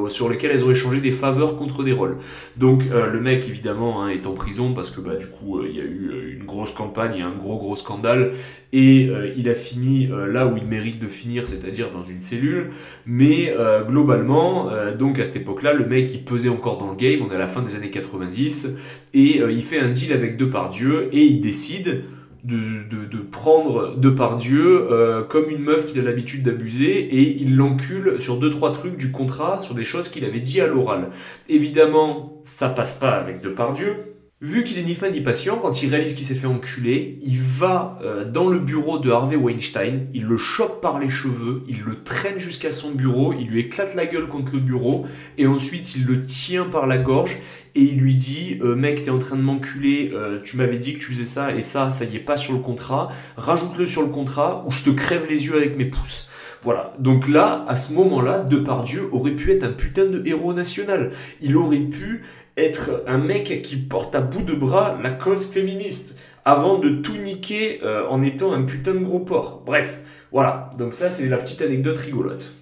sur 0.06 0.28
lequel 0.28 0.52
elles 0.52 0.64
ont 0.64 0.70
échangé 0.70 1.00
des 1.00 1.10
faveurs 1.10 1.56
contre 1.56 1.82
des 1.82 1.90
rôles. 1.90 2.18
Donc, 2.56 2.84
le 2.84 3.20
mec, 3.20 3.48
évidemment, 3.48 4.04
hein, 4.04 4.08
est 4.08 4.26
en 4.26 4.34
prison 4.34 4.72
parce 4.72 4.90
que, 4.90 5.00
bah, 5.00 5.16
du 5.16 5.26
coup, 5.26 5.62
il 5.64 5.76
y 5.76 5.80
a 5.80 5.84
eu 5.84 6.36
une 6.38 6.46
grosse 6.46 6.72
campagne 6.72 7.18
et 7.18 7.22
un 7.22 7.34
gros, 7.34 7.56
gros 7.56 7.74
scandale. 7.74 8.30
Et 8.72 9.10
il 9.36 9.48
a 9.48 9.54
fini 9.54 10.08
là 10.28 10.46
où 10.46 10.56
il 10.56 10.66
mérite 10.66 11.00
de 11.00 11.08
finir, 11.08 11.46
c'est-à-dire 11.46 11.90
dans 11.90 12.04
une 12.04 12.20
cellule. 12.20 12.70
Mais 13.04 13.52
globalement, 13.88 14.70
donc 14.98 15.18
à 15.18 15.24
cette 15.24 15.36
époque-là, 15.36 15.72
le 15.72 15.86
mec, 15.86 16.12
il 16.14 16.24
pesait 16.24 16.48
encore 16.48 16.78
dans 16.78 16.90
le 16.90 16.96
game. 16.96 17.20
On 17.26 17.30
est 17.30 17.34
à 17.34 17.38
la 17.38 17.48
fin 17.48 17.62
des 17.62 17.74
années 17.74 17.90
90. 17.90 18.76
Et 19.14 19.38
il 19.38 19.62
fait 19.62 19.78
un 19.78 19.90
deal 19.90 20.12
avec 20.12 20.35
Depardieu 20.36 21.08
et 21.12 21.24
il 21.24 21.40
décide 21.40 22.04
de, 22.44 22.56
de, 22.88 23.06
de 23.06 23.18
prendre 23.22 23.96
Depardieu 23.96 24.86
euh, 24.90 25.22
comme 25.24 25.50
une 25.50 25.62
meuf 25.62 25.86
qu'il 25.86 26.00
a 26.00 26.02
l'habitude 26.02 26.44
d'abuser 26.44 26.98
et 26.98 27.42
il 27.42 27.56
l'encule 27.56 28.20
sur 28.20 28.38
deux 28.38 28.50
trois 28.50 28.70
trucs 28.70 28.96
du 28.96 29.10
contrat, 29.10 29.58
sur 29.58 29.74
des 29.74 29.84
choses 29.84 30.08
qu'il 30.08 30.24
avait 30.24 30.40
dit 30.40 30.60
à 30.60 30.66
l'oral. 30.66 31.10
Évidemment, 31.48 32.40
ça 32.44 32.68
passe 32.68 32.94
pas 32.94 33.10
avec 33.10 33.42
Depardieu, 33.42 34.15
Vu 34.42 34.64
qu'il 34.64 34.78
est 34.78 34.82
ni 34.82 34.94
fan 34.94 35.14
ni 35.14 35.22
patient, 35.22 35.56
quand 35.56 35.82
il 35.82 35.88
réalise 35.88 36.12
qu'il 36.12 36.26
s'est 36.26 36.34
fait 36.34 36.46
enculer, 36.46 37.18
il 37.22 37.40
va 37.40 37.98
euh, 38.02 38.30
dans 38.30 38.48
le 38.50 38.58
bureau 38.58 38.98
de 38.98 39.10
Harvey 39.10 39.36
Weinstein, 39.36 40.08
il 40.12 40.26
le 40.26 40.36
chope 40.36 40.82
par 40.82 40.98
les 40.98 41.08
cheveux, 41.08 41.62
il 41.68 41.80
le 41.80 41.94
traîne 41.94 42.38
jusqu'à 42.38 42.70
son 42.70 42.90
bureau, 42.90 43.32
il 43.32 43.46
lui 43.46 43.60
éclate 43.60 43.94
la 43.94 44.04
gueule 44.04 44.28
contre 44.28 44.52
le 44.52 44.60
bureau, 44.60 45.06
et 45.38 45.46
ensuite 45.46 45.96
il 45.96 46.04
le 46.04 46.20
tient 46.20 46.64
par 46.64 46.86
la 46.86 46.98
gorge, 46.98 47.38
et 47.74 47.80
il 47.80 47.98
lui 47.98 48.14
dit 48.14 48.58
euh, 48.60 48.76
Mec, 48.76 49.04
t'es 49.04 49.10
en 49.10 49.18
train 49.18 49.36
de 49.36 49.40
m'enculer, 49.40 50.10
euh, 50.12 50.42
tu 50.44 50.58
m'avais 50.58 50.76
dit 50.76 50.92
que 50.92 50.98
tu 50.98 51.06
faisais 51.06 51.24
ça, 51.24 51.54
et 51.54 51.62
ça, 51.62 51.88
ça 51.88 52.04
y 52.04 52.16
est 52.16 52.20
pas 52.20 52.36
sur 52.36 52.52
le 52.52 52.58
contrat, 52.58 53.08
rajoute-le 53.38 53.86
sur 53.86 54.02
le 54.02 54.10
contrat, 54.10 54.66
ou 54.66 54.70
je 54.70 54.82
te 54.82 54.90
crève 54.90 55.24
les 55.30 55.46
yeux 55.46 55.56
avec 55.56 55.78
mes 55.78 55.86
pouces. 55.86 56.28
Voilà. 56.62 56.92
Donc 56.98 57.28
là, 57.28 57.64
à 57.68 57.76
ce 57.76 57.94
moment-là, 57.94 58.40
Depardieu 58.40 59.08
aurait 59.12 59.36
pu 59.36 59.52
être 59.52 59.62
un 59.62 59.72
putain 59.72 60.06
de 60.06 60.26
héros 60.26 60.52
national. 60.52 61.12
Il 61.40 61.56
aurait 61.56 61.78
pu 61.78 62.24
être 62.56 63.02
un 63.06 63.18
mec 63.18 63.62
qui 63.62 63.76
porte 63.76 64.14
à 64.14 64.20
bout 64.20 64.42
de 64.42 64.54
bras 64.54 64.98
la 65.02 65.10
cause 65.10 65.46
féministe 65.46 66.16
avant 66.44 66.78
de 66.78 66.88
tout 66.88 67.16
niquer 67.16 67.80
euh, 67.82 68.06
en 68.08 68.22
étant 68.22 68.52
un 68.52 68.62
putain 68.62 68.94
de 68.94 69.00
gros 69.00 69.18
porc. 69.18 69.62
Bref, 69.66 70.00
voilà. 70.32 70.70
Donc 70.78 70.94
ça, 70.94 71.08
c'est 71.08 71.28
la 71.28 71.36
petite 71.36 71.60
anecdote 71.60 71.98
rigolote. 71.98 72.52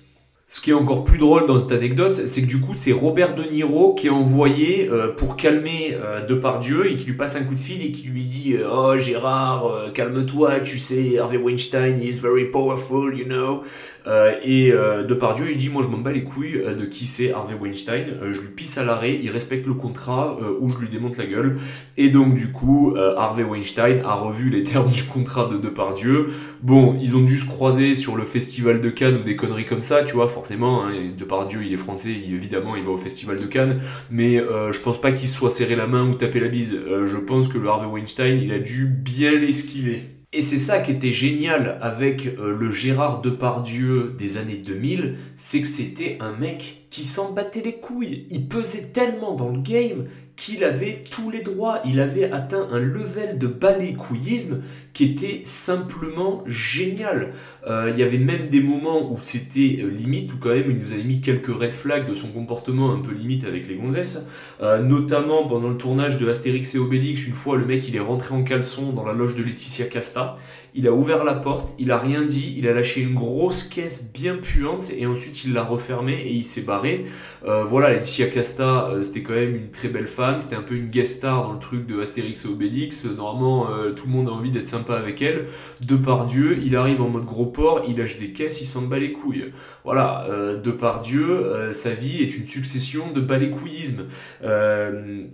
Ce 0.46 0.60
qui 0.60 0.70
est 0.70 0.74
encore 0.74 1.04
plus 1.04 1.16
drôle 1.16 1.46
dans 1.46 1.58
cette 1.58 1.72
anecdote, 1.72 2.26
c'est 2.26 2.42
que 2.42 2.46
du 2.46 2.60
coup, 2.60 2.74
c'est 2.74 2.92
Robert 2.92 3.34
De 3.34 3.42
Niro 3.42 3.94
qui 3.94 4.08
est 4.08 4.10
envoyé 4.10 4.88
euh, 4.88 5.08
pour 5.08 5.36
calmer 5.36 5.94
euh, 5.94 6.24
Depardieu 6.26 6.92
et 6.92 6.96
qui 6.96 7.06
lui 7.06 7.14
passe 7.14 7.34
un 7.36 7.44
coup 7.44 7.54
de 7.54 7.58
fil 7.58 7.82
et 7.82 7.92
qui 7.92 8.08
lui 8.08 8.24
dit 8.24 8.54
euh, 8.54 8.68
Oh 8.70 8.98
Gérard, 8.98 9.92
calme-toi, 9.94 10.60
tu 10.60 10.78
sais, 10.78 11.18
Harvey 11.18 11.38
Weinstein 11.38 11.98
is 12.00 12.20
very 12.20 12.50
powerful, 12.50 13.18
you 13.18 13.24
know. 13.24 13.62
Et 14.06 14.72
Depardieu, 15.08 15.50
il 15.50 15.56
dit 15.56 15.70
Moi, 15.70 15.82
je 15.82 15.88
m'en 15.88 15.98
bats 15.98 16.12
les 16.12 16.24
couilles 16.24 16.62
de 16.62 16.84
qui 16.84 17.06
c'est 17.06 17.32
Harvey 17.32 17.54
Weinstein. 17.54 18.18
je 18.32 18.40
lui 18.40 18.48
pisse 18.48 18.78
à 18.78 18.84
l'arrêt, 18.84 19.18
il 19.22 19.30
respecte 19.30 19.66
le 19.66 19.74
contrat 19.74 20.38
ou 20.60 20.70
je 20.70 20.78
lui 20.78 20.88
démonte 20.88 21.16
la 21.16 21.26
gueule. 21.26 21.58
Et 21.96 22.10
donc, 22.10 22.34
du 22.34 22.52
coup, 22.52 22.94
Harvey 23.16 23.44
Weinstein 23.44 24.02
a 24.04 24.14
revu 24.14 24.50
les 24.50 24.62
termes 24.62 24.90
du 24.90 25.04
contrat 25.04 25.46
de 25.46 25.56
Depardieu. 25.56 26.28
Bon, 26.62 26.98
ils 27.00 27.16
ont 27.16 27.22
dû 27.22 27.36
se 27.36 27.46
croiser 27.46 27.94
sur 27.94 28.16
le 28.16 28.24
festival 28.24 28.80
de 28.80 28.90
Cannes 28.90 29.16
ou 29.16 29.22
des 29.22 29.36
conneries 29.36 29.66
comme 29.66 29.82
ça, 29.82 30.02
tu 30.02 30.14
vois 30.14 30.28
forcément. 30.28 30.84
Hein, 30.84 30.92
de 31.16 31.24
par 31.24 31.46
Dieu, 31.46 31.62
il 31.64 31.72
est 31.72 31.78
français, 31.78 32.10
évidemment, 32.10 32.76
il 32.76 32.84
va 32.84 32.90
au 32.90 32.96
Festival 32.96 33.40
de 33.40 33.46
Cannes. 33.46 33.80
Mais 34.10 34.38
euh, 34.38 34.72
je 34.72 34.80
pense 34.80 35.00
pas 35.00 35.12
qu'il 35.12 35.28
soit 35.28 35.50
serré 35.50 35.76
la 35.76 35.86
main 35.86 36.08
ou 36.08 36.14
tapé 36.14 36.40
la 36.40 36.48
bise. 36.48 36.74
Euh, 36.74 37.06
je 37.06 37.16
pense 37.16 37.48
que 37.48 37.58
le 37.58 37.68
Harvey 37.68 37.86
Weinstein, 37.86 38.38
il 38.38 38.52
a 38.52 38.58
dû 38.58 38.86
bien 38.86 39.38
l'esquiver. 39.38 40.13
Et 40.36 40.42
c'est 40.42 40.58
ça 40.58 40.80
qui 40.80 40.90
était 40.90 41.12
génial 41.12 41.78
avec 41.80 42.26
euh, 42.26 42.56
le 42.58 42.72
Gérard 42.72 43.20
Depardieu 43.20 44.16
des 44.18 44.36
années 44.36 44.56
2000, 44.56 45.16
c'est 45.36 45.62
que 45.62 45.68
c'était 45.68 46.16
un 46.18 46.32
mec 46.32 46.88
qui 46.90 47.04
s'en 47.04 47.30
battait 47.30 47.62
les 47.62 47.74
couilles. 47.76 48.26
Il 48.30 48.48
pesait 48.48 48.88
tellement 48.88 49.36
dans 49.36 49.50
le 49.50 49.60
game 49.60 50.06
qu'il 50.34 50.64
avait 50.64 51.02
tous 51.08 51.30
les 51.30 51.42
droits. 51.42 51.80
Il 51.84 52.00
avait 52.00 52.32
atteint 52.32 52.66
un 52.72 52.80
level 52.80 53.38
de 53.38 53.46
balécouillisme 53.46 54.62
qui 54.94 55.04
était 55.04 55.40
simplement 55.42 56.44
génial. 56.46 57.32
Euh, 57.66 57.90
il 57.92 57.98
y 57.98 58.02
avait 58.02 58.18
même 58.18 58.46
des 58.48 58.60
moments 58.60 59.12
où 59.12 59.18
c'était 59.20 59.80
euh, 59.82 59.88
limite, 59.88 60.32
où 60.32 60.36
quand 60.38 60.50
même 60.50 60.70
il 60.70 60.76
nous 60.76 60.92
avait 60.92 61.02
mis 61.02 61.20
quelques 61.20 61.48
red 61.48 61.74
flags 61.74 62.08
de 62.08 62.14
son 62.14 62.28
comportement 62.28 62.92
un 62.92 63.00
peu 63.00 63.12
limite 63.12 63.44
avec 63.44 63.66
les 63.68 63.74
gonzesses. 63.74 64.28
Euh, 64.62 64.80
notamment 64.80 65.46
pendant 65.46 65.70
le 65.70 65.76
tournage 65.76 66.16
de 66.18 66.28
Astérix 66.28 66.74
et 66.76 66.78
Obélix, 66.78 67.26
une 67.26 67.34
fois 67.34 67.56
le 67.56 67.66
mec 67.66 67.88
il 67.88 67.96
est 67.96 68.00
rentré 68.00 68.34
en 68.34 68.44
caleçon 68.44 68.92
dans 68.92 69.04
la 69.04 69.12
loge 69.12 69.34
de 69.34 69.42
Laetitia 69.42 69.86
Casta 69.86 70.38
il 70.76 70.88
a 70.88 70.92
ouvert 70.92 71.22
la 71.22 71.34
porte, 71.34 71.74
il 71.78 71.92
a 71.92 71.98
rien 71.98 72.22
dit, 72.22 72.52
il 72.56 72.66
a 72.66 72.72
lâché 72.72 73.00
une 73.00 73.14
grosse 73.14 73.62
caisse 73.62 74.10
bien 74.12 74.34
puante 74.34 74.90
et 74.90 75.06
ensuite 75.06 75.44
il 75.44 75.52
l'a 75.52 75.62
refermée 75.62 76.20
et 76.20 76.32
il 76.32 76.42
s'est 76.42 76.62
barré. 76.62 77.04
Voilà, 77.44 77.92
Laetitia 77.92 78.26
Casta, 78.26 78.90
c'était 79.04 79.22
quand 79.22 79.34
même 79.34 79.54
une 79.54 79.70
très 79.70 79.86
belle 79.86 80.08
femme, 80.08 80.40
c'était 80.40 80.56
un 80.56 80.62
peu 80.62 80.74
une 80.74 80.88
guest 80.88 81.18
star 81.18 81.44
dans 81.44 81.52
le 81.52 81.60
truc 81.60 81.86
de 81.86 82.00
Astérix 82.00 82.44
et 82.44 82.48
Obélix. 82.48 83.04
Normalement, 83.04 83.68
tout 83.94 84.06
le 84.08 84.12
monde 84.12 84.28
a 84.28 84.32
envie 84.32 84.50
d'être 84.50 84.66
sympa 84.84 84.98
avec 84.98 85.22
elle. 85.22 85.46
De 85.80 85.96
par 85.96 86.26
Dieu, 86.26 86.58
il 86.62 86.76
arrive 86.76 87.00
en 87.02 87.08
mode 87.08 87.24
gros 87.24 87.46
porc, 87.46 87.84
il 87.88 87.96
lâche 87.98 88.18
des 88.18 88.32
caisses, 88.32 88.60
il 88.60 88.66
s'en 88.66 88.82
bat 88.82 88.98
les 88.98 89.12
couilles. 89.12 89.52
Voilà, 89.84 90.26
de 90.62 90.70
par 90.70 91.00
Dieu, 91.00 91.72
sa 91.72 91.90
vie 91.90 92.22
est 92.22 92.36
une 92.36 92.46
succession 92.46 93.10
de 93.12 93.20
balécouillisme. 93.20 94.04
Il 94.42 95.30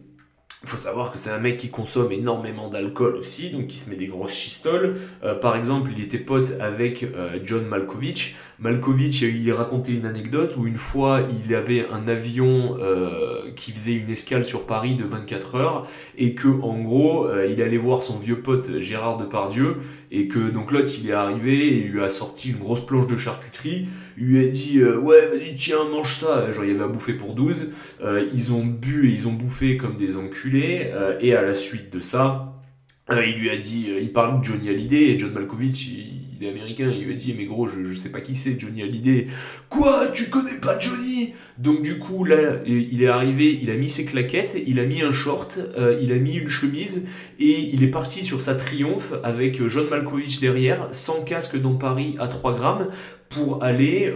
faut 0.69 0.77
savoir 0.77 1.11
que 1.11 1.17
c'est 1.17 1.31
un 1.31 1.39
mec 1.39 1.57
qui 1.57 1.71
consomme 1.71 2.13
énormément 2.13 2.69
d'alcool 2.69 3.17
aussi, 3.17 3.49
donc 3.49 3.67
qui 3.67 3.79
se 3.79 3.89
met 3.89 3.97
des 3.97 4.09
grosses 4.09 4.35
chistoles. 4.35 4.97
Euh, 5.25 5.35
par 5.35 5.57
exemple, 5.57 5.91
il 5.97 6.03
était 6.05 6.19
pote 6.19 6.53
avec 6.61 7.03
euh, 7.03 7.39
John 7.43 7.65
Malkovich. 7.65 8.37
Malkovich, 8.59 9.23
il 9.23 9.51
racontait 9.53 9.93
une 9.93 10.05
anecdote 10.05 10.55
où 10.59 10.67
une 10.67 10.77
fois, 10.77 11.23
il 11.47 11.55
avait 11.55 11.87
un 11.91 12.09
avion 12.09 12.77
euh, 12.79 13.51
qui 13.57 13.73
faisait 13.73 13.95
une 13.95 14.11
escale 14.11 14.45
sur 14.45 14.67
Paris 14.67 14.97
de 14.97 15.05
24 15.05 15.55
heures 15.55 15.89
et 16.19 16.35
que, 16.35 16.49
en 16.49 16.79
gros, 16.79 17.29
il 17.49 17.63
allait 17.63 17.79
voir 17.79 18.03
son 18.03 18.19
vieux 18.19 18.43
pote 18.43 18.81
Gérard 18.81 19.17
Depardieu 19.17 19.79
et 20.11 20.29
que 20.29 20.51
donc 20.51 20.73
l'autre, 20.73 20.91
il 21.01 21.09
est 21.09 21.15
arrivé 21.15 21.69
et 21.69 21.87
il 21.87 21.93
lui 21.93 22.03
a 22.03 22.11
sorti 22.11 22.51
une 22.51 22.59
grosse 22.59 22.85
planche 22.85 23.07
de 23.07 23.17
charcuterie. 23.17 23.89
Lui 24.21 24.45
a 24.45 24.49
dit 24.49 24.85
ouais, 24.85 25.29
vas-y, 25.29 25.55
tiens, 25.55 25.89
mange 25.91 26.15
ça. 26.15 26.51
Genre, 26.53 26.65
il 26.65 26.73
avait 26.73 26.85
à 26.85 26.89
bouffer 26.89 27.15
pour 27.15 27.35
12. 27.35 27.73
ils 28.33 28.53
ont 28.53 28.65
bu 28.65 29.09
et 29.09 29.13
ils 29.13 29.27
ont 29.27 29.33
bouffé 29.33 29.77
comme 29.77 29.97
des 29.97 30.17
enculés 30.17 30.91
euh, 30.93 31.19
et 31.21 31.35
à 31.35 31.43
la 31.43 31.55
suite 31.55 31.93
de 31.93 32.01
ça, 32.01 32.55
euh, 33.11 33.25
il 33.25 33.37
lui 33.41 33.51
a 33.51 33.57
dit, 33.57 33.87
euh, 33.91 34.01
il 34.01 34.13
parle 34.13 34.41
de 34.41 34.45
Johnny 34.45 34.69
Hallyday 34.69 35.11
et 35.11 35.19
John 35.19 35.33
Malkovich, 35.33 35.89
il, 35.89 36.20
américain, 36.49 36.91
il 36.91 37.05
lui 37.05 37.13
a 37.13 37.17
dit 37.17 37.35
mais 37.37 37.45
gros 37.45 37.69
je, 37.69 37.95
sais 37.95 38.11
pas 38.11 38.21
qui 38.21 38.35
c'est 38.35 38.59
Johnny 38.59 38.83
Hallyday. 38.83 39.27
Quoi 39.69 40.09
tu 40.09 40.31
connais 40.31 40.59
pas 40.61 40.79
Johnny? 40.79 41.35
Donc 41.59 41.83
du 41.83 41.99
coup 41.99 42.25
là 42.25 42.61
il 42.67 43.03
est 43.03 43.09
arrivé, 43.09 43.59
il 43.61 43.71
a 43.71 43.77
mis 43.77 43.91
ses 43.91 44.05
claquettes, 44.05 44.57
il 44.67 44.81
a 44.81 44.87
mis 44.87 45.03
un 45.03 45.13
short, 45.13 45.61
il 46.01 46.13
a 46.13 46.19
mis 46.19 46.37
une 46.37 46.49
chemise 46.49 47.07
et 47.39 47.71
il 47.73 47.83
est 47.83 47.91
parti 47.91 48.23
sur 48.23 48.41
sa 48.41 48.55
triomphe 48.55 49.13
avec 49.23 49.67
John 49.69 49.89
Malkovich 49.89 50.41
derrière, 50.41 50.89
sans 50.93 51.23
casque 51.23 51.61
dans 51.61 51.75
Paris 51.75 52.17
à 52.19 52.29
3 52.29 52.55
grammes 52.55 52.89
pour 53.29 53.63
aller 53.63 54.13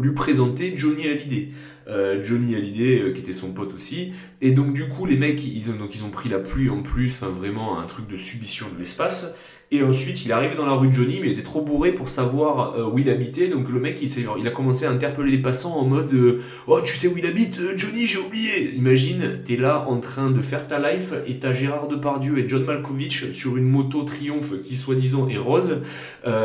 lui 0.00 0.12
présenter 0.12 0.74
Johnny 0.76 1.08
Hallyday. 1.08 1.50
Euh, 1.88 2.22
Johnny 2.22 2.54
Hallyday 2.54 3.00
euh, 3.00 3.12
qui 3.12 3.20
était 3.20 3.32
son 3.32 3.52
pote 3.52 3.74
aussi. 3.74 4.12
Et 4.40 4.52
donc 4.52 4.72
du 4.72 4.88
coup 4.88 5.04
les 5.04 5.16
mecs 5.16 5.44
ils 5.44 5.70
ont, 5.70 5.74
ont 5.82 6.10
pris 6.10 6.28
la 6.28 6.38
pluie 6.38 6.70
en 6.70 6.82
plus, 6.82 7.14
enfin 7.14 7.28
vraiment 7.28 7.80
un 7.80 7.86
truc 7.86 8.08
de 8.08 8.16
subition 8.16 8.66
de 8.72 8.78
l'espace. 8.78 9.34
Et 9.74 9.82
ensuite, 9.82 10.26
il 10.26 10.32
arrive 10.32 10.54
dans 10.54 10.66
la 10.66 10.74
rue 10.74 10.88
de 10.88 10.92
Johnny, 10.92 11.18
mais 11.18 11.28
il 11.28 11.32
était 11.32 11.42
trop 11.42 11.62
bourré 11.62 11.92
pour 11.92 12.10
savoir 12.10 12.74
euh, 12.76 12.90
où 12.90 12.98
il 12.98 13.08
habitait. 13.08 13.48
Donc 13.48 13.70
le 13.70 13.80
mec, 13.80 13.98
il, 14.02 14.10
il 14.38 14.46
a 14.46 14.50
commencé 14.50 14.84
à 14.84 14.90
interpeller 14.90 15.30
les 15.30 15.38
passants 15.38 15.74
en 15.74 15.86
mode 15.86 16.12
euh, 16.12 16.42
Oh, 16.66 16.82
tu 16.84 16.94
sais 16.94 17.08
où 17.08 17.16
il 17.16 17.24
habite 17.24 17.58
euh, 17.58 17.72
Johnny, 17.74 18.06
j'ai 18.06 18.18
oublié 18.18 18.74
Imagine, 18.74 19.38
t'es 19.42 19.56
là 19.56 19.86
en 19.88 19.98
train 19.98 20.30
de 20.30 20.42
faire 20.42 20.66
ta 20.66 20.78
life 20.78 21.14
et 21.26 21.38
t'as 21.38 21.54
Gérard 21.54 21.88
Depardieu 21.88 22.38
et 22.38 22.46
John 22.46 22.64
Malkovich 22.64 23.30
sur 23.30 23.56
une 23.56 23.64
moto 23.64 24.02
Triomphe 24.02 24.60
qui 24.60 24.76
soi-disant 24.76 25.26
est 25.30 25.38
rose, 25.38 25.80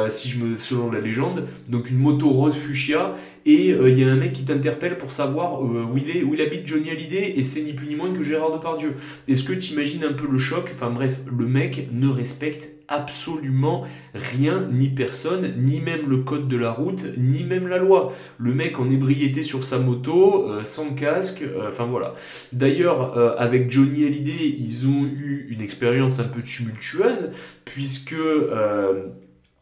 si 0.08 0.30
je 0.30 0.38
me, 0.40 0.58
selon 0.58 0.90
la 0.90 1.02
légende. 1.02 1.48
Donc 1.68 1.90
une 1.90 1.98
moto 1.98 2.30
rose 2.30 2.56
fuchsia 2.56 3.14
et 3.46 3.72
il 3.72 4.00
y 4.00 4.04
a 4.06 4.08
un 4.08 4.16
mec 4.16 4.32
qui 4.32 4.46
t'interpelle 4.46 4.98
pour 4.98 5.12
savoir 5.12 5.62
où 5.62 5.98
il 5.98 6.16
est, 6.16 6.24
où 6.24 6.34
il 6.34 6.42
habite 6.42 6.66
Johnny 6.66 6.92
Hallyday 6.92 7.34
et 7.36 7.44
c'est 7.44 7.62
ni 7.62 7.74
plus 7.74 7.88
ni 7.88 7.96
moins 7.96 8.14
que 8.14 8.24
Gérard 8.24 8.54
Depardieu. 8.54 8.94
Est-ce 9.28 9.44
que 9.44 9.54
tu 9.54 9.74
imagines 9.74 10.06
un 10.06 10.14
peu 10.14 10.28
le 10.32 10.40
choc? 10.40 10.70
Enfin 10.74 10.92
bref, 10.92 11.20
le 11.26 11.48
mec 11.48 11.90
ne 11.92 12.08
respecte 12.08 12.77
absolument 12.88 13.84
rien, 14.14 14.68
ni 14.72 14.88
personne, 14.88 15.54
ni 15.58 15.82
même 15.82 16.10
le 16.10 16.18
code 16.18 16.48
de 16.48 16.58
la 16.58 16.72
route, 16.72 17.06
ni 17.18 17.44
même 17.44 17.68
la 17.68 17.78
loi. 17.78 18.14
Le 18.38 18.54
mec 18.54 18.80
en 18.80 18.90
ébriété 18.90 19.44
sur 19.44 19.64
sa 19.64 19.80
moto, 19.80 20.50
euh, 20.50 20.64
sans 20.64 20.92
casque, 20.92 21.42
euh, 21.42 21.68
enfin 21.68 21.86
voilà. 21.86 22.14
D'ailleurs, 22.54 23.18
euh, 23.18 23.36
avec 23.38 23.70
Johnny 23.70 24.06
Hallyday, 24.06 24.56
ils 24.58 24.88
ont 24.88 25.04
eu 25.04 25.48
une 25.50 25.62
expérience 25.62 26.20
un 26.20 26.28
peu 26.28 26.42
tumultueuse, 26.42 27.32
puisque 27.66 28.16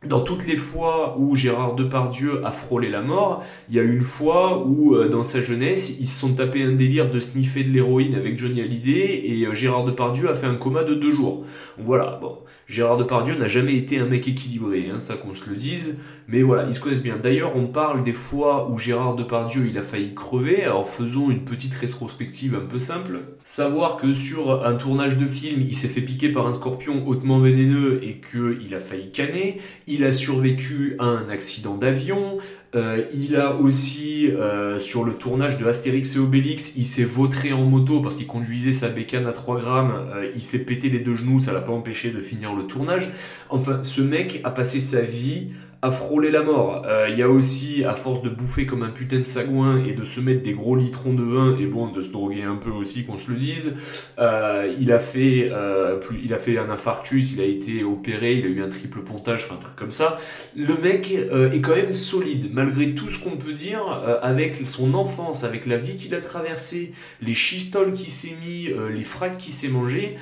dans 0.05 0.21
toutes 0.21 0.45
les 0.45 0.55
fois 0.55 1.17
où 1.17 1.35
Gérard 1.35 1.73
Depardieu 1.73 2.45
a 2.45 2.51
frôlé 2.51 2.89
la 2.89 3.01
mort, 3.01 3.43
il 3.69 3.75
y 3.75 3.79
a 3.79 3.83
une 3.83 4.01
fois 4.01 4.63
où, 4.63 4.95
dans 5.07 5.23
sa 5.23 5.41
jeunesse, 5.41 5.89
ils 5.99 6.05
se 6.05 6.19
sont 6.19 6.35
tapés 6.35 6.61
un 6.61 6.73
délire 6.73 7.09
de 7.09 7.19
sniffer 7.19 7.63
de 7.63 7.71
l'héroïne 7.71 8.13
avec 8.13 8.37
Johnny 8.37 8.61
Hallyday 8.61 9.23
et 9.25 9.47
Gérard 9.55 9.83
Depardieu 9.83 10.29
a 10.29 10.35
fait 10.35 10.45
un 10.45 10.55
coma 10.55 10.83
de 10.83 10.93
deux 10.93 11.11
jours. 11.11 11.43
Voilà, 11.79 12.19
bon. 12.21 12.37
Gérard 12.67 12.97
Depardieu 12.97 13.35
n'a 13.35 13.47
jamais 13.47 13.75
été 13.75 13.99
un 13.99 14.07
mec 14.07 14.27
équilibré, 14.27 14.89
hein, 14.91 14.99
ça 14.99 15.15
qu'on 15.15 15.35
se 15.35 15.47
le 15.47 15.55
dise, 15.55 15.99
mais 16.27 16.41
voilà, 16.41 16.65
ils 16.67 16.73
se 16.73 16.79
connaissent 16.79 17.03
bien. 17.03 17.17
D'ailleurs, 17.17 17.55
on 17.55 17.67
parle 17.67 18.01
des 18.01 18.13
fois 18.13 18.71
où 18.71 18.79
Gérard 18.79 19.15
Depardieu 19.15 19.67
il 19.67 19.77
a 19.77 19.83
failli 19.83 20.15
crever, 20.15 20.63
alors 20.63 20.89
faisons 20.89 21.29
une 21.29 21.45
petite 21.45 21.75
rétrospective 21.75 22.55
un 22.55 22.65
peu 22.65 22.79
simple. 22.79 23.19
Savoir 23.43 23.97
que 23.97 24.11
sur 24.11 24.65
un 24.65 24.73
tournage 24.73 25.19
de 25.19 25.27
film, 25.27 25.61
il 25.61 25.75
s'est 25.75 25.87
fait 25.87 26.01
piquer 26.01 26.29
par 26.29 26.47
un 26.47 26.53
scorpion 26.53 27.07
hautement 27.07 27.39
vénéneux 27.39 27.99
et 28.03 28.19
qu'il 28.31 28.73
a 28.73 28.79
failli 28.79 29.11
canner, 29.11 29.61
il 29.85 30.03
a 30.03 30.11
survécu 30.11 30.95
à 30.97 31.05
un 31.05 31.29
accident 31.29 31.75
d'avion, 31.75 32.39
euh, 32.75 33.05
il 33.13 33.35
a 33.37 33.55
aussi, 33.55 34.27
euh, 34.27 34.79
sur 34.79 35.03
le 35.03 35.13
tournage 35.13 35.57
de 35.57 35.65
Astérix 35.65 36.15
et 36.15 36.19
Obélix, 36.19 36.75
il 36.75 36.83
s'est 36.83 37.03
vautré 37.03 37.53
en 37.53 37.63
moto 37.63 38.01
parce 38.01 38.15
qu'il 38.15 38.27
conduisait 38.27 38.73
sa 38.73 38.89
bécane 38.89 39.27
à 39.27 39.31
3 39.31 39.59
grammes, 39.59 40.09
euh, 40.13 40.29
il 40.35 40.43
s'est 40.43 40.59
pété 40.59 40.89
les 40.89 40.99
deux 40.99 41.15
genoux, 41.15 41.39
ça 41.39 41.53
l'a 41.53 41.61
pas 41.61 41.71
empêché 41.71 42.11
de 42.11 42.19
finir 42.19 42.53
le 42.53 42.63
tournage. 42.63 43.11
Enfin, 43.49 43.81
ce 43.81 44.01
mec 44.01 44.41
a 44.43 44.51
passé 44.51 44.79
sa 44.79 45.01
vie 45.01 45.49
à 45.81 45.91
frôler 45.91 46.31
la 46.31 46.41
mort. 46.41 46.83
Euh, 46.87 47.07
il 47.09 47.17
y 47.17 47.21
a 47.21 47.29
aussi, 47.29 47.83
à 47.83 47.95
force 47.95 48.21
de 48.21 48.29
bouffer 48.29 48.65
comme 48.65 48.83
un 48.83 48.89
putain 48.89 49.17
de 49.17 49.23
sagouin 49.23 49.83
et 49.83 49.93
de 49.93 50.03
se 50.03 50.19
mettre 50.19 50.43
des 50.43 50.53
gros 50.53 50.75
litrons 50.75 51.13
de 51.13 51.23
vin, 51.23 51.57
et 51.59 51.65
bon, 51.65 51.91
de 51.91 52.01
se 52.01 52.11
droguer 52.11 52.43
un 52.43 52.55
peu 52.55 52.71
aussi, 52.71 53.05
qu'on 53.05 53.17
se 53.17 53.31
le 53.31 53.37
dise, 53.37 53.75
euh, 54.19 54.73
il, 54.79 54.91
a 54.91 54.99
fait, 54.99 55.49
euh, 55.51 55.99
il 56.23 56.33
a 56.33 56.37
fait 56.37 56.57
un 56.57 56.69
infarctus, 56.69 57.33
il 57.33 57.41
a 57.41 57.45
été 57.45 57.83
opéré, 57.83 58.33
il 58.33 58.45
a 58.45 58.49
eu 58.49 58.63
un 58.63 58.69
triple 58.69 59.01
pontage, 59.01 59.45
enfin 59.45 59.55
un 59.55 59.63
truc 59.63 59.75
comme 59.75 59.91
ça. 59.91 60.17
Le 60.55 60.75
mec 60.77 61.11
est 61.11 61.61
quand 61.61 61.75
même 61.75 61.93
solide, 61.93 62.49
malgré 62.53 62.93
tout 62.95 63.09
ce 63.09 63.23
qu'on 63.23 63.37
peut 63.37 63.53
dire, 63.53 63.81
avec 64.21 64.67
son 64.67 64.93
enfance, 64.93 65.43
avec 65.43 65.65
la 65.65 65.77
vie 65.77 65.95
qu'il 65.95 66.15
a 66.15 66.21
traversée, 66.21 66.93
les 67.21 67.33
chistoles 67.33 67.93
qu'il 67.93 68.09
s'est 68.09 68.35
mis, 68.43 68.69
les 68.93 69.03
fracs 69.03 69.37
qu'il 69.37 69.53
s'est 69.53 69.69
mangé, 69.69 70.17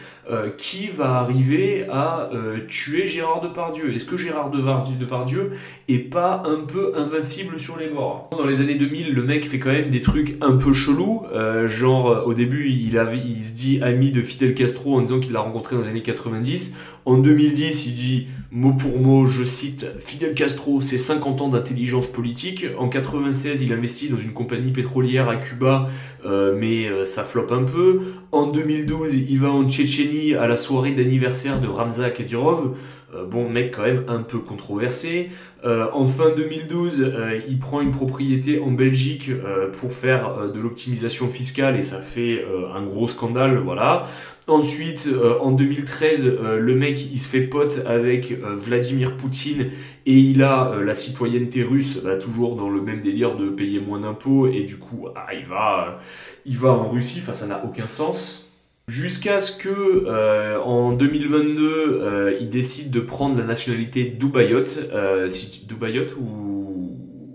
qui 0.58 0.88
va 0.88 1.16
arriver 1.16 1.86
à 1.90 2.30
tuer 2.68 3.08
Gérard 3.08 3.42
Depardieu 3.42 3.94
Est-ce 3.94 4.06
que 4.06 4.18
Gérard 4.18 4.52
Depardieu 4.52 5.43
et 5.88 6.00
pas 6.00 6.44
un 6.46 6.62
peu 6.62 6.94
invincible 6.96 7.60
sur 7.60 7.78
les 7.78 7.88
bords. 7.88 8.30
Dans 8.32 8.46
les 8.46 8.62
années 8.62 8.76
2000, 8.76 9.14
le 9.14 9.24
mec 9.24 9.48
fait 9.48 9.60
quand 9.60 9.72
même 9.72 9.90
des 9.90 10.02
trucs 10.02 10.38
un 10.42 10.56
peu 10.58 10.74
chelous, 10.74 11.24
euh, 11.34 11.68
genre 11.68 12.10
euh, 12.10 12.22
au 12.24 12.34
début 12.34 12.70
il, 12.70 12.92
se 12.92 13.54
dit 13.54 13.80
ami 13.82 14.12
de 14.12 14.22
Fidel 14.22 14.54
Castro 14.54 14.98
en 14.98 15.02
disant 15.02 15.20
qu'il 15.20 15.34
l'a 15.34 15.42
rencontré 15.42 15.76
dans 15.76 15.82
les 15.82 15.90
années 15.90 16.02
90. 16.02 16.76
En 17.06 17.18
2010, 17.18 17.88
il 17.88 17.96
dit 17.96 18.28
mot 18.52 18.74
pour 18.74 19.00
mot, 19.00 19.28
je 19.28 19.44
cite 19.44 19.86
Fidel 20.00 20.34
Castro, 20.34 20.82
c'est 20.82 20.98
50 20.98 21.42
ans 21.42 21.50
d'intelligence 21.50 22.08
politique. 22.08 22.66
En 22.78 22.88
96, 22.88 23.62
il 23.62 23.74
investit 23.74 24.10
dans 24.10 24.20
une 24.20 24.34
compagnie 24.34 24.72
pétrolière 24.72 25.28
à 25.28 25.36
Cuba, 25.36 25.90
euh, 26.26 26.56
mais 26.58 27.06
ça 27.06 27.24
floppe 27.24 27.52
un 27.52 27.64
peu. 27.64 28.02
En 28.32 28.48
2012, 28.48 29.16
il 29.16 29.40
va 29.40 29.52
en 29.52 29.68
Tchétchénie 29.68 30.34
à 30.36 30.48
la 30.48 30.56
soirée 30.56 30.94
d'anniversaire 30.94 31.60
de 31.60 31.68
Ramza 31.68 32.10
Kadyrov. 32.10 32.76
Euh, 33.16 33.26
bon 33.26 33.50
mec 33.50 33.72
quand 33.76 33.84
même 33.84 34.04
un 34.08 34.20
peu 34.20 34.40
controversé. 34.40 35.30
Euh, 35.66 35.88
en 35.94 36.06
fin 36.06 36.32
2012, 36.36 37.02
euh, 37.02 37.40
il 37.48 37.60
prend 37.60 37.82
une 37.82 37.92
propriété 37.92 38.60
en 38.60 38.72
Belgique 38.72 39.32
pour 39.80 39.94
faire 39.94 40.52
de 40.54 40.60
l'optimisation 40.60 41.30
fiscale 41.30 41.78
et 41.78 41.82
ça 41.82 42.02
fait 42.02 42.46
un 42.76 42.84
gros 42.84 43.08
scandale, 43.08 43.58
voilà. 43.58 44.08
Ensuite, 44.48 45.08
en 45.40 45.52
2013, 45.52 46.38
le 46.60 46.76
mec 46.76 47.00
il 47.12 47.18
se 47.18 47.30
fait 47.30 47.42
pote 47.42 47.82
avec 47.86 48.34
Vladimir 48.58 49.16
Poutine 49.16 49.70
et 50.06 50.18
il 50.18 50.44
a 50.44 50.76
la 50.84 50.94
citoyenneté 50.94 51.64
russe, 51.64 52.02
bah, 52.04 52.18
toujours 52.18 52.56
dans 52.58 52.70
le 52.70 52.82
même 52.82 53.02
délire 53.02 53.38
de 53.38 53.50
payer 53.50 53.80
moins 53.80 54.02
d'impôts 54.02 54.48
et 54.48 54.64
du 54.64 54.78
coup 54.78 55.08
ah, 55.16 55.34
il 55.34 55.46
va, 55.46 56.00
il 56.46 56.58
va 56.58 56.72
en 56.72 56.90
Russie, 56.90 57.20
enfin 57.22 57.34
ça 57.34 57.48
n'a 57.48 57.64
aucun 57.64 57.88
sens. 57.88 58.53
Jusqu'à 58.88 59.40
ce 59.40 59.58
que 59.58 59.70
euh, 60.08 60.60
en 60.62 60.92
2022, 60.92 62.02
euh, 62.02 62.38
il 62.42 62.50
décide 62.50 62.92
de 62.92 63.00
prendre 63.00 63.38
la 63.38 63.46
nationalité 63.46 64.04
dubaïote, 64.04 64.90
euh, 64.92 65.30
dubaïote 65.66 66.18
ou, 66.18 66.53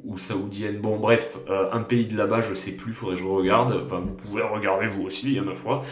ou 0.09 0.18
saoudienne. 0.18 0.79
Bon, 0.79 0.99
bref, 0.99 1.38
euh, 1.49 1.68
un 1.71 1.83
pays 1.83 2.07
de 2.07 2.16
là-bas, 2.16 2.40
je 2.40 2.55
sais 2.55 2.73
plus, 2.73 2.92
faudrait 2.92 3.14
que 3.14 3.21
je 3.21 3.27
regarde. 3.27 3.81
Enfin, 3.85 4.01
vous 4.05 4.14
pouvez 4.14 4.42
regarder 4.42 4.87
vous 4.87 5.03
aussi, 5.03 5.38
à 5.38 5.42
ma 5.42 5.55
foi, 5.55 5.83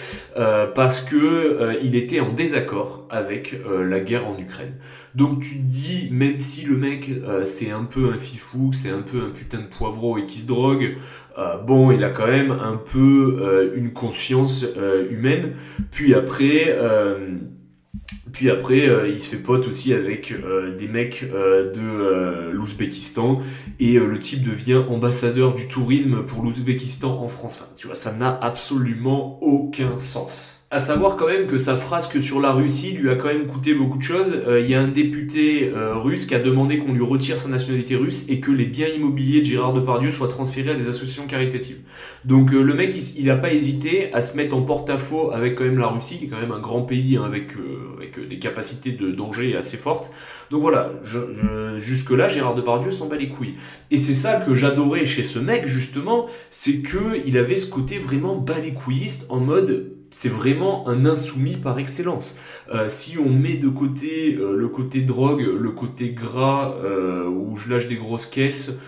parce 0.75 1.03
que 1.03 1.79
il 1.83 1.95
était 1.95 2.21
en 2.21 2.33
désaccord 2.33 3.07
avec 3.11 3.55
la 3.69 4.01
guerre 4.01 4.27
en 4.27 4.37
Ukraine. 4.39 4.75
Donc 5.15 5.43
tu 5.43 5.57
te 5.57 5.63
dis, 5.63 6.09
même 6.11 6.41
si 6.41 6.65
le 6.65 6.77
mec 6.77 7.11
c'est 7.45 7.71
un 7.71 7.85
peu 7.85 8.11
un 8.13 8.19
fifou, 8.19 8.73
c'est 8.73 8.91
un 8.91 9.03
peu 9.03 9.23
un 9.23 9.31
putain 9.31 9.59
de 9.59 9.67
poivreau 9.67 10.19
et 10.19 10.27
qui 10.27 10.39
se 10.39 10.47
drogue, 10.47 10.97
euh, 11.39 11.59
bon, 11.59 11.91
il 11.91 12.03
a 12.03 12.11
quand 12.11 12.27
même 12.27 12.51
un 12.51 12.77
peu 12.77 13.39
euh, 13.41 13.77
une 13.77 13.93
conscience 13.93 14.67
euh, 14.77 15.11
humaine. 15.11 15.53
Puis 15.91 16.15
après, 16.15 16.77
puis 18.33 18.51
après, 18.51 18.89
il 19.09 19.21
se 19.21 19.29
fait 19.29 19.37
pote 19.37 19.67
aussi 19.69 19.93
avec 19.93 20.35
des 20.79 20.89
mecs 20.89 21.25
de 21.25 22.51
l'Ouzbékistan 22.53 23.41
et 23.81 23.95
le 23.99 24.19
type 24.19 24.49
devient 24.49 24.83
ambassadeur 24.89 25.55
du 25.55 25.69
tourisme 25.69 26.25
pour 26.25 26.43
l'Ouzbékistan 26.43 27.21
en 27.23 27.29
France. 27.29 27.63
Tu 27.77 27.87
vois, 27.87 27.95
ça 27.95 28.13
n'a 28.13 28.39
absolument 28.43 29.43
aucun 29.43 29.97
sens. 29.97 30.56
À 30.69 30.81
savoir 30.81 31.15
quand 31.15 31.29
même 31.29 31.47
que 31.47 31.59
sa 31.59 31.77
frasque 31.77 32.21
sur 32.21 32.41
la 32.41 32.51
Russie 32.51 32.91
lui 32.91 33.09
a 33.09 33.15
quand 33.15 33.29
même 33.29 33.47
coûté 33.47 33.73
beaucoup 33.73 33.99
de 33.99 34.03
choses. 34.03 34.35
Euh, 34.49 34.61
il 34.61 34.69
y 34.69 34.75
a 34.75 34.81
un 34.81 34.89
député 34.89 35.71
euh, 35.73 35.95
russe 35.95 36.27
qui 36.27 36.35
a 36.35 36.41
demandé 36.41 36.79
qu'on 36.79 36.93
lui 36.93 37.05
retire 37.05 37.39
sa 37.39 37.49
nationalité 37.49 37.95
russe 37.95 38.27
et 38.29 38.41
que 38.41 38.51
les 38.51 38.67
biens 38.67 38.89
immobiliers 38.89 39.43
de 39.43 39.45
Gérard 39.45 39.75
Depardieu 39.75 40.11
soient 40.11 40.27
transférés 40.27 40.73
à 40.73 40.75
des 40.75 40.89
associations 40.89 41.29
caritatives. 41.29 41.79
Donc 42.25 42.53
euh, 42.53 42.63
le 42.63 42.75
mec, 42.75 42.93
il 43.17 43.27
n'a 43.27 43.37
pas 43.37 43.53
hésité 43.53 44.13
à 44.13 44.21
se 44.21 44.37
mettre 44.37 44.57
en 44.57 44.63
porte-à-faux 44.63 45.31
avec 45.31 45.55
quand 45.55 45.63
même 45.63 45.79
la 45.79 45.87
Russie, 45.87 46.19
qui 46.19 46.25
est 46.25 46.29
quand 46.29 46.41
même 46.41 46.51
un 46.51 46.59
grand 46.59 46.83
pays 46.83 47.17
hein, 47.17 47.23
avec, 47.25 47.53
avec 47.97 48.29
des 48.29 48.39
capacités 48.41 48.91
de 48.91 49.13
danger 49.13 49.57
assez 49.57 49.77
fortes. 49.77 50.11
Donc 50.51 50.63
voilà, 50.63 50.95
jusque-là, 51.77 52.27
Gérard 52.27 52.57
Depardieu 52.57 52.91
s'en 52.91 53.07
bat 53.07 53.17
les 53.17 53.29
couilles. 53.29 53.55
Et 53.93 53.97
c'est 53.97 54.15
ça 54.15 54.41
que 54.41 54.57
j'adorais 54.57 55.07
chez 55.07 55.23
ce 55.23 55.39
mec, 55.39 55.67
justement, 55.67 56.27
c'est 56.51 56.83
que 56.83 57.25
il 57.25 57.39
avait 57.39 57.57
ce 57.57 57.71
côté 57.71 57.99
vraiment 57.99 58.35
bas 58.35 58.59
les 58.59 58.73
couilliste 58.73 59.27
en 59.29 59.39
mode 59.39 59.96
c'est 60.11 60.29
vraiment 60.29 60.89
un 60.89 61.05
insoumis 61.05 61.57
par 61.57 61.79
excellence. 61.79 62.41
Euh, 62.75 62.87
si 62.89 63.19
on 63.19 63.31
met 63.31 63.57
de 63.57 63.69
côté 63.69 64.37
euh, 64.37 64.57
le 64.57 64.69
côté 64.69 65.03
drogue, 65.03 65.41
le 65.41 65.71
côté 65.73 66.11
gras, 66.11 66.75
euh, 66.83 67.27
où 67.27 67.57
je 67.57 67.71
lâche 67.71 67.89
des 67.89 67.97
grosses 67.97 68.27
caisses, 68.27 68.81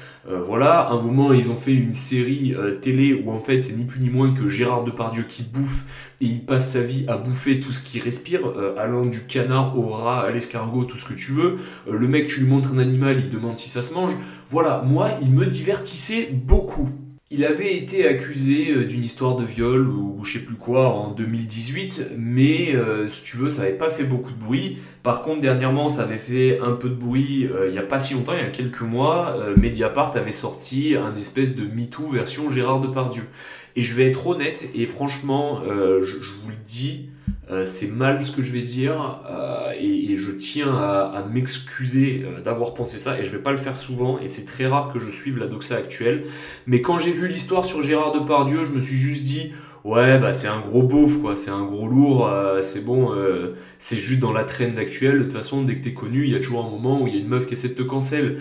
voilà, 0.45 0.81
à 0.81 0.93
un 0.93 1.01
moment 1.01 1.33
ils 1.33 1.51
ont 1.51 1.57
fait 1.57 1.73
une 1.73 1.95
série 1.95 2.55
télé 2.83 3.15
où 3.15 3.31
en 3.31 3.41
fait 3.41 3.63
c'est 3.63 3.73
ni 3.73 3.87
plus 3.87 3.99
ni 3.99 4.11
moins 4.11 4.35
que 4.35 4.51
Gérard 4.51 4.85
Depardieu 4.85 5.23
qui 5.27 5.43
bouffe 5.43 5.87
et 6.21 6.27
il 6.27 6.45
passe 6.45 6.75
sa 6.75 6.83
vie 6.83 7.07
à 7.09 7.17
bouffer 7.17 7.61
tout 7.61 7.73
ce 7.73 7.83
qui 7.83 7.99
respire, 7.99 8.41
allant 8.77 9.07
du 9.07 9.25
canard 9.25 9.79
au 9.79 9.89
rat 9.89 10.27
à 10.27 10.31
l'escargot, 10.31 10.85
tout 10.85 10.99
ce 10.99 11.07
que 11.07 11.15
tu 11.15 11.33
veux. 11.33 11.57
le 11.91 12.09
mec, 12.09 12.27
tu 12.27 12.41
lui 12.41 12.47
montres 12.47 12.75
un 12.75 12.79
animal, 12.79 13.19
il 13.21 13.31
demande 13.31 13.57
si 13.57 13.71
ça 13.71 13.81
se 13.81 13.95
mange. 13.95 14.13
Voilà, 14.51 14.83
moi, 14.87 15.13
il 15.23 15.31
me 15.31 15.47
divertissait 15.47 16.29
beaucoup. 16.31 16.91
Il 17.31 17.45
avait 17.45 17.77
été 17.77 18.09
accusé 18.09 18.71
euh, 18.71 18.85
d'une 18.87 19.05
histoire 19.05 19.37
de 19.37 19.45
viol 19.45 19.87
ou 19.87 20.25
je 20.25 20.39
sais 20.39 20.45
plus 20.47 20.55
quoi 20.55 20.89
en 20.89 21.11
2018, 21.11 22.13
mais 22.17 22.75
euh, 22.75 23.07
si 23.11 23.23
tu 23.23 23.37
veux, 23.37 23.51
ça 23.51 23.63
n'avait 23.63 23.77
pas 23.77 23.91
fait 23.91 24.05
beaucoup 24.05 24.31
de 24.33 24.39
bruit. 24.39 24.79
Par 25.03 25.21
contre, 25.21 25.43
dernièrement, 25.43 25.91
ça 25.91 26.05
avait 26.05 26.17
fait 26.17 26.59
un 26.61 26.73
peu 26.73 26.89
de 26.89 26.95
bruit 26.95 27.47
euh, 27.47 27.67
il 27.67 27.73
n'y 27.73 27.79
a 27.79 27.83
pas 27.83 27.99
si 27.99 28.15
longtemps, 28.15 28.33
il 28.33 28.39
y 28.39 28.47
a 28.47 28.49
quelques 28.49 28.81
mois. 28.81 29.37
Mediapart 29.59 30.17
avait 30.17 30.31
sorti 30.31 30.97
un 30.97 31.15
espèce 31.17 31.55
de 31.55 31.65
MeToo 31.65 32.09
version 32.09 32.49
Gérard 32.49 32.81
Depardieu. 32.81 33.25
Et 33.77 33.83
je 33.83 33.95
vais 33.95 34.07
être 34.07 34.27
honnête, 34.27 34.67
et 34.75 34.87
franchement, 34.87 35.61
je, 35.65 36.17
vous 36.17 36.49
le 36.49 36.57
dis, 36.65 37.11
Euh, 37.51 37.65
c'est 37.65 37.91
mal 37.91 38.23
ce 38.23 38.31
que 38.31 38.43
je 38.43 38.53
vais 38.53 38.61
dire 38.61 39.21
euh, 39.31 39.73
et, 39.79 40.17
je 40.17 40.31
tiens 40.33 40.75
à, 40.75 41.25
m'excuser 41.33 42.25
euh, 42.25 42.43
d'avoir 42.43 42.75
pensé 42.75 42.99
ça 42.99 43.19
et 43.19 43.25
je 43.25 43.31
vais 43.31 43.43
pas 43.43 43.53
le 43.53 43.57
faire 43.57 43.77
souvent 43.77 44.19
et 44.19 44.29
c'est 44.29 44.45
très 44.45 44.67
rare 44.67 44.93
que 44.93 44.99
je 44.99 45.09
suive 45.09 45.39
la 45.39 45.47
doxa 45.47 45.77
actuelle. 45.77 46.25
Mais 46.67 46.83
quand 46.83 46.99
j'ai 46.99 47.13
vu 47.13 47.27
l'histoire 47.29 47.65
sur 47.65 47.83
Gérard 47.83 48.13
Depardieu, 48.13 48.65
je 48.65 48.71
me 48.71 48.81
suis 48.83 48.97
juste 48.97 49.23
dit 49.23 49.53
ouais 49.91 50.19
bah 50.19 50.33
c'est 50.33 50.49
un 50.49 50.61
gros 50.61 50.83
beauf 50.83 51.21
quoi, 51.21 51.37
c'est 51.37 51.51
un 51.51 51.65
gros 51.65 51.89
lourd, 51.89 52.31
c'est 52.63 52.85
bon, 52.85 53.15
c'est 53.79 53.97
juste 53.99 54.21
dans 54.21 54.33
la 54.33 54.45
traîne 54.45 54.79
actuelle. 54.79 55.19
De 55.19 55.23
toute 55.25 55.33
façon, 55.33 55.63
dès 55.63 55.77
que 55.77 55.85
t'es 55.85 55.95
connu, 55.95 56.25
il 56.25 56.31
y 56.31 56.37
a 56.37 56.39
toujours 56.39 56.65
un 56.65 56.71
moment 56.71 57.03
où 57.03 57.07
il 57.07 57.15
y 57.15 57.19
a 57.19 57.21
une 57.21 57.29
meuf 57.29 57.47
qui 57.47 57.55
essaie 57.55 57.69
de 57.69 57.75
te 57.75 57.83
cancel. 57.83 58.39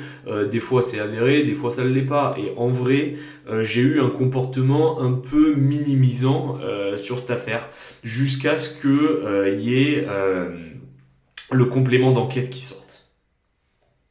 des 0.52 0.60
fois 0.60 0.82
c'est 0.82 1.00
avéré, 1.00 1.44
des 1.44 1.56
fois 1.56 1.72
ça 1.72 1.84
ne 1.84 1.90
l'est 1.90 2.02
pas. 2.02 2.36
Et 2.38 2.52
en 2.58 2.70
vrai, 2.70 3.16
j'ai 3.62 3.82
eu 3.82 4.02
un 4.02 4.10
comportement 4.10 5.02
un 5.02 5.14
peu 5.14 5.56
minimisant 5.56 6.60
sur 6.98 7.20
cette 7.20 7.32
affaire 7.32 7.70
jusqu'à 8.04 8.56
ce 8.56 8.80
qu'il 8.80 8.90
euh, 8.90 9.56
y 9.56 9.76
ait 9.76 10.06
euh, 10.08 10.50
le 11.52 11.66
complément 11.66 12.12
d'enquête 12.12 12.50
qui 12.50 12.62
sorte. 12.62 13.12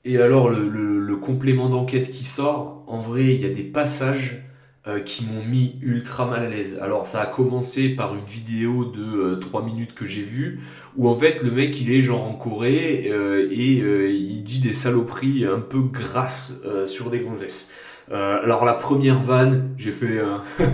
Et 0.05 0.19
alors 0.19 0.51
le, 0.51 1.17
complément 1.17 1.69
d'enquête 1.69 2.11
qui 2.11 2.25
sort, 2.25 2.85
en 2.87 2.99
vrai, 2.99 3.35
il 3.35 3.41
y 3.41 3.47
a 3.47 3.49
des 3.49 3.65
passages 3.65 4.46
euh, 4.87 5.01
qui 5.01 5.27
m'ont 5.27 5.45
mis 5.45 5.79
ultra 5.83 6.27
mal 6.27 6.45
à 6.45 6.49
l'aise. 6.49 6.79
Alors 6.81 7.07
ça 7.07 7.21
a 7.23 7.27
commencé 7.27 7.91
par 7.91 8.15
une 8.15 8.25
vidéo 8.25 8.85
de 8.85 9.35
3 9.35 9.63
minutes 9.63 9.95
que 9.95 10.07
j'ai 10.07 10.23
vue, 10.23 10.61
où 10.97 11.09
en 11.09 11.17
fait 11.17 11.43
le 11.43 11.51
mec 11.51 11.81
il 11.81 11.91
est 11.93 12.03
genre 12.03 12.23
en 12.25 12.35
Corée 12.35 13.11
et 13.51 14.11
il 14.11 14.43
dit 14.43 14.61
des 14.61 14.75
saloperies 14.75 15.45
un 15.45 15.61
peu 15.61 15.81
grasses 15.81 16.61
sur 16.85 17.11
des 17.11 17.21
gonzesses. 17.21 17.71
alors 18.11 18.65
la 18.65 18.75
première 18.75 19.21
vanne, 19.21 19.75
j'ai 19.77 19.93
fait 19.93 20.21
un... 20.21 20.43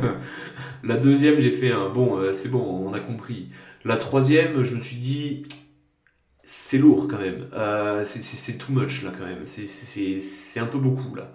La 0.84 0.96
deuxième, 0.96 1.38
j'ai 1.38 1.52
fait 1.52 1.70
un 1.70 1.88
bon, 1.88 2.18
euh, 2.18 2.32
c'est 2.34 2.48
bon, 2.48 2.60
on 2.60 2.92
a 2.92 2.98
compris. 2.98 3.50
La 3.84 3.96
troisième, 3.96 4.64
je 4.64 4.74
me 4.74 4.80
suis 4.80 4.96
dit, 4.96 5.44
c'est 6.44 6.78
lourd 6.78 7.06
quand 7.08 7.18
même. 7.18 7.46
Euh, 7.52 8.04
c'est 8.04 8.58
too 8.58 8.72
much 8.72 9.02
là 9.04 9.12
quand 9.16 9.24
même. 9.24 9.44
C'est 9.44 10.60
un 10.60 10.66
peu 10.66 10.78
beaucoup 10.78 11.14
là. 11.14 11.30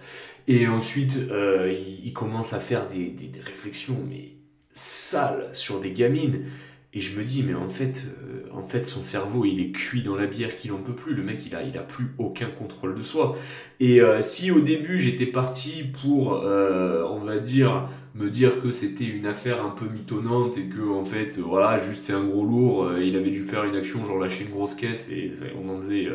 Et 0.48 0.68
ensuite, 0.68 1.18
euh, 1.30 1.74
il, 2.04 2.14
commence 2.14 2.54
à 2.54 2.60
faire 2.60 2.88
des, 2.88 3.10
des, 3.10 3.39
réflexions, 3.39 3.98
mais 4.10 4.32
sales, 4.72 5.50
sur 5.52 5.82
des 5.82 5.91
gamines. 5.91 6.45
Et 6.93 7.02
je 7.02 7.20
me 7.20 7.26
dis, 7.26 7.43
mais 7.43 7.54
en 7.54 7.68
fait, 7.68 8.06
euh, 8.06 8.48
en 8.54 8.66
fait, 8.66 8.86
son 8.86 9.02
cerveau, 9.02 9.43
il 9.43 9.60
est 9.60 9.72
cuit 9.72 10.04
dans 10.04 10.16
la 10.16 10.26
bière 10.26 10.56
qu'il 10.56 10.72
en 10.72 10.78
peut 10.78 10.95
plus. 10.95 11.14
Le 11.14 11.22
mec, 11.22 11.45
il 11.45 11.54
a, 11.54 11.64
il 11.64 11.78
a 11.78 11.82
plus 11.82 12.14
aucun 12.18 12.48
contrôle 12.48 12.95
de 12.95 13.04
soi. 13.04 13.38
Et 13.82 14.00
euh, 14.00 14.22
si 14.22 14.50
au 14.50 14.62
début, 14.62 15.00
j'étais 15.00 15.26
parti 15.26 15.84
pour, 15.84 16.32
on 16.32 17.20
va 17.26 17.39
dire, 17.39 17.89
me 18.16 18.30
dire 18.30 18.62
que 18.62 18.72
c'était 18.72 19.04
une 19.04 19.26
affaire 19.26 19.66
un 19.66 19.70
peu 19.70 19.89
mitonnante 19.89 20.58
et 20.58 20.68
que, 20.68 20.82
en 20.89 21.04
fait, 21.04 21.38
voilà, 21.39 21.78
juste 21.78 22.06
c'est 22.06 22.14
un 22.14 22.24
gros 22.24 22.45
lourd, 22.45 22.98
il 22.98 23.18
avait 23.18 23.32
dû 23.32 23.43
faire 23.43 23.66
une 23.66 23.76
action, 23.76 24.06
genre 24.06 24.18
lâcher 24.18 24.45
une 24.45 24.52
grosse 24.52 24.76
caisse 24.76 25.10
et 25.10 25.30
on 25.62 25.70
en 25.70 25.82
faisait, 25.82 26.08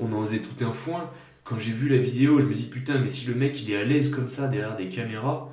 on 0.00 0.12
en 0.12 0.24
faisait 0.24 0.40
tout 0.40 0.64
un 0.64 0.72
foin. 0.72 1.08
Quand 1.50 1.58
j'ai 1.58 1.72
vu 1.72 1.88
la 1.88 1.96
vidéo, 1.96 2.38
je 2.38 2.46
me 2.46 2.54
dis, 2.54 2.66
putain, 2.66 3.00
mais 3.00 3.08
si 3.08 3.26
le 3.26 3.34
mec, 3.34 3.60
il 3.60 3.72
est 3.72 3.76
à 3.76 3.82
l'aise 3.82 4.10
comme 4.10 4.28
ça 4.28 4.46
derrière 4.46 4.76
des 4.76 4.88
caméras, 4.88 5.50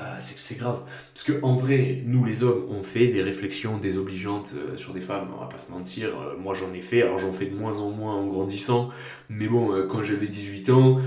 ah, 0.00 0.18
c'est 0.20 0.58
grave. 0.58 0.82
Parce 1.14 1.24
que 1.24 1.42
en 1.42 1.56
vrai, 1.56 2.02
nous 2.04 2.24
les 2.24 2.44
hommes, 2.44 2.66
on 2.68 2.82
fait 2.84 3.08
des 3.08 3.22
réflexions 3.22 3.78
désobligeantes 3.78 4.54
euh, 4.56 4.76
sur 4.76 4.92
des 4.92 5.00
femmes, 5.00 5.28
on 5.34 5.40
va 5.40 5.46
pas 5.46 5.58
se 5.58 5.72
mentir. 5.72 6.10
Euh, 6.10 6.36
moi 6.38 6.54
j'en 6.54 6.72
ai 6.72 6.82
fait, 6.82 7.02
alors 7.02 7.18
j'en 7.18 7.32
fais 7.32 7.46
de 7.46 7.56
moins 7.56 7.78
en 7.78 7.90
moins 7.90 8.14
en 8.14 8.26
grandissant. 8.26 8.90
Mais 9.28 9.48
bon, 9.48 9.74
euh, 9.74 9.86
quand 9.86 10.02
j'avais 10.02 10.28
18 10.28 10.70
ans, 10.70 10.98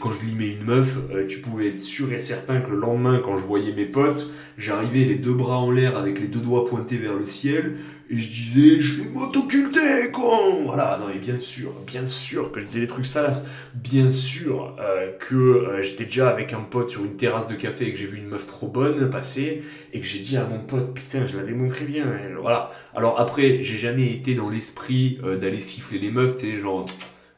quand 0.00 0.12
je 0.12 0.24
limais 0.24 0.48
une 0.48 0.64
meuf, 0.64 0.96
tu 1.28 1.40
pouvais 1.40 1.68
être 1.68 1.78
sûr 1.78 2.12
et 2.12 2.18
certain 2.18 2.60
que 2.60 2.70
le 2.70 2.78
lendemain, 2.78 3.20
quand 3.22 3.36
je 3.36 3.44
voyais 3.44 3.72
mes 3.72 3.84
potes, 3.84 4.30
j'arrivais 4.56 5.04
les 5.04 5.16
deux 5.16 5.34
bras 5.34 5.58
en 5.58 5.70
l'air 5.70 5.98
avec 5.98 6.18
les 6.20 6.28
deux 6.28 6.40
doigts 6.40 6.64
pointés 6.64 6.96
vers 6.96 7.14
le 7.14 7.26
ciel 7.26 7.76
et 8.10 8.18
je 8.18 8.28
disais 8.28 8.82
je 8.82 8.98
l'ai 8.98 9.08
m'autoculté 9.10 10.10
con. 10.12 10.64
Voilà 10.64 10.98
non 11.00 11.08
mais 11.08 11.18
bien 11.18 11.36
sûr 11.36 11.72
bien 11.86 12.06
sûr 12.06 12.50
que 12.52 12.60
je 12.60 12.66
disais 12.66 12.80
des 12.80 12.86
trucs 12.86 13.06
salaces. 13.06 13.46
Bien 13.74 14.10
sûr 14.10 14.76
euh, 14.80 15.12
que 15.18 15.34
euh, 15.34 15.82
j'étais 15.82 16.04
déjà 16.04 16.28
avec 16.28 16.52
un 16.52 16.60
pote 16.60 16.88
sur 16.88 17.04
une 17.04 17.16
terrasse 17.16 17.48
de 17.48 17.54
café 17.54 17.86
et 17.86 17.92
que 17.92 17.98
j'ai 17.98 18.06
vu 18.06 18.18
une 18.18 18.28
meuf 18.28 18.46
trop 18.46 18.68
bonne 18.68 19.10
passer 19.10 19.62
et 19.92 20.00
que 20.00 20.06
j'ai 20.06 20.20
dit 20.20 20.36
à 20.36 20.46
mon 20.46 20.60
pote 20.60 20.94
putain 20.94 21.26
je 21.26 21.36
la 21.36 21.44
démontrais 21.44 21.84
bien 21.84 22.06
voilà. 22.40 22.70
Alors 22.94 23.20
après 23.20 23.62
j'ai 23.62 23.78
jamais 23.78 24.10
été 24.10 24.34
dans 24.34 24.48
l'esprit 24.48 25.18
euh, 25.24 25.36
d'aller 25.36 25.60
siffler 25.60 25.98
les 25.98 26.10
meufs 26.10 26.34
tu 26.34 26.46
sais 26.46 26.58
genre 26.58 26.86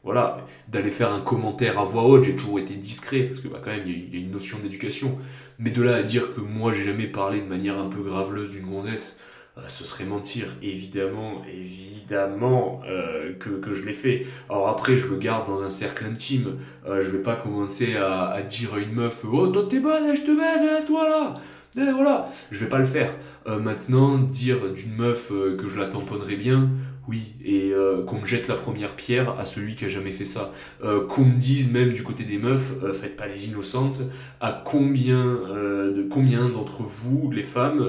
voilà, 0.03 0.47
d'aller 0.67 0.89
faire 0.89 1.13
un 1.13 1.19
commentaire 1.19 1.77
à 1.77 1.83
voix 1.83 2.03
haute, 2.03 2.23
j'ai 2.23 2.35
toujours 2.35 2.57
été 2.59 2.73
discret, 2.73 3.21
parce 3.21 3.39
que 3.39 3.47
bah, 3.47 3.61
quand 3.63 3.69
même, 3.69 3.83
il 3.85 4.13
y, 4.13 4.17
a 4.17 4.19
une 4.19 4.31
notion 4.31 4.57
d'éducation. 4.59 5.17
Mais 5.59 5.69
de 5.69 5.81
là 5.83 5.95
à 5.97 6.03
dire 6.03 6.33
que 6.33 6.41
moi, 6.41 6.73
j'ai 6.73 6.83
jamais 6.83 7.05
parlé 7.05 7.39
de 7.39 7.45
manière 7.45 7.77
un 7.77 7.87
peu 7.87 8.01
graveleuse 8.01 8.49
d'une 8.49 8.65
gonzesse, 8.65 9.19
euh, 9.57 9.61
ce 9.67 9.83
serait 9.83 10.05
mentir, 10.05 10.45
évidemment, 10.61 11.41
évidemment 11.53 12.81
euh, 12.87 13.33
que, 13.37 13.49
que, 13.49 13.73
je 13.73 13.83
l'ai 13.83 13.91
fait. 13.91 14.25
Alors 14.49 14.69
après, 14.69 14.95
je 14.95 15.07
le 15.07 15.17
garde 15.17 15.45
dans 15.45 15.61
un 15.61 15.67
cercle 15.67 16.05
intime. 16.05 16.57
Euh, 16.87 17.01
je 17.01 17.09
vais 17.09 17.21
pas 17.21 17.35
commencer 17.35 17.97
à, 17.97 18.29
à, 18.29 18.41
dire 18.43 18.75
à 18.75 18.79
une 18.79 18.93
meuf 18.93 19.25
Oh, 19.29 19.47
toi 19.47 19.65
t'es 19.69 19.81
bonne, 19.81 20.15
je 20.15 20.21
te 20.21 20.31
mets, 20.31 20.85
toi 20.85 21.09
là 21.09 21.33
eh, 21.77 21.89
voilà, 21.93 22.29
je 22.51 22.59
vais 22.59 22.69
pas 22.69 22.79
le 22.79 22.85
faire. 22.85 23.13
maintenant, 23.45 24.17
dire 24.17 24.73
d'une 24.73 24.93
meuf 24.93 25.29
que 25.29 25.69
je 25.69 25.79
la 25.79 25.85
tamponnerai 25.85 26.35
bien, 26.35 26.67
oui, 27.07 27.33
et 27.43 27.71
euh, 27.73 28.03
qu'on 28.05 28.19
me 28.19 28.27
jette 28.27 28.47
la 28.47 28.53
première 28.53 28.95
pierre 28.95 29.39
à 29.39 29.45
celui 29.45 29.73
qui 29.73 29.85
a 29.85 29.89
jamais 29.89 30.11
fait 30.11 30.25
ça. 30.25 30.51
Euh, 30.83 31.07
qu'on 31.07 31.25
me 31.25 31.39
dise 31.39 31.71
même 31.71 31.93
du 31.93 32.03
côté 32.03 32.25
des 32.25 32.37
meufs, 32.37 32.73
euh, 32.83 32.93
faites 32.93 33.15
pas 33.15 33.25
les 33.25 33.47
innocentes, 33.47 34.03
à 34.39 34.61
combien 34.63 35.25
de 35.25 36.07
combien 36.09 36.49
d'entre 36.49 36.83
vous, 36.83 37.31
les 37.31 37.41
femmes, 37.41 37.79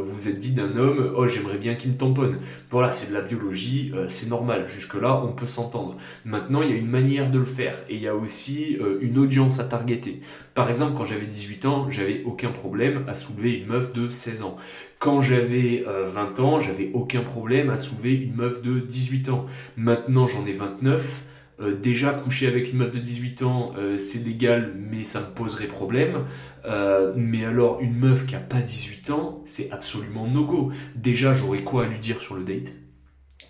vous 0.00 0.28
êtes 0.28 0.38
dit 0.38 0.52
d'un 0.52 0.76
homme, 0.76 1.12
oh 1.16 1.26
j'aimerais 1.26 1.58
bien 1.58 1.74
qu'il 1.74 1.92
me 1.92 1.96
tamponne. 1.96 2.38
Voilà, 2.70 2.92
c'est 2.92 3.08
de 3.08 3.14
la 3.14 3.20
biologie, 3.20 3.92
c'est 4.08 4.28
normal. 4.28 4.66
Jusque 4.66 4.94
là, 4.94 5.22
on 5.24 5.32
peut 5.32 5.46
s'entendre. 5.46 5.96
Maintenant, 6.24 6.62
il 6.62 6.70
y 6.70 6.72
a 6.72 6.76
une 6.76 6.90
manière 6.90 7.30
de 7.30 7.38
le 7.38 7.44
faire 7.44 7.76
et 7.88 7.94
il 7.94 8.02
y 8.02 8.08
a 8.08 8.14
aussi 8.14 8.78
une 9.00 9.18
audience 9.18 9.60
à 9.60 9.64
targeter. 9.64 10.20
Par 10.54 10.70
exemple, 10.70 10.94
quand 10.96 11.04
j'avais 11.04 11.26
18 11.26 11.64
ans, 11.64 11.90
j'avais 11.90 12.22
aucun 12.24 12.50
problème 12.50 13.04
à 13.08 13.14
soulever 13.14 13.54
une 13.54 13.66
meuf 13.66 13.92
de 13.92 14.10
16 14.10 14.42
ans. 14.42 14.56
Quand 15.04 15.20
j'avais 15.20 15.84
20 15.86 16.40
ans, 16.40 16.60
j'avais 16.60 16.90
aucun 16.94 17.20
problème 17.20 17.68
à 17.68 17.76
soulever 17.76 18.14
une 18.14 18.36
meuf 18.36 18.62
de 18.62 18.80
18 18.80 19.28
ans. 19.28 19.44
Maintenant, 19.76 20.26
j'en 20.26 20.46
ai 20.46 20.52
29. 20.52 21.24
Euh, 21.60 21.76
déjà, 21.76 22.14
coucher 22.14 22.46
avec 22.46 22.72
une 22.72 22.78
meuf 22.78 22.90
de 22.90 23.00
18 23.00 23.42
ans, 23.42 23.74
euh, 23.76 23.98
c'est 23.98 24.20
légal, 24.20 24.74
mais 24.78 25.04
ça 25.04 25.20
me 25.20 25.26
poserait 25.26 25.66
problème. 25.66 26.24
Euh, 26.64 27.12
mais 27.14 27.44
alors, 27.44 27.82
une 27.82 27.94
meuf 27.94 28.24
qui 28.24 28.34
a 28.34 28.40
pas 28.40 28.62
18 28.62 29.10
ans, 29.10 29.42
c'est 29.44 29.70
absolument 29.70 30.26
no-go. 30.26 30.72
Déjà, 30.96 31.34
j'aurais 31.34 31.62
quoi 31.62 31.84
à 31.84 31.86
lui 31.86 31.98
dire 31.98 32.22
sur 32.22 32.34
le 32.34 32.42
date? 32.42 32.72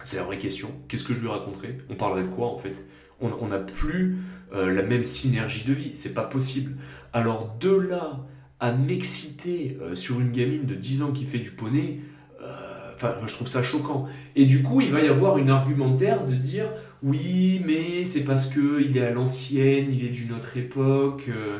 C'est 0.00 0.16
la 0.16 0.24
vraie 0.24 0.38
question. 0.38 0.72
Qu'est-ce 0.88 1.04
que 1.04 1.14
je 1.14 1.20
lui 1.20 1.28
raconterais? 1.28 1.78
On 1.88 1.94
parlerait 1.94 2.24
de 2.24 2.28
quoi 2.30 2.48
en 2.48 2.58
fait? 2.58 2.84
On 3.20 3.46
n'a 3.46 3.60
plus 3.60 4.16
la 4.52 4.82
même 4.82 5.04
synergie 5.04 5.62
de 5.64 5.72
vie. 5.72 5.94
C'est 5.94 6.14
pas 6.14 6.24
possible. 6.24 6.72
Alors, 7.12 7.54
de 7.60 7.70
là 7.70 8.26
à 8.60 8.72
m'exciter 8.72 9.76
sur 9.94 10.20
une 10.20 10.30
gamine 10.30 10.64
de 10.64 10.74
10 10.74 11.02
ans 11.02 11.12
qui 11.12 11.26
fait 11.26 11.38
du 11.38 11.50
poney, 11.50 12.00
Enfin, 12.94 13.14
je 13.26 13.34
trouve 13.34 13.48
ça 13.48 13.62
choquant. 13.62 14.06
Et 14.36 14.46
du 14.46 14.62
coup, 14.62 14.80
il 14.80 14.92
va 14.92 15.00
y 15.00 15.08
avoir 15.08 15.36
une 15.36 15.50
argumentaire 15.50 16.26
de 16.26 16.34
dire 16.34 16.68
oui, 17.04 17.60
mais 17.66 18.04
c'est 18.04 18.24
parce 18.24 18.46
que 18.46 18.80
il 18.80 18.96
est 18.96 19.04
à 19.04 19.10
l'ancienne, 19.10 19.88
il 19.92 20.06
est 20.06 20.10
d'une 20.10 20.32
autre 20.32 20.56
époque. 20.56 21.26
Euh. 21.28 21.58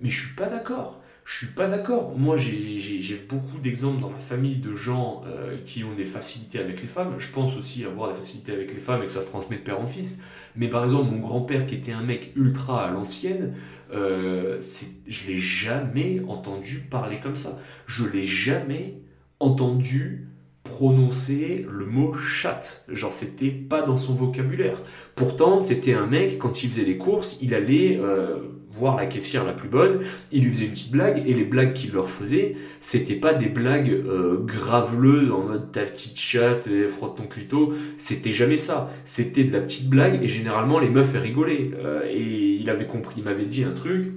Mais 0.00 0.08
je 0.08 0.26
suis 0.26 0.34
pas 0.34 0.48
d'accord. 0.48 1.02
Je 1.24 1.38
suis 1.38 1.54
pas 1.54 1.66
d'accord. 1.66 2.16
Moi, 2.16 2.36
j'ai 2.36 3.26
beaucoup 3.28 3.58
d'exemples 3.58 4.00
dans 4.00 4.10
ma 4.10 4.20
famille 4.20 4.58
de 4.58 4.74
gens 4.74 5.24
euh, 5.26 5.56
qui 5.64 5.82
ont 5.82 5.92
des 5.92 6.04
facilités 6.04 6.60
avec 6.60 6.82
les 6.82 6.86
femmes. 6.86 7.16
Je 7.18 7.32
pense 7.32 7.56
aussi 7.56 7.84
avoir 7.84 8.10
des 8.10 8.14
facilités 8.14 8.52
avec 8.52 8.72
les 8.72 8.78
femmes 8.78 9.02
et 9.02 9.06
que 9.06 9.12
ça 9.12 9.22
se 9.22 9.26
transmet 9.26 9.56
de 9.56 9.62
père 9.62 9.80
en 9.80 9.86
fils. 9.86 10.20
Mais 10.54 10.68
par 10.68 10.84
exemple, 10.84 11.10
mon 11.10 11.18
grand-père 11.18 11.66
qui 11.66 11.74
était 11.74 11.90
un 11.90 12.02
mec 12.02 12.30
ultra 12.36 12.86
à 12.86 12.92
l'ancienne, 12.92 13.54
euh, 13.92 14.60
je 15.06 15.28
l'ai 15.28 15.38
jamais 15.38 16.22
entendu 16.26 16.80
parler 16.90 17.20
comme 17.20 17.36
ça. 17.36 17.60
Je 17.86 18.04
l'ai 18.04 18.24
jamais 18.24 19.00
entendu 19.40 20.28
prononcer 20.66 21.64
le 21.70 21.86
mot 21.86 22.12
chat. 22.12 22.84
Genre, 22.88 23.12
c'était 23.12 23.50
pas 23.50 23.82
dans 23.82 23.96
son 23.96 24.14
vocabulaire. 24.14 24.82
Pourtant, 25.14 25.60
c'était 25.60 25.94
un 25.94 26.06
mec, 26.06 26.38
quand 26.38 26.64
il 26.64 26.70
faisait 26.70 26.84
les 26.84 26.98
courses, 26.98 27.38
il 27.40 27.54
allait 27.54 27.98
euh, 28.02 28.38
voir 28.72 28.96
la 28.96 29.06
caissière 29.06 29.44
la 29.44 29.52
plus 29.52 29.68
bonne, 29.68 30.00
il 30.32 30.44
lui 30.44 30.52
faisait 30.52 30.64
une 30.64 30.72
petite 30.72 30.90
blague, 30.90 31.22
et 31.24 31.34
les 31.34 31.44
blagues 31.44 31.72
qu'il 31.72 31.92
leur 31.92 32.10
faisait, 32.10 32.56
c'était 32.80 33.14
pas 33.14 33.32
des 33.32 33.48
blagues 33.48 33.90
euh, 33.90 34.38
graveleuses 34.44 35.30
en 35.30 35.42
mode 35.42 35.70
ta 35.70 35.84
petite 35.84 36.18
chatte, 36.18 36.68
frotte 36.88 37.16
ton 37.16 37.26
clito, 37.26 37.72
c'était 37.96 38.32
jamais 38.32 38.56
ça. 38.56 38.90
C'était 39.04 39.44
de 39.44 39.52
la 39.52 39.60
petite 39.60 39.88
blague, 39.88 40.22
et 40.22 40.28
généralement, 40.28 40.80
les 40.80 40.90
meufs, 40.90 41.12
rigolaient. 41.14 41.70
Euh, 41.78 42.02
et 42.10 42.56
il 42.60 42.68
avait 42.68 42.86
compris, 42.86 43.14
il 43.18 43.24
m'avait 43.24 43.46
dit 43.46 43.62
un 43.62 43.72
truc, 43.72 44.12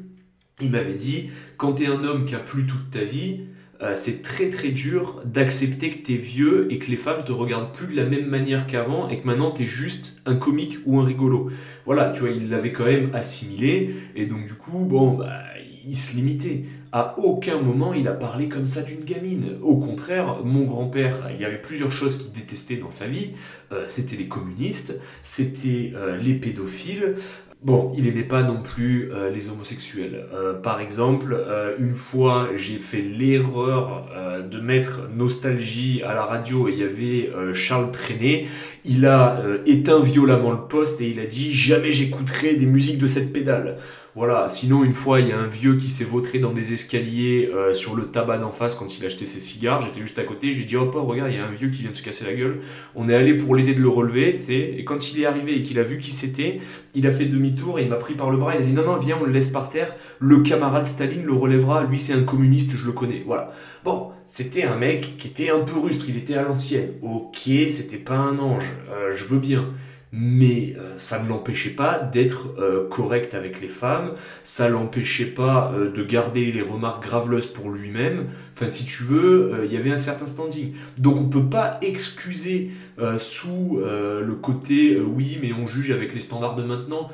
il 0.60 0.72
m'avait 0.72 0.96
dit, 0.96 1.30
quand 1.58 1.74
t'es 1.74 1.86
un 1.86 2.04
homme 2.04 2.26
qui 2.26 2.36
a 2.36 2.40
plu 2.40 2.66
toute 2.66 2.90
ta 2.90 3.04
vie, 3.04 3.42
euh, 3.82 3.94
c'est 3.96 4.22
très 4.22 4.50
très 4.50 4.70
dur 4.70 5.22
d'accepter 5.24 5.90
que 5.90 6.00
t'es 6.00 6.16
vieux 6.16 6.72
et 6.72 6.80
que 6.80 6.92
les 6.92 6.98
femmes 6.98 7.24
te 7.24 7.32
regardent 7.32 7.72
plus 7.72 7.88
de 7.88 7.96
la 7.96 8.04
même 8.04 8.26
manière 8.26 8.68
qu'avant 8.68 9.08
et 9.08 9.20
que 9.20 9.26
maintenant 9.26 9.52
t'es 9.52 9.68
juste 9.68 10.22
un 10.26 10.36
comique 10.36 10.80
ou 10.86 11.00
un 11.00 11.04
rigolo. 11.04 11.50
Voilà, 11.86 12.10
tu 12.10 12.22
vois, 12.22 12.30
il 12.30 12.50
l'avait 12.50 12.74
quand 12.74 12.86
même 12.86 13.10
assimilé 13.14 13.96
et 14.16 14.26
donc 14.26 14.46
du 14.46 14.54
coup, 14.54 14.80
bon, 14.80 15.12
bah, 15.12 15.44
il 15.88 15.96
se 15.96 16.16
limitait. 16.16 16.66
À 16.92 17.20
aucun 17.20 17.62
moment 17.62 17.94
il 17.94 18.08
a 18.08 18.14
parlé 18.14 18.50
comme 18.50 18.66
ça 18.66 18.82
d'une 18.82 19.04
gamine. 19.04 19.58
Au 19.62 19.78
contraire, 19.78 20.44
mon 20.44 20.66
grand-père, 20.66 21.30
il 21.34 21.40
y 21.40 21.46
avait 21.46 21.62
plusieurs 21.62 21.92
choses 21.92 22.18
qu'il 22.18 22.32
détestait 22.32 22.78
dans 22.78 22.92
sa 22.92 23.08
vie. 23.08 23.32
Euh, 23.72 23.86
c'était 23.88 24.16
les 24.16 24.28
communistes, 24.28 25.00
c'était 25.22 25.94
euh, 25.96 26.18
les 26.18 26.34
pédophiles, 26.34 27.16
Bon, 27.62 27.92
il 27.98 28.06
n'aimait 28.06 28.24
pas 28.24 28.42
non 28.42 28.62
plus 28.64 29.12
euh, 29.12 29.32
les 29.32 29.50
homosexuels. 29.50 30.28
Euh, 30.34 30.54
par 30.54 30.80
exemple, 30.80 31.36
euh, 31.38 31.76
une 31.78 31.94
fois, 31.94 32.48
j'ai 32.56 32.78
fait 32.78 33.02
l'erreur 33.02 34.06
de 34.50 34.60
mettre 34.62 35.10
Nostalgie 35.14 36.02
à 36.04 36.14
la 36.14 36.24
radio 36.24 36.70
et 36.70 36.72
il 36.72 36.80
y 36.80 36.84
avait 36.84 37.54
Charles 37.54 37.92
Trenet. 37.92 38.48
Il 38.86 39.06
a 39.06 39.44
éteint 39.66 40.02
violemment 40.02 40.52
le 40.52 40.68
poste 40.68 41.02
et 41.02 41.10
il 41.10 41.20
a 41.20 41.26
dit 41.26 41.52
jamais 41.54 41.92
j'écouterai 41.92 42.56
des 42.56 42.66
musiques 42.66 42.98
de 42.98 43.08
cette 43.08 43.34
pédale. 43.34 43.78
Voilà, 44.20 44.50
sinon 44.50 44.84
une 44.84 44.92
fois 44.92 45.22
il 45.22 45.30
y 45.30 45.32
a 45.32 45.40
un 45.40 45.48
vieux 45.48 45.78
qui 45.78 45.90
s'est 45.90 46.04
vautré 46.04 46.40
dans 46.40 46.52
des 46.52 46.74
escaliers 46.74 47.50
euh, 47.56 47.72
sur 47.72 47.96
le 47.96 48.08
tabac 48.08 48.40
d'en 48.40 48.52
face 48.52 48.76
quand 48.76 48.98
il 48.98 49.06
achetait 49.06 49.24
ses 49.24 49.40
cigares, 49.40 49.80
j'étais 49.80 50.02
juste 50.02 50.20
à 50.20 50.26
côté, 50.26 50.52
j'ai 50.52 50.66
dit 50.66 50.76
oh, 50.76 50.92
regarde 50.92 51.32
il 51.32 51.38
y 51.38 51.40
a 51.40 51.46
un 51.46 51.52
vieux 51.52 51.70
qui 51.70 51.84
vient 51.84 51.92
de 51.92 51.96
se 51.96 52.04
casser 52.04 52.26
la 52.26 52.34
gueule, 52.34 52.60
on 52.96 53.08
est 53.08 53.16
allé 53.16 53.38
pour 53.38 53.56
l'aider 53.56 53.74
de 53.74 53.80
le 53.80 53.88
relever, 53.88 54.34
tu 54.34 54.44
sais, 54.44 54.74
et 54.78 54.84
quand 54.84 55.14
il 55.14 55.22
est 55.22 55.26
arrivé 55.26 55.56
et 55.56 55.64
qu'il 55.64 55.80
a 55.80 55.84
vu 55.84 56.00
qui 56.00 56.12
c'était, 56.12 56.60
il 56.96 57.08
a 57.08 57.12
fait 57.12 57.28
demi-tour 57.28 57.80
et 57.80 57.84
il 57.84 57.88
m'a 57.88 57.96
pris 57.96 58.16
par 58.16 58.30
le 58.30 58.36
bras, 58.36 58.56
il 58.56 58.62
a 58.62 58.66
dit 58.66 58.74
non 58.74 58.84
non 58.84 58.98
viens 58.98 59.18
on 59.22 59.24
le 59.24 59.32
laisse 59.32 59.48
par 59.48 59.70
terre, 59.70 59.96
le 60.20 60.42
camarade 60.42 60.84
Staline 60.84 61.24
le 61.24 61.32
relèvera, 61.32 61.86
lui 61.86 61.98
c'est 61.98 62.12
un 62.12 62.24
communiste, 62.24 62.76
je 62.76 62.86
le 62.86 62.92
connais, 62.92 63.24
voilà. 63.26 63.54
Bon, 63.86 64.10
c'était 64.26 64.64
un 64.64 64.76
mec 64.76 65.16
qui 65.18 65.30
était 65.30 65.50
un 65.50 65.60
peu 65.60 65.80
rustre, 65.80 66.08
il 66.10 66.18
était 66.18 66.36
à 66.36 66.44
l'ancienne, 66.44 66.92
ok 67.02 67.50
c'était 67.70 67.96
pas 67.96 68.18
un 68.18 68.38
ange, 68.38 68.68
euh, 68.92 69.12
je 69.16 69.24
veux 69.24 69.40
bien 69.40 69.70
mais 70.12 70.76
euh, 70.78 70.98
ça 70.98 71.22
ne 71.22 71.30
l'empêchait 71.30 71.70
pas 71.70 72.00
d'être 72.00 72.56
euh, 72.58 72.88
correct 72.90 73.36
avec 73.36 73.62
les 73.62 73.68
femmes, 73.68 74.14
ça 74.44 74.68
l'empêchait 74.68 75.26
pas 75.26 75.72
euh, 75.76 75.92
de 75.92 76.04
garder 76.04 76.52
les 76.52 76.62
remarques 76.62 77.04
graveleuses 77.04 77.48
pour 77.48 77.70
lui-même. 77.70 78.28
Enfin, 78.56 78.70
si 78.70 78.86
tu 78.86 79.04
veux, 79.04 79.62
il 79.66 79.72
y 79.72 79.78
avait 79.78 79.92
un 79.92 79.98
certain 80.00 80.26
standing. 80.26 80.74
Donc 80.98 81.18
on 81.18 81.30
peut 81.30 81.46
pas 81.46 81.78
excuser 81.82 82.72
sous 83.18 83.80
le 83.82 84.36
côté 84.36 85.00
oui, 85.00 85.40
mais 85.42 85.54
on 85.54 85.66
juge 85.66 85.92
avec 85.92 86.14
les 86.14 86.20
standards 86.20 86.58
de 86.58 86.64
maintenant. 86.64 87.10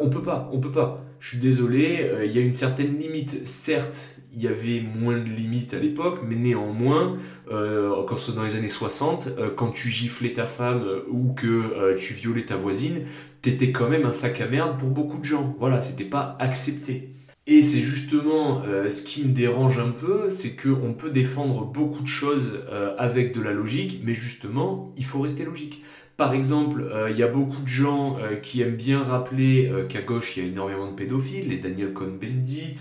On 0.00 0.10
peut 0.10 0.22
pas, 0.22 0.50
on 0.52 0.60
peut 0.60 0.70
pas. 0.70 1.04
Je 1.18 1.30
suis 1.30 1.38
désolé, 1.38 2.10
il 2.24 2.32
y 2.32 2.38
a 2.38 2.42
une 2.42 2.52
certaine 2.52 2.98
limite. 2.98 3.46
Certes, 3.46 4.22
il 4.34 4.42
y 4.42 4.48
avait 4.48 4.80
moins 4.80 5.18
de 5.18 5.28
limites 5.28 5.74
à 5.74 5.78
l'époque, 5.78 6.20
mais 6.26 6.36
néanmoins, 6.36 7.18
euh, 7.50 8.02
quand 8.06 8.16
c'est 8.16 8.34
dans 8.34 8.44
les 8.44 8.54
années 8.54 8.68
60, 8.68 9.28
euh, 9.38 9.50
quand 9.54 9.70
tu 9.70 9.90
giflais 9.90 10.32
ta 10.32 10.46
femme 10.46 10.82
euh, 10.84 11.00
ou 11.10 11.34
que 11.34 11.94
tu 11.98 12.14
violais 12.14 12.46
ta 12.46 12.56
voisine, 12.56 13.02
t'étais 13.42 13.72
quand 13.72 13.88
même 13.88 14.06
un 14.06 14.12
sac 14.12 14.40
à 14.40 14.46
merde 14.46 14.78
pour 14.78 14.88
beaucoup 14.88 15.18
de 15.18 15.24
gens. 15.24 15.54
Voilà, 15.58 15.82
c'était 15.82 16.04
pas 16.04 16.36
accepté. 16.40 17.10
Et 17.46 17.60
c'est 17.62 17.80
justement 17.80 18.62
ce 18.88 19.02
qui 19.02 19.24
me 19.24 19.32
dérange 19.32 19.80
un 19.80 19.90
peu, 19.90 20.30
c'est 20.30 20.54
qu'on 20.54 20.94
peut 20.94 21.10
défendre 21.10 21.64
beaucoup 21.64 22.00
de 22.00 22.06
choses 22.06 22.60
avec 22.98 23.34
de 23.34 23.42
la 23.42 23.52
logique, 23.52 24.00
mais 24.04 24.14
justement, 24.14 24.94
il 24.96 25.04
faut 25.04 25.20
rester 25.20 25.44
logique. 25.44 25.82
Par 26.22 26.34
exemple, 26.34 26.88
euh, 26.92 27.10
il 27.10 27.16
y 27.16 27.24
a 27.24 27.26
beaucoup 27.26 27.60
de 27.62 27.66
gens 27.66 28.16
euh, 28.20 28.36
qui 28.36 28.62
aiment 28.62 28.76
bien 28.76 29.02
rappeler 29.02 29.68
euh, 29.68 29.88
qu'à 29.88 30.02
gauche, 30.02 30.36
il 30.36 30.44
y 30.44 30.46
a 30.46 30.48
énormément 30.48 30.86
de 30.86 30.94
pédophiles, 30.94 31.48
les 31.48 31.58
Daniel 31.58 31.92
Cohn-Bendit, 31.92 32.76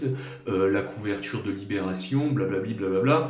la 0.46 0.82
couverture 0.84 1.42
de 1.42 1.50
Libération, 1.50 2.30
blablabla. 2.30 2.74
blablabla. 2.76 3.30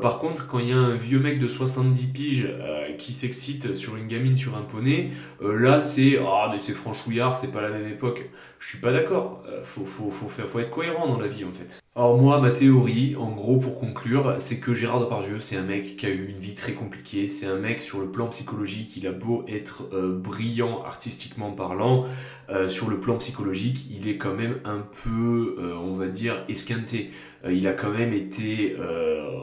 par 0.00 0.18
contre, 0.18 0.48
quand 0.48 0.60
il 0.60 0.68
y 0.68 0.72
a 0.72 0.78
un 0.78 0.94
vieux 0.94 1.18
mec 1.18 1.38
de 1.38 1.46
70 1.46 2.06
piges 2.06 2.48
qui 2.96 3.12
s'excite 3.12 3.74
sur 3.74 3.96
une 3.96 4.06
gamine 4.06 4.34
sur 4.34 4.56
un 4.56 4.62
poney, 4.62 5.10
là, 5.42 5.82
c'est 5.82 6.18
«Ah, 6.26 6.48
mais 6.50 6.58
c'est 6.58 6.72
franchouillard, 6.72 7.36
c'est 7.36 7.52
pas 7.52 7.60
la 7.60 7.70
même 7.70 7.86
époque». 7.86 8.30
Je 8.58 8.68
suis 8.68 8.78
pas 8.78 8.92
d'accord. 8.92 9.42
Faut, 9.62 9.84
faut, 9.84 10.10
faut, 10.10 10.28
faut 10.28 10.58
être 10.58 10.70
cohérent 10.70 11.06
dans 11.06 11.20
la 11.20 11.26
vie, 11.26 11.44
en 11.44 11.52
fait. 11.52 11.82
Alors 12.00 12.16
moi, 12.16 12.40
ma 12.40 12.50
théorie, 12.50 13.14
en 13.16 13.30
gros, 13.30 13.58
pour 13.58 13.78
conclure, 13.78 14.36
c'est 14.38 14.58
que 14.58 14.72
Gérard 14.72 15.00
Depardieu, 15.00 15.38
c'est 15.38 15.58
un 15.58 15.62
mec 15.64 15.98
qui 15.98 16.06
a 16.06 16.08
eu 16.08 16.28
une 16.30 16.40
vie 16.40 16.54
très 16.54 16.72
compliquée. 16.72 17.28
C'est 17.28 17.44
un 17.44 17.58
mec 17.58 17.82
sur 17.82 18.00
le 18.00 18.10
plan 18.10 18.28
psychologique, 18.28 18.96
il 18.96 19.06
a 19.06 19.12
beau 19.12 19.44
être 19.46 19.82
euh, 19.92 20.16
brillant 20.18 20.82
artistiquement 20.82 21.50
parlant, 21.50 22.06
euh, 22.48 22.70
sur 22.70 22.88
le 22.88 23.00
plan 23.00 23.18
psychologique, 23.18 23.86
il 23.90 24.08
est 24.08 24.16
quand 24.16 24.32
même 24.32 24.60
un 24.64 24.82
peu, 25.04 25.56
euh, 25.58 25.74
on 25.74 25.92
va 25.92 26.06
dire, 26.06 26.42
esquinté. 26.48 27.10
il 27.46 27.68
a 27.68 27.74
quand 27.74 27.90
même 27.90 28.14
été 28.14 28.78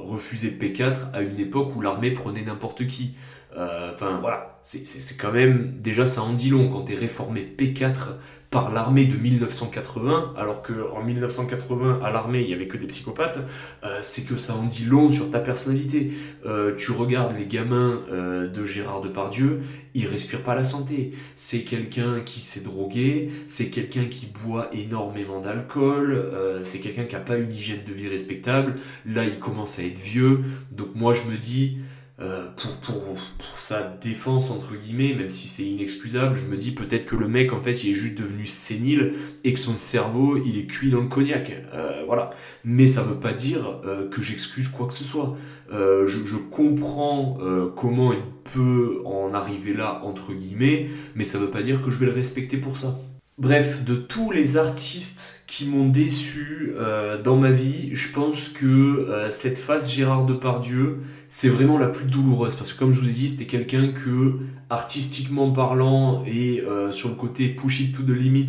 refusé 0.07 0.49
P4 0.49 1.11
à 1.13 1.21
une 1.21 1.39
époque 1.39 1.75
où 1.75 1.81
l'armée 1.81 2.09
prenait 2.09 2.43
n'importe 2.43 2.87
qui. 2.87 3.13
Enfin 3.55 4.17
voilà, 4.19 4.59
c'est 4.63 5.17
quand 5.17 5.31
même 5.31 5.75
déjà 5.79 6.05
ça 6.07 6.21
en 6.23 6.33
dit 6.33 6.49
long 6.49 6.69
quand 6.69 6.81
t'es 6.81 6.95
réformé 6.95 7.41
P4 7.41 8.17
par 8.49 8.71
l'armée 8.71 9.05
de 9.05 9.17
1980, 9.17 10.33
alors 10.37 10.63
qu'en 10.63 11.03
1980, 11.03 11.99
à 12.03 12.11
l'armée, 12.11 12.41
il 12.41 12.47
n'y 12.47 12.53
avait 12.53 12.67
que 12.67 12.77
des 12.77 12.87
psychopathes, 12.87 13.39
euh, 13.83 13.99
c'est 14.01 14.25
que 14.25 14.37
ça 14.37 14.55
en 14.55 14.63
dit 14.63 14.85
long 14.85 15.11
sur 15.11 15.29
ta 15.31 15.39
personnalité. 15.39 16.11
Euh, 16.45 16.73
tu 16.75 16.91
regardes 16.91 17.37
les 17.37 17.45
gamins 17.45 18.01
euh, 18.09 18.47
de 18.47 18.65
Gérard 18.65 19.01
Depardieu, 19.01 19.61
ils 19.93 20.07
respirent 20.07 20.43
pas 20.43 20.55
la 20.55 20.63
santé. 20.63 21.11
C'est 21.35 21.63
quelqu'un 21.63 22.21
qui 22.21 22.39
s'est 22.39 22.61
drogué, 22.61 23.29
c'est 23.47 23.69
quelqu'un 23.69 24.05
qui 24.05 24.27
boit 24.27 24.69
énormément 24.71 25.41
d'alcool, 25.41 26.31
c'est 26.61 26.79
quelqu'un 26.79 27.03
qui 27.03 27.15
n'a 27.15 27.21
pas 27.21 27.37
une 27.37 27.51
hygiène 27.51 27.83
de 27.85 27.93
vie 27.93 28.07
respectable. 28.07 28.75
Là, 29.05 29.25
il 29.25 29.39
commence 29.39 29.79
à 29.79 29.83
être 29.83 29.97
vieux. 29.97 30.43
Donc 30.71 30.89
moi, 30.95 31.13
je 31.13 31.23
me 31.23 31.35
dis... 31.35 31.79
Euh, 32.19 32.47
pour, 32.55 32.71
pour, 32.77 33.03
pour, 33.03 33.59
sa 33.59 33.83
défense 33.83 34.49
entre 34.49 34.73
guillemets, 34.73 35.13
même 35.13 35.29
si 35.29 35.47
c'est 35.47 35.65
inexcusable, 35.65 36.35
je 36.35 36.47
me 36.47 36.57
dis 36.57 36.71
peut-être 36.71 37.05
que 37.05 37.15
le 37.15 37.27
mec 37.27 37.53
en 37.53 37.61
fait 37.61 37.83
il 37.83 37.91
est 37.91 37.93
juste 37.93 38.17
devenu 38.17 38.47
sénile 38.47 39.13
et 39.43 39.53
que 39.53 39.59
son 39.59 39.75
cerveau 39.75 40.35
il 40.35 40.57
est 40.57 40.65
cuit 40.65 40.89
dans 40.89 41.01
le 41.01 41.09
cognac, 41.09 41.51
euh, 41.75 42.01
voilà. 42.07 42.31
Mais 42.63 42.87
ça 42.87 43.03
veut 43.03 43.19
pas 43.19 43.33
dire 43.33 43.81
euh, 43.85 44.09
que 44.09 44.23
j'excuse 44.23 44.67
quoi 44.67 44.87
que 44.87 44.95
ce 44.95 45.03
soit. 45.03 45.37
Je, 45.69 46.07
je, 46.07 46.37
comprends 46.37 47.37
comment 47.75 48.13
il 48.13 48.21
peut 48.53 49.01
en 49.05 49.33
arriver 49.33 49.73
là 49.73 50.01
entre 50.03 50.33
guillemets, 50.33 50.87
mais 51.13 51.25
ça 51.25 51.37
veut 51.37 51.51
pas 51.51 51.61
dire 51.61 51.81
que 51.81 51.91
je 51.91 51.99
vais 51.99 52.05
le 52.05 52.13
respecter 52.13 52.57
pour 52.57 52.77
ça. 52.77 52.97
Bref, 53.37 53.83
de 53.83 53.95
tous 53.95 54.31
les 54.31 54.57
artistes 54.57 55.36
qui 55.47 55.65
m'ont 55.65 55.87
déçu 55.87 56.73
euh, 56.75 57.21
dans 57.21 57.37
ma 57.37 57.51
vie, 57.51 57.89
je 57.93 58.11
pense 58.11 58.49
que 58.49 58.65
euh, 58.65 59.29
cette 59.29 59.57
phase 59.57 59.89
Gérard 59.89 60.25
Depardieu, 60.25 60.97
c'est 61.29 61.47
vraiment 61.47 61.77
la 61.77 61.87
plus 61.87 62.05
douloureuse 62.05 62.55
parce 62.55 62.73
que 62.73 62.79
comme 62.79 62.91
je 62.91 63.01
vous 63.01 63.09
ai 63.09 63.13
dit, 63.13 63.29
c'était 63.29 63.45
quelqu'un 63.45 63.93
que 63.93 64.39
artistiquement 64.69 65.51
parlant 65.51 66.25
et 66.25 66.61
euh, 66.61 66.91
sur 66.91 67.07
le 67.07 67.15
côté 67.15 67.47
push 67.47 67.79
it 67.79 67.95
to 67.95 68.03
the 68.03 68.15
limit, 68.15 68.47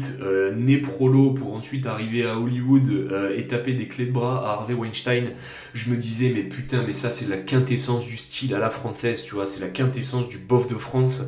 né 0.56 0.78
prolo 0.78 1.32
pour 1.32 1.54
ensuite 1.54 1.86
arriver 1.86 2.26
à 2.26 2.38
Hollywood 2.38 3.10
et 3.36 3.46
taper 3.46 3.74
des 3.74 3.86
clés 3.86 4.06
de 4.06 4.12
bras 4.12 4.44
à 4.44 4.52
Harvey 4.54 4.74
Weinstein, 4.74 5.30
je 5.74 5.90
me 5.90 5.96
disais 5.96 6.32
mais 6.34 6.42
putain 6.42 6.82
mais 6.86 6.92
ça 6.92 7.10
c'est 7.10 7.28
la 7.28 7.36
quintessence 7.36 8.04
du 8.06 8.16
style 8.16 8.54
à 8.54 8.58
la 8.58 8.70
française, 8.70 9.24
tu 9.24 9.34
vois, 9.34 9.46
c'est 9.46 9.60
la 9.60 9.68
quintessence 9.68 10.28
du 10.28 10.38
bof 10.38 10.68
de 10.68 10.74
France 10.74 11.24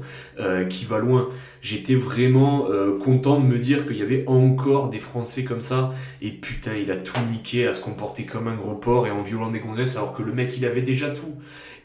qui 0.68 0.84
va 0.84 0.98
loin. 0.98 1.28
J'étais 1.62 1.94
vraiment 1.94 2.68
content 3.02 3.40
de 3.40 3.46
me 3.46 3.58
dire 3.58 3.86
qu'il 3.86 3.98
y 3.98 4.02
avait 4.02 4.24
encore 4.26 4.88
des 4.88 4.98
Français 4.98 5.44
comme 5.44 5.59
ça. 5.60 5.92
Et 6.22 6.30
putain, 6.30 6.74
il 6.74 6.90
a 6.90 6.96
tout 6.96 7.20
niqué 7.30 7.66
à 7.66 7.72
se 7.72 7.80
comporter 7.80 8.24
comme 8.24 8.48
un 8.48 8.56
gros 8.56 8.74
porc 8.74 9.06
et 9.06 9.10
en 9.10 9.22
violant 9.22 9.50
des 9.50 9.60
gonzesses 9.60 9.96
alors 9.96 10.14
que 10.14 10.22
le 10.22 10.32
mec, 10.32 10.56
il 10.56 10.64
avait 10.64 10.82
déjà 10.82 11.10
tout. 11.10 11.34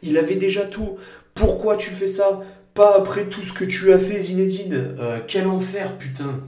Il 0.01 0.17
avait 0.17 0.35
déjà 0.35 0.61
tout. 0.61 0.97
Pourquoi 1.33 1.75
tu 1.75 1.89
fais 1.89 2.07
ça? 2.07 2.41
Pas 2.73 2.97
après 2.97 3.25
tout 3.25 3.41
ce 3.41 3.53
que 3.53 3.65
tu 3.65 3.93
as 3.93 3.97
fait, 3.97 4.19
Zinedine. 4.19 4.95
Euh, 4.99 5.19
quel 5.25 5.47
enfer, 5.47 5.97
putain. 5.97 6.41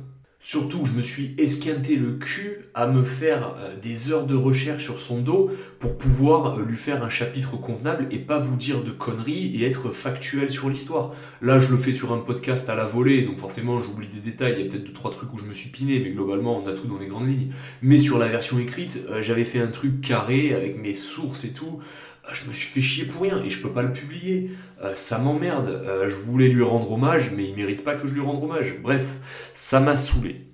Surtout, 0.49 0.85
je 0.85 0.93
me 0.93 1.01
suis 1.01 1.35
esquinté 1.37 1.97
le 1.97 2.13
cul 2.13 2.69
à 2.73 2.87
me 2.87 3.03
faire 3.03 3.57
euh, 3.57 3.75
des 3.75 4.13
heures 4.13 4.25
de 4.25 4.33
recherche 4.33 4.81
sur 4.81 4.97
son 4.97 5.19
dos 5.19 5.51
pour 5.77 5.97
pouvoir 5.97 6.57
euh, 6.57 6.63
lui 6.63 6.77
faire 6.77 7.03
un 7.03 7.09
chapitre 7.09 7.57
convenable 7.57 8.07
et 8.11 8.17
pas 8.17 8.39
vous 8.39 8.55
dire 8.55 8.81
de 8.81 8.91
conneries 8.91 9.53
et 9.57 9.65
être 9.65 9.91
factuel 9.91 10.49
sur 10.49 10.69
l'histoire. 10.69 11.11
Là, 11.41 11.59
je 11.59 11.67
le 11.67 11.75
fais 11.75 11.91
sur 11.91 12.13
un 12.13 12.19
podcast 12.19 12.69
à 12.69 12.75
la 12.75 12.85
volée, 12.85 13.23
donc 13.23 13.39
forcément, 13.39 13.81
j'oublie 13.81 14.07
des 14.07 14.21
détails. 14.21 14.53
Il 14.53 14.63
y 14.63 14.65
a 14.65 14.69
peut-être 14.69 14.85
deux 14.85 14.93
trois 14.93 15.11
trucs 15.11 15.33
où 15.33 15.37
je 15.37 15.43
me 15.43 15.53
suis 15.53 15.69
piné, 15.69 15.99
mais 15.99 16.11
globalement, 16.11 16.63
on 16.63 16.65
a 16.65 16.71
tout 16.71 16.87
dans 16.87 16.97
les 16.97 17.07
grandes 17.07 17.27
lignes. 17.27 17.51
Mais 17.81 17.97
sur 17.97 18.17
la 18.17 18.29
version 18.29 18.57
écrite, 18.57 19.01
euh, 19.09 19.21
j'avais 19.21 19.43
fait 19.43 19.59
un 19.59 19.67
truc 19.67 19.99
carré 19.99 20.53
avec 20.53 20.81
mes 20.81 20.93
sources 20.93 21.43
et 21.43 21.51
tout. 21.51 21.81
Euh, 22.27 22.31
je 22.33 22.45
me 22.45 22.51
suis 22.51 22.67
fait 22.67 22.81
chier 22.81 23.05
pour 23.05 23.21
rien 23.21 23.41
et 23.43 23.49
je 23.49 23.61
peux 23.61 23.71
pas 23.71 23.81
le 23.81 23.91
publier. 23.91 24.51
Euh, 24.83 24.93
ça 24.93 25.19
m'emmerde. 25.19 25.67
Euh, 25.67 26.09
je 26.09 26.15
voulais 26.15 26.47
lui 26.47 26.63
rendre 26.63 26.91
hommage, 26.91 27.31
mais 27.35 27.45
il 27.45 27.55
mérite 27.55 27.83
pas 27.83 27.95
que 27.95 28.07
je 28.07 28.13
lui 28.13 28.21
rende 28.21 28.43
hommage. 28.43 28.79
Bref, 28.81 29.05
ça 29.53 29.79
m'a 29.79 29.95
saoulé. 29.95 30.46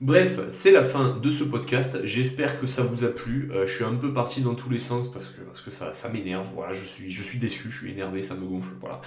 Bref, 0.00 0.40
c'est 0.48 0.70
la 0.70 0.82
fin 0.82 1.18
de 1.22 1.30
ce 1.30 1.44
podcast. 1.44 1.98
J'espère 2.04 2.58
que 2.58 2.66
ça 2.66 2.82
vous 2.82 3.04
a 3.04 3.08
plu. 3.08 3.50
Euh, 3.52 3.66
je 3.66 3.74
suis 3.74 3.84
un 3.84 3.96
peu 3.96 4.14
parti 4.14 4.40
dans 4.40 4.54
tous 4.54 4.70
les 4.70 4.78
sens 4.78 5.12
parce 5.12 5.26
que, 5.26 5.42
parce 5.42 5.60
que 5.60 5.70
ça, 5.70 5.92
ça 5.92 6.08
m'énerve. 6.08 6.46
Voilà, 6.54 6.72
je 6.72 6.86
suis, 6.86 7.10
je 7.10 7.22
suis 7.22 7.38
déçu, 7.38 7.70
je 7.70 7.80
suis 7.80 7.90
énervé, 7.90 8.22
ça 8.22 8.34
me 8.34 8.46
gonfle. 8.46 8.72
Voilà. 8.80 9.02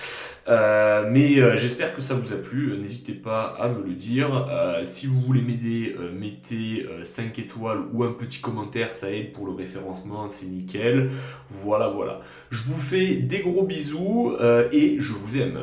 Euh, 0.49 1.09
mais 1.09 1.39
euh, 1.39 1.55
j'espère 1.55 1.95
que 1.95 2.01
ça 2.01 2.13
vous 2.13 2.31
a 2.31 2.35
plu. 2.35 2.77
N'hésitez 2.77 3.13
pas 3.13 3.55
à 3.59 3.69
me 3.69 3.83
le 3.83 3.95
dire. 3.95 4.47
si 4.83 5.07
vous 5.07 5.19
voulez 5.19 5.41
m'aider, 5.41 5.95
mettez 6.13 6.85
5 7.01 7.39
étoiles 7.39 7.79
ou 7.91 8.03
un 8.03 8.11
petit 8.11 8.39
commentaire. 8.39 8.93
Ça 8.93 9.11
aide 9.11 9.33
pour 9.33 9.47
le 9.47 9.53
référencement. 9.53 10.29
C'est 10.29 10.45
nickel. 10.45 11.09
Voilà, 11.49 11.87
voilà. 11.87 12.21
Je 12.51 12.61
vous 12.67 12.77
fais 12.77 13.15
des 13.15 13.39
gros 13.39 13.63
bisous 13.63 14.35
et 14.71 14.97
je 14.99 15.11
vous 15.11 15.39
aime. 15.39 15.57